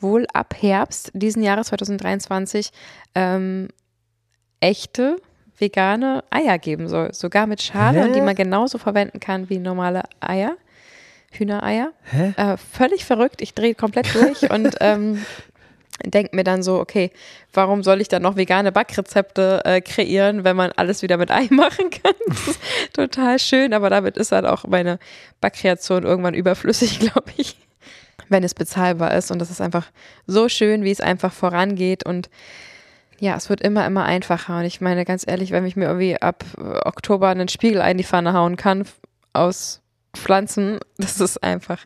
wohl 0.00 0.26
ab 0.32 0.56
Herbst 0.58 1.12
diesen 1.14 1.44
Jahres 1.44 1.68
2023 1.68 2.72
ähm, 3.14 3.68
echte 4.58 5.18
vegane 5.56 6.24
Eier 6.30 6.58
geben 6.58 6.88
soll. 6.88 7.14
Sogar 7.14 7.46
mit 7.46 7.62
Schale, 7.62 8.06
Hä? 8.06 8.12
die 8.12 8.20
man 8.20 8.34
genauso 8.34 8.78
verwenden 8.78 9.20
kann 9.20 9.48
wie 9.48 9.60
normale 9.60 10.02
Eier. 10.18 10.56
Hühnereier. 11.30 11.92
Äh, 12.36 12.56
völlig 12.56 13.04
verrückt. 13.04 13.40
Ich 13.40 13.54
drehe 13.54 13.76
komplett 13.76 14.12
durch 14.16 14.50
und 14.50 14.74
ähm, 14.80 15.24
denke 16.04 16.36
mir 16.36 16.44
dann 16.44 16.62
so, 16.62 16.78
okay, 16.78 17.10
warum 17.52 17.82
soll 17.82 18.00
ich 18.00 18.08
dann 18.08 18.22
noch 18.22 18.36
vegane 18.36 18.72
Backrezepte 18.72 19.62
äh, 19.64 19.80
kreieren, 19.80 20.44
wenn 20.44 20.56
man 20.56 20.72
alles 20.72 21.02
wieder 21.02 21.16
mit 21.16 21.30
Ei 21.32 21.48
machen 21.50 21.90
kann? 21.90 22.14
Das 22.28 22.48
ist 22.48 22.60
total 22.92 23.38
schön, 23.38 23.72
aber 23.72 23.90
damit 23.90 24.16
ist 24.16 24.32
halt 24.32 24.46
auch 24.46 24.66
meine 24.66 24.98
Backkreation 25.40 26.04
irgendwann 26.04 26.34
überflüssig, 26.34 26.98
glaube 27.00 27.30
ich, 27.36 27.56
wenn 28.28 28.44
es 28.44 28.54
bezahlbar 28.54 29.14
ist. 29.14 29.30
Und 29.30 29.38
das 29.38 29.50
ist 29.50 29.60
einfach 29.60 29.86
so 30.26 30.48
schön, 30.48 30.84
wie 30.84 30.90
es 30.90 31.00
einfach 31.00 31.32
vorangeht 31.32 32.04
und 32.04 32.28
ja, 33.18 33.34
es 33.34 33.48
wird 33.48 33.62
immer, 33.62 33.86
immer 33.86 34.04
einfacher. 34.04 34.58
Und 34.58 34.64
ich 34.64 34.80
meine, 34.80 35.04
ganz 35.04 35.24
ehrlich, 35.26 35.50
wenn 35.50 35.64
ich 35.64 35.76
mir 35.76 35.86
irgendwie 35.86 36.20
ab 36.20 36.44
äh, 36.58 36.86
Oktober 36.86 37.28
einen 37.28 37.48
Spiegel 37.48 37.80
in 37.80 37.96
die 37.96 38.04
Pfanne 38.04 38.34
hauen 38.34 38.56
kann 38.56 38.84
aus 39.32 39.80
Pflanzen, 40.14 40.80
das 40.98 41.20
ist 41.20 41.42
einfach 41.42 41.78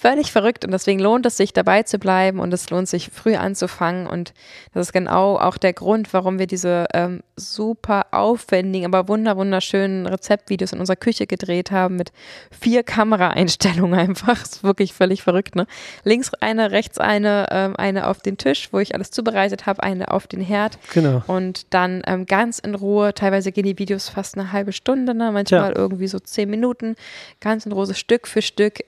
völlig 0.00 0.32
verrückt 0.32 0.64
und 0.64 0.70
deswegen 0.70 0.98
lohnt 0.98 1.26
es 1.26 1.36
sich 1.36 1.52
dabei 1.52 1.82
zu 1.82 1.98
bleiben 1.98 2.38
und 2.38 2.54
es 2.54 2.70
lohnt 2.70 2.88
sich 2.88 3.10
früh 3.10 3.34
anzufangen 3.36 4.06
und 4.06 4.32
das 4.72 4.86
ist 4.86 4.92
genau 4.94 5.36
auch 5.36 5.58
der 5.58 5.74
Grund, 5.74 6.14
warum 6.14 6.38
wir 6.38 6.46
diese 6.46 6.86
ähm, 6.94 7.20
super 7.36 8.06
aufwendigen, 8.10 8.86
aber 8.86 9.08
wunder 9.08 9.36
wunderschönen 9.36 10.06
Rezeptvideos 10.06 10.72
in 10.72 10.80
unserer 10.80 10.96
Küche 10.96 11.26
gedreht 11.26 11.70
haben 11.70 11.96
mit 11.96 12.12
vier 12.50 12.82
Kameraeinstellungen 12.82 13.98
einfach. 13.98 14.38
Das 14.38 14.52
ist 14.52 14.64
wirklich 14.64 14.94
völlig 14.94 15.22
verrückt, 15.22 15.54
ne? 15.54 15.66
Links 16.02 16.32
eine, 16.32 16.70
rechts 16.70 16.96
eine, 16.96 17.48
ähm, 17.50 17.76
eine 17.76 18.06
auf 18.06 18.20
den 18.20 18.38
Tisch, 18.38 18.70
wo 18.72 18.78
ich 18.78 18.94
alles 18.94 19.10
zubereitet 19.10 19.66
habe, 19.66 19.82
eine 19.82 20.10
auf 20.12 20.26
den 20.26 20.40
Herd. 20.40 20.78
Genau. 20.94 21.22
Und 21.26 21.74
dann 21.74 22.02
ähm, 22.06 22.24
ganz 22.24 22.58
in 22.58 22.74
Ruhe, 22.74 23.12
teilweise 23.12 23.52
gehen 23.52 23.64
die 23.64 23.78
Videos 23.78 24.08
fast 24.08 24.38
eine 24.38 24.50
halbe 24.50 24.72
Stunde, 24.72 25.12
ne? 25.12 25.30
manchmal 25.30 25.72
ja. 25.72 25.76
irgendwie 25.76 26.08
so 26.08 26.18
zehn 26.18 26.48
Minuten, 26.48 26.96
ganz 27.40 27.66
in 27.66 27.72
Ruhe, 27.72 27.92
Stück 27.92 28.26
für 28.26 28.40
Stück. 28.40 28.78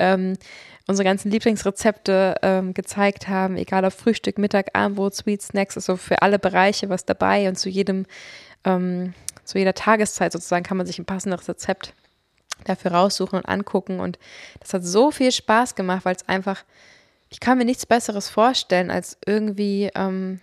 Unsere 0.89 1.05
ganzen 1.05 1.31
Lieblingsrezepte 1.31 2.37
ähm, 2.43 2.75
gezeigt 2.75 3.29
haben, 3.29 3.57
egal 3.57 3.85
ob 3.85 3.93
Frühstück, 3.93 4.39
Mittag, 4.39 4.71
Abendbrot, 4.75 5.15
Sweet 5.15 5.43
Snacks, 5.43 5.77
also 5.77 5.97
für 5.97 6.23
alle 6.23 6.39
Bereiche 6.39 6.89
was 6.89 7.05
dabei 7.05 7.49
und 7.49 7.57
zu 7.57 7.69
jedem, 7.69 8.07
ähm, 8.65 9.15
zu 9.45 9.59
jeder 9.59 9.75
Tageszeit 9.75 10.33
sozusagen 10.33 10.65
kann 10.65 10.77
man 10.77 10.87
sich 10.87 10.99
ein 10.99 11.05
passendes 11.05 11.49
Rezept 11.49 11.95
dafür 12.65 12.93
raussuchen 12.93 13.39
und 13.39 13.47
angucken. 13.47 14.01
Und 14.01 14.19
das 14.61 14.75
hat 14.75 14.85
so 14.85 15.11
viel 15.11 15.33
Spaß 15.33 15.75
gemacht, 15.75 16.05
weil 16.05 16.17
es 16.17 16.29
einfach, 16.29 16.65
ich 17.29 17.41
kann 17.41 17.59
mir 17.59 17.65
nichts 17.65 17.87
Besseres 17.87 18.29
vorstellen, 18.29 18.91
als 18.91 19.19
irgendwie 19.25 19.91
ähm, 19.95 20.41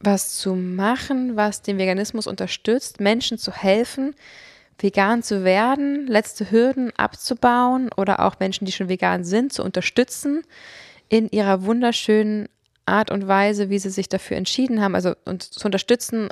was 0.00 0.36
zu 0.38 0.54
machen, 0.54 1.36
was 1.36 1.62
den 1.62 1.78
Veganismus 1.78 2.26
unterstützt, 2.26 3.00
Menschen 3.00 3.38
zu 3.38 3.52
helfen, 3.52 4.14
vegan 4.78 5.22
zu 5.22 5.44
werden, 5.44 6.06
letzte 6.06 6.50
Hürden 6.50 6.92
abzubauen 6.96 7.90
oder 7.96 8.20
auch 8.20 8.38
Menschen, 8.40 8.64
die 8.64 8.72
schon 8.72 8.88
vegan 8.88 9.24
sind, 9.24 9.52
zu 9.52 9.62
unterstützen 9.62 10.42
in 11.08 11.28
ihrer 11.28 11.64
wunderschönen 11.64 12.48
Art 12.86 13.10
und 13.10 13.26
Weise, 13.28 13.70
wie 13.70 13.78
sie 13.78 13.90
sich 13.90 14.08
dafür 14.08 14.36
entschieden 14.36 14.80
haben, 14.80 14.94
also 14.94 15.14
und 15.24 15.42
zu 15.42 15.66
unterstützen 15.66 16.28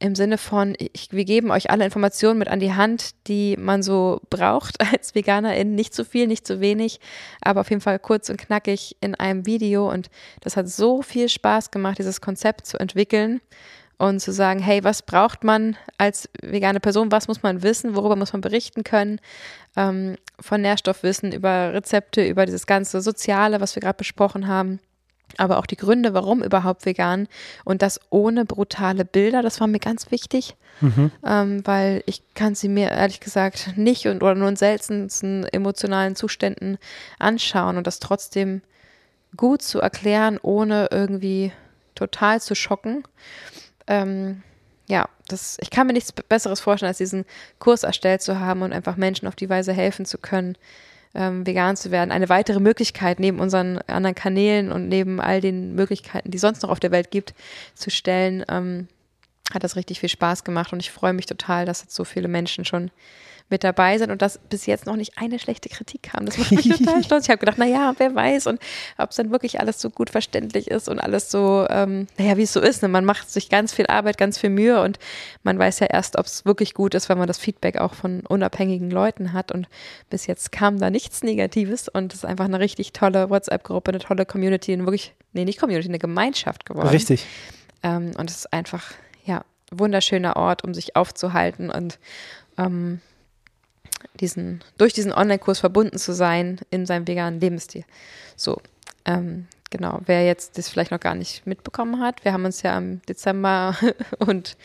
im 0.00 0.14
Sinne 0.14 0.38
von, 0.38 0.76
ich, 0.78 1.08
wir 1.10 1.24
geben 1.24 1.50
euch 1.50 1.70
alle 1.70 1.84
Informationen 1.84 2.38
mit 2.38 2.48
an 2.48 2.60
die 2.60 2.74
Hand, 2.74 3.26
die 3.26 3.56
man 3.56 3.82
so 3.82 4.20
braucht 4.30 4.80
als 4.92 5.14
Veganerin. 5.14 5.74
Nicht 5.74 5.92
zu 5.92 6.04
viel, 6.04 6.28
nicht 6.28 6.46
zu 6.46 6.60
wenig, 6.60 7.00
aber 7.40 7.60
auf 7.60 7.70
jeden 7.70 7.82
Fall 7.82 7.98
kurz 7.98 8.30
und 8.30 8.38
knackig 8.38 8.96
in 9.00 9.16
einem 9.16 9.44
Video. 9.44 9.90
Und 9.90 10.08
das 10.40 10.56
hat 10.56 10.68
so 10.68 11.02
viel 11.02 11.28
Spaß 11.28 11.72
gemacht, 11.72 11.98
dieses 11.98 12.20
Konzept 12.20 12.66
zu 12.66 12.78
entwickeln 12.78 13.40
und 13.98 14.20
zu 14.20 14.32
sagen, 14.32 14.60
hey, 14.60 14.82
was 14.84 15.02
braucht 15.02 15.44
man 15.44 15.76
als 15.98 16.28
vegane 16.40 16.80
Person, 16.80 17.12
was 17.12 17.28
muss 17.28 17.42
man 17.42 17.62
wissen, 17.62 17.96
worüber 17.96 18.16
muss 18.16 18.32
man 18.32 18.40
berichten 18.40 18.84
können, 18.84 19.20
ähm, 19.76 20.16
von 20.40 20.62
Nährstoffwissen 20.62 21.32
über 21.32 21.72
Rezepte, 21.74 22.26
über 22.26 22.46
dieses 22.46 22.66
ganze 22.66 23.00
Soziale, 23.00 23.60
was 23.60 23.74
wir 23.74 23.80
gerade 23.80 23.98
besprochen 23.98 24.46
haben 24.46 24.80
aber 25.36 25.58
auch 25.58 25.66
die 25.66 25.76
Gründe, 25.76 26.14
warum 26.14 26.42
überhaupt 26.42 26.86
vegan 26.86 27.28
und 27.64 27.82
das 27.82 28.00
ohne 28.10 28.44
brutale 28.44 29.04
Bilder, 29.04 29.42
das 29.42 29.60
war 29.60 29.66
mir 29.66 29.78
ganz 29.78 30.10
wichtig, 30.10 30.56
mhm. 30.80 31.12
ähm, 31.24 31.66
weil 31.66 32.02
ich 32.06 32.22
kann 32.34 32.54
sie 32.54 32.68
mir 32.68 32.90
ehrlich 32.90 33.20
gesagt 33.20 33.76
nicht 33.76 34.06
und 34.06 34.22
oder 34.22 34.34
nur 34.34 34.48
in 34.48 34.56
seltensten 34.56 35.44
emotionalen 35.44 36.16
Zuständen 36.16 36.78
anschauen 37.18 37.76
und 37.76 37.86
das 37.86 37.98
trotzdem 37.98 38.62
gut 39.36 39.62
zu 39.62 39.80
erklären, 39.80 40.38
ohne 40.40 40.88
irgendwie 40.90 41.52
total 41.94 42.40
zu 42.40 42.54
schocken. 42.54 43.04
Ähm, 43.88 44.42
ja, 44.88 45.08
das, 45.26 45.58
ich 45.60 45.70
kann 45.70 45.86
mir 45.86 45.92
nichts 45.92 46.12
Besseres 46.12 46.60
vorstellen, 46.60 46.88
als 46.88 46.98
diesen 46.98 47.24
Kurs 47.58 47.82
erstellt 47.82 48.22
zu 48.22 48.40
haben 48.40 48.62
und 48.62 48.72
einfach 48.72 48.96
Menschen 48.96 49.28
auf 49.28 49.36
die 49.36 49.50
Weise 49.50 49.72
helfen 49.72 50.06
zu 50.06 50.18
können, 50.18 50.56
ähm, 51.14 51.46
vegan 51.46 51.76
zu 51.76 51.90
werden. 51.90 52.10
Eine 52.10 52.28
weitere 52.28 52.60
Möglichkeit 52.60 53.20
neben 53.20 53.38
unseren 53.38 53.78
anderen 53.86 54.14
Kanälen 54.14 54.72
und 54.72 54.88
neben 54.88 55.20
all 55.20 55.40
den 55.40 55.74
Möglichkeiten, 55.74 56.30
die 56.30 56.38
sonst 56.38 56.62
noch 56.62 56.70
auf 56.70 56.80
der 56.80 56.90
Welt 56.90 57.10
gibt, 57.10 57.34
zu 57.74 57.90
stellen, 57.90 58.44
ähm, 58.48 58.88
hat 59.52 59.64
das 59.64 59.76
richtig 59.76 60.00
viel 60.00 60.08
Spaß 60.08 60.44
gemacht 60.44 60.72
und 60.72 60.80
ich 60.80 60.90
freue 60.90 61.12
mich 61.12 61.26
total, 61.26 61.64
dass 61.64 61.82
jetzt 61.82 61.94
so 61.94 62.04
viele 62.04 62.28
Menschen 62.28 62.64
schon 62.64 62.90
mit 63.50 63.64
dabei 63.64 63.98
sind 63.98 64.10
und 64.10 64.20
dass 64.20 64.38
bis 64.38 64.66
jetzt 64.66 64.86
noch 64.86 64.96
nicht 64.96 65.12
eine 65.16 65.38
schlechte 65.38 65.68
Kritik 65.68 66.04
kam. 66.04 66.26
Das 66.26 66.36
macht 66.36 66.52
mich 66.52 66.68
total 66.68 67.02
stolz. 67.04 67.24
Ich 67.24 67.30
habe 67.30 67.38
gedacht, 67.38 67.58
naja, 67.58 67.94
wer 67.98 68.14
weiß 68.14 68.46
und 68.46 68.60
ob 68.98 69.10
es 69.10 69.16
dann 69.16 69.30
wirklich 69.30 69.60
alles 69.60 69.80
so 69.80 69.90
gut 69.90 70.10
verständlich 70.10 70.68
ist 70.68 70.88
und 70.88 70.98
alles 70.98 71.30
so, 71.30 71.66
ähm, 71.70 72.06
naja, 72.18 72.36
wie 72.36 72.42
es 72.42 72.52
so 72.52 72.60
ist. 72.60 72.82
Ne? 72.82 72.88
Man 72.88 73.04
macht 73.04 73.30
sich 73.30 73.48
ganz 73.48 73.72
viel 73.72 73.86
Arbeit, 73.86 74.18
ganz 74.18 74.38
viel 74.38 74.50
Mühe 74.50 74.82
und 74.82 74.98
man 75.42 75.58
weiß 75.58 75.80
ja 75.80 75.86
erst, 75.86 76.18
ob 76.18 76.26
es 76.26 76.44
wirklich 76.44 76.74
gut 76.74 76.94
ist, 76.94 77.08
wenn 77.08 77.18
man 77.18 77.26
das 77.26 77.38
Feedback 77.38 77.78
auch 77.78 77.94
von 77.94 78.20
unabhängigen 78.26 78.90
Leuten 78.90 79.32
hat. 79.32 79.50
Und 79.52 79.68
bis 80.10 80.26
jetzt 80.26 80.52
kam 80.52 80.78
da 80.78 80.90
nichts 80.90 81.22
Negatives 81.22 81.88
und 81.88 82.12
es 82.12 82.20
ist 82.20 82.24
einfach 82.24 82.44
eine 82.44 82.60
richtig 82.60 82.92
tolle 82.92 83.30
WhatsApp-Gruppe, 83.30 83.92
eine 83.92 84.00
tolle 84.00 84.26
Community, 84.26 84.72
eine 84.72 84.84
wirklich, 84.84 85.14
nee, 85.32 85.44
nicht 85.44 85.58
Community, 85.58 85.88
eine 85.88 85.98
Gemeinschaft 85.98 86.66
geworden. 86.66 86.88
Richtig. 86.88 87.24
Ähm, 87.82 88.12
und 88.18 88.28
es 88.28 88.36
ist 88.36 88.52
einfach, 88.52 88.92
ja, 89.24 89.44
wunderschöner 89.70 90.36
Ort, 90.36 90.64
um 90.64 90.74
sich 90.74 90.96
aufzuhalten 90.96 91.70
und 91.70 91.98
ähm, 92.56 93.00
diesen, 94.20 94.62
durch 94.76 94.92
diesen 94.92 95.12
Online-Kurs 95.12 95.60
verbunden 95.60 95.98
zu 95.98 96.12
sein 96.12 96.60
in 96.70 96.86
seinem 96.86 97.06
veganen 97.06 97.40
Lebensstil. 97.40 97.84
So, 98.36 98.60
ähm, 99.04 99.46
genau. 99.70 100.00
Wer 100.06 100.26
jetzt 100.26 100.58
das 100.58 100.68
vielleicht 100.68 100.90
noch 100.90 101.00
gar 101.00 101.14
nicht 101.14 101.46
mitbekommen 101.46 102.00
hat, 102.00 102.24
wir 102.24 102.32
haben 102.32 102.44
uns 102.44 102.62
ja 102.62 102.76
im 102.76 103.02
Dezember 103.02 103.76
und 104.18 104.56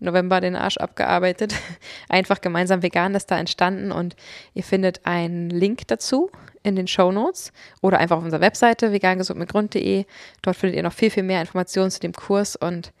November 0.00 0.40
den 0.40 0.56
Arsch 0.56 0.78
abgearbeitet. 0.78 1.54
Einfach 2.08 2.40
gemeinsam 2.40 2.82
vegan 2.82 3.14
ist 3.14 3.30
da 3.30 3.38
entstanden 3.38 3.92
und 3.92 4.16
ihr 4.54 4.64
findet 4.64 5.04
einen 5.04 5.50
Link 5.50 5.86
dazu 5.88 6.30
in 6.62 6.76
den 6.76 6.86
Show 6.86 7.12
Notes 7.12 7.52
oder 7.80 7.98
einfach 7.98 8.18
auf 8.18 8.24
unserer 8.24 8.42
Webseite 8.42 8.92
vegangesundmitgrund.de. 8.92 10.04
Dort 10.42 10.56
findet 10.56 10.76
ihr 10.76 10.82
noch 10.82 10.92
viel, 10.92 11.10
viel 11.10 11.22
mehr 11.22 11.40
Informationen 11.40 11.90
zu 11.90 12.00
dem 12.00 12.12
Kurs 12.12 12.54
und 12.54 12.92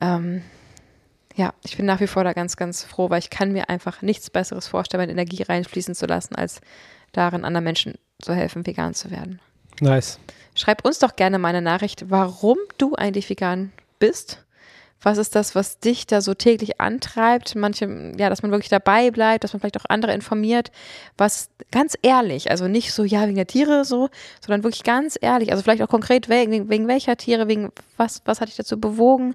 ähm, 0.00 0.42
ja, 1.36 1.52
ich 1.62 1.76
bin 1.76 1.86
nach 1.86 2.00
wie 2.00 2.06
vor 2.06 2.24
da 2.24 2.32
ganz, 2.32 2.56
ganz 2.56 2.82
froh, 2.82 3.10
weil 3.10 3.18
ich 3.18 3.30
kann 3.30 3.52
mir 3.52 3.68
einfach 3.68 4.00
nichts 4.02 4.30
Besseres 4.30 4.66
vorstellen, 4.66 5.02
meine 5.02 5.12
Energie 5.12 5.42
reinfließen 5.42 5.94
zu 5.94 6.06
lassen, 6.06 6.34
als 6.34 6.60
darin 7.12 7.44
anderen 7.44 7.64
Menschen 7.64 7.94
zu 8.20 8.34
helfen, 8.34 8.66
vegan 8.66 8.94
zu 8.94 9.10
werden. 9.10 9.40
Nice. 9.80 10.18
Schreib 10.54 10.84
uns 10.86 10.98
doch 10.98 11.16
gerne 11.16 11.38
mal 11.38 11.48
eine 11.48 11.60
Nachricht, 11.60 12.10
warum 12.10 12.56
du 12.78 12.94
eigentlich 12.94 13.28
vegan 13.28 13.72
bist 13.98 14.45
was 15.02 15.18
ist 15.18 15.34
das, 15.34 15.54
was 15.54 15.78
dich 15.78 16.06
da 16.06 16.20
so 16.20 16.34
täglich 16.34 16.80
antreibt? 16.80 17.54
Manche, 17.54 18.14
ja, 18.18 18.28
dass 18.28 18.42
man 18.42 18.50
wirklich 18.50 18.70
dabei 18.70 19.10
bleibt, 19.10 19.44
dass 19.44 19.52
man 19.52 19.60
vielleicht 19.60 19.78
auch 19.78 19.84
andere 19.88 20.14
informiert. 20.14 20.72
Was 21.18 21.50
ganz 21.70 21.96
ehrlich, 22.02 22.50
also 22.50 22.66
nicht 22.66 22.92
so, 22.92 23.04
ja, 23.04 23.26
wegen 23.26 23.36
der 23.36 23.46
Tiere 23.46 23.84
so, 23.84 24.08
sondern 24.40 24.64
wirklich 24.64 24.84
ganz 24.84 25.18
ehrlich, 25.20 25.52
also 25.52 25.62
vielleicht 25.62 25.82
auch 25.82 25.88
konkret 25.88 26.28
wegen, 26.28 26.68
wegen 26.70 26.88
welcher 26.88 27.16
Tiere, 27.16 27.46
wegen 27.46 27.70
was, 27.96 28.22
was 28.24 28.40
hat 28.40 28.48
dich 28.48 28.56
dazu 28.56 28.80
bewogen? 28.80 29.34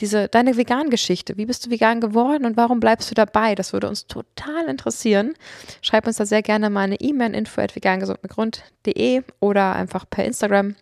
Diese, 0.00 0.28
deine 0.28 0.56
Vegan-Geschichte. 0.56 1.36
Wie 1.36 1.46
bist 1.46 1.66
du 1.66 1.70
vegan 1.70 2.00
geworden 2.00 2.44
und 2.44 2.56
warum 2.56 2.78
bleibst 2.78 3.10
du 3.10 3.14
dabei? 3.14 3.54
Das 3.54 3.72
würde 3.72 3.88
uns 3.88 4.06
total 4.06 4.68
interessieren. 4.68 5.34
Schreib 5.82 6.06
uns 6.06 6.16
da 6.16 6.26
sehr 6.26 6.42
gerne 6.42 6.70
mal 6.70 6.82
eine 6.82 7.00
E-Mail 7.00 7.34
info 7.34 7.60
at 7.60 7.74
vegangesundmitgrund.de 7.74 9.22
oder 9.40 9.74
einfach 9.74 10.04
per 10.08 10.24
Instagram 10.24 10.76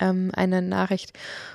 ähm, 0.00 0.30
eine 0.34 0.62
Nachricht. 0.62 1.12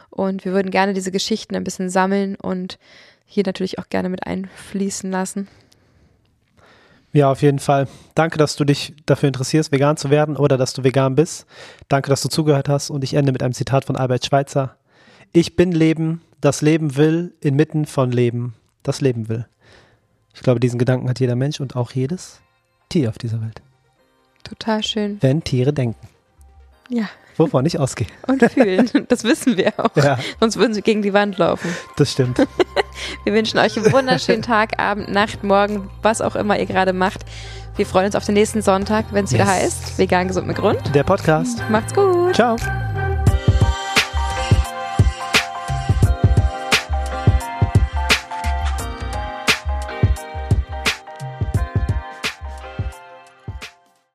Und 0.09 0.45
wir 0.45 0.53
würden 0.53 0.71
gerne 0.71 0.93
diese 0.93 1.11
Geschichten 1.11 1.55
ein 1.55 1.63
bisschen 1.63 1.89
sammeln 1.89 2.35
und 2.35 2.79
hier 3.25 3.43
natürlich 3.45 3.79
auch 3.79 3.89
gerne 3.89 4.09
mit 4.09 4.25
einfließen 4.25 5.11
lassen. 5.11 5.47
Ja, 7.11 7.31
auf 7.31 7.41
jeden 7.41 7.59
Fall. 7.59 7.87
Danke, 8.13 8.37
dass 8.37 8.57
du 8.57 8.65
dich 8.65 8.93
dafür 9.05 9.27
interessierst, 9.27 9.71
vegan 9.71 9.95
zu 9.95 10.09
werden 10.09 10.35
oder 10.35 10.57
dass 10.57 10.73
du 10.73 10.83
vegan 10.83 11.15
bist. 11.15 11.45
Danke, 11.87 12.09
dass 12.09 12.21
du 12.21 12.27
zugehört 12.27 12.67
hast. 12.67 12.89
Und 12.89 13.03
ich 13.05 13.13
ende 13.13 13.31
mit 13.31 13.41
einem 13.41 13.53
Zitat 13.53 13.85
von 13.85 13.95
Albert 13.95 14.25
Schweitzer. 14.25 14.75
Ich 15.31 15.55
bin 15.55 15.71
Leben, 15.71 16.21
das 16.41 16.61
Leben 16.61 16.97
will, 16.97 17.33
inmitten 17.39 17.85
von 17.85 18.11
Leben, 18.11 18.53
das 18.83 18.99
Leben 18.99 19.29
will. 19.29 19.47
Ich 20.33 20.41
glaube, 20.41 20.59
diesen 20.59 20.77
Gedanken 20.77 21.09
hat 21.09 21.21
jeder 21.21 21.35
Mensch 21.35 21.61
und 21.61 21.77
auch 21.77 21.91
jedes 21.91 22.41
Tier 22.89 23.09
auf 23.09 23.17
dieser 23.17 23.41
Welt. 23.41 23.61
Total 24.43 24.83
schön. 24.83 25.17
Wenn 25.21 25.41
Tiere 25.41 25.71
denken. 25.71 26.07
Ja. 26.89 27.09
Wovon 27.37 27.65
ich 27.65 27.79
ausgehe. 27.79 28.07
Und 28.27 28.43
fühlen. 28.51 28.89
Das 29.09 29.23
wissen 29.23 29.57
wir 29.57 29.73
auch. 29.77 29.95
Ja. 29.95 30.17
Sonst 30.39 30.57
würden 30.57 30.73
sie 30.73 30.81
gegen 30.81 31.01
die 31.01 31.13
Wand 31.13 31.37
laufen. 31.37 31.69
Das 31.97 32.11
stimmt. 32.11 32.37
Wir 33.25 33.33
wünschen 33.33 33.59
euch 33.59 33.77
einen 33.77 33.91
wunderschönen 33.91 34.41
Tag, 34.41 34.79
Abend, 34.79 35.11
Nacht, 35.11 35.43
Morgen, 35.43 35.89
was 36.01 36.21
auch 36.21 36.35
immer 36.35 36.57
ihr 36.57 36.65
gerade 36.65 36.93
macht. 36.93 37.25
Wir 37.75 37.85
freuen 37.85 38.05
uns 38.05 38.15
auf 38.15 38.25
den 38.25 38.35
nächsten 38.35 38.61
Sonntag, 38.61 39.05
wenn 39.11 39.25
es 39.25 39.31
yes. 39.31 39.41
wieder 39.41 39.51
heißt, 39.51 39.97
vegan 39.97 40.29
gesund 40.29 40.47
mit 40.47 40.55
Grund. 40.55 40.79
Der 40.95 41.03
Podcast. 41.03 41.61
Macht's 41.69 41.93
gut. 41.93 42.33
Ciao. 42.35 42.55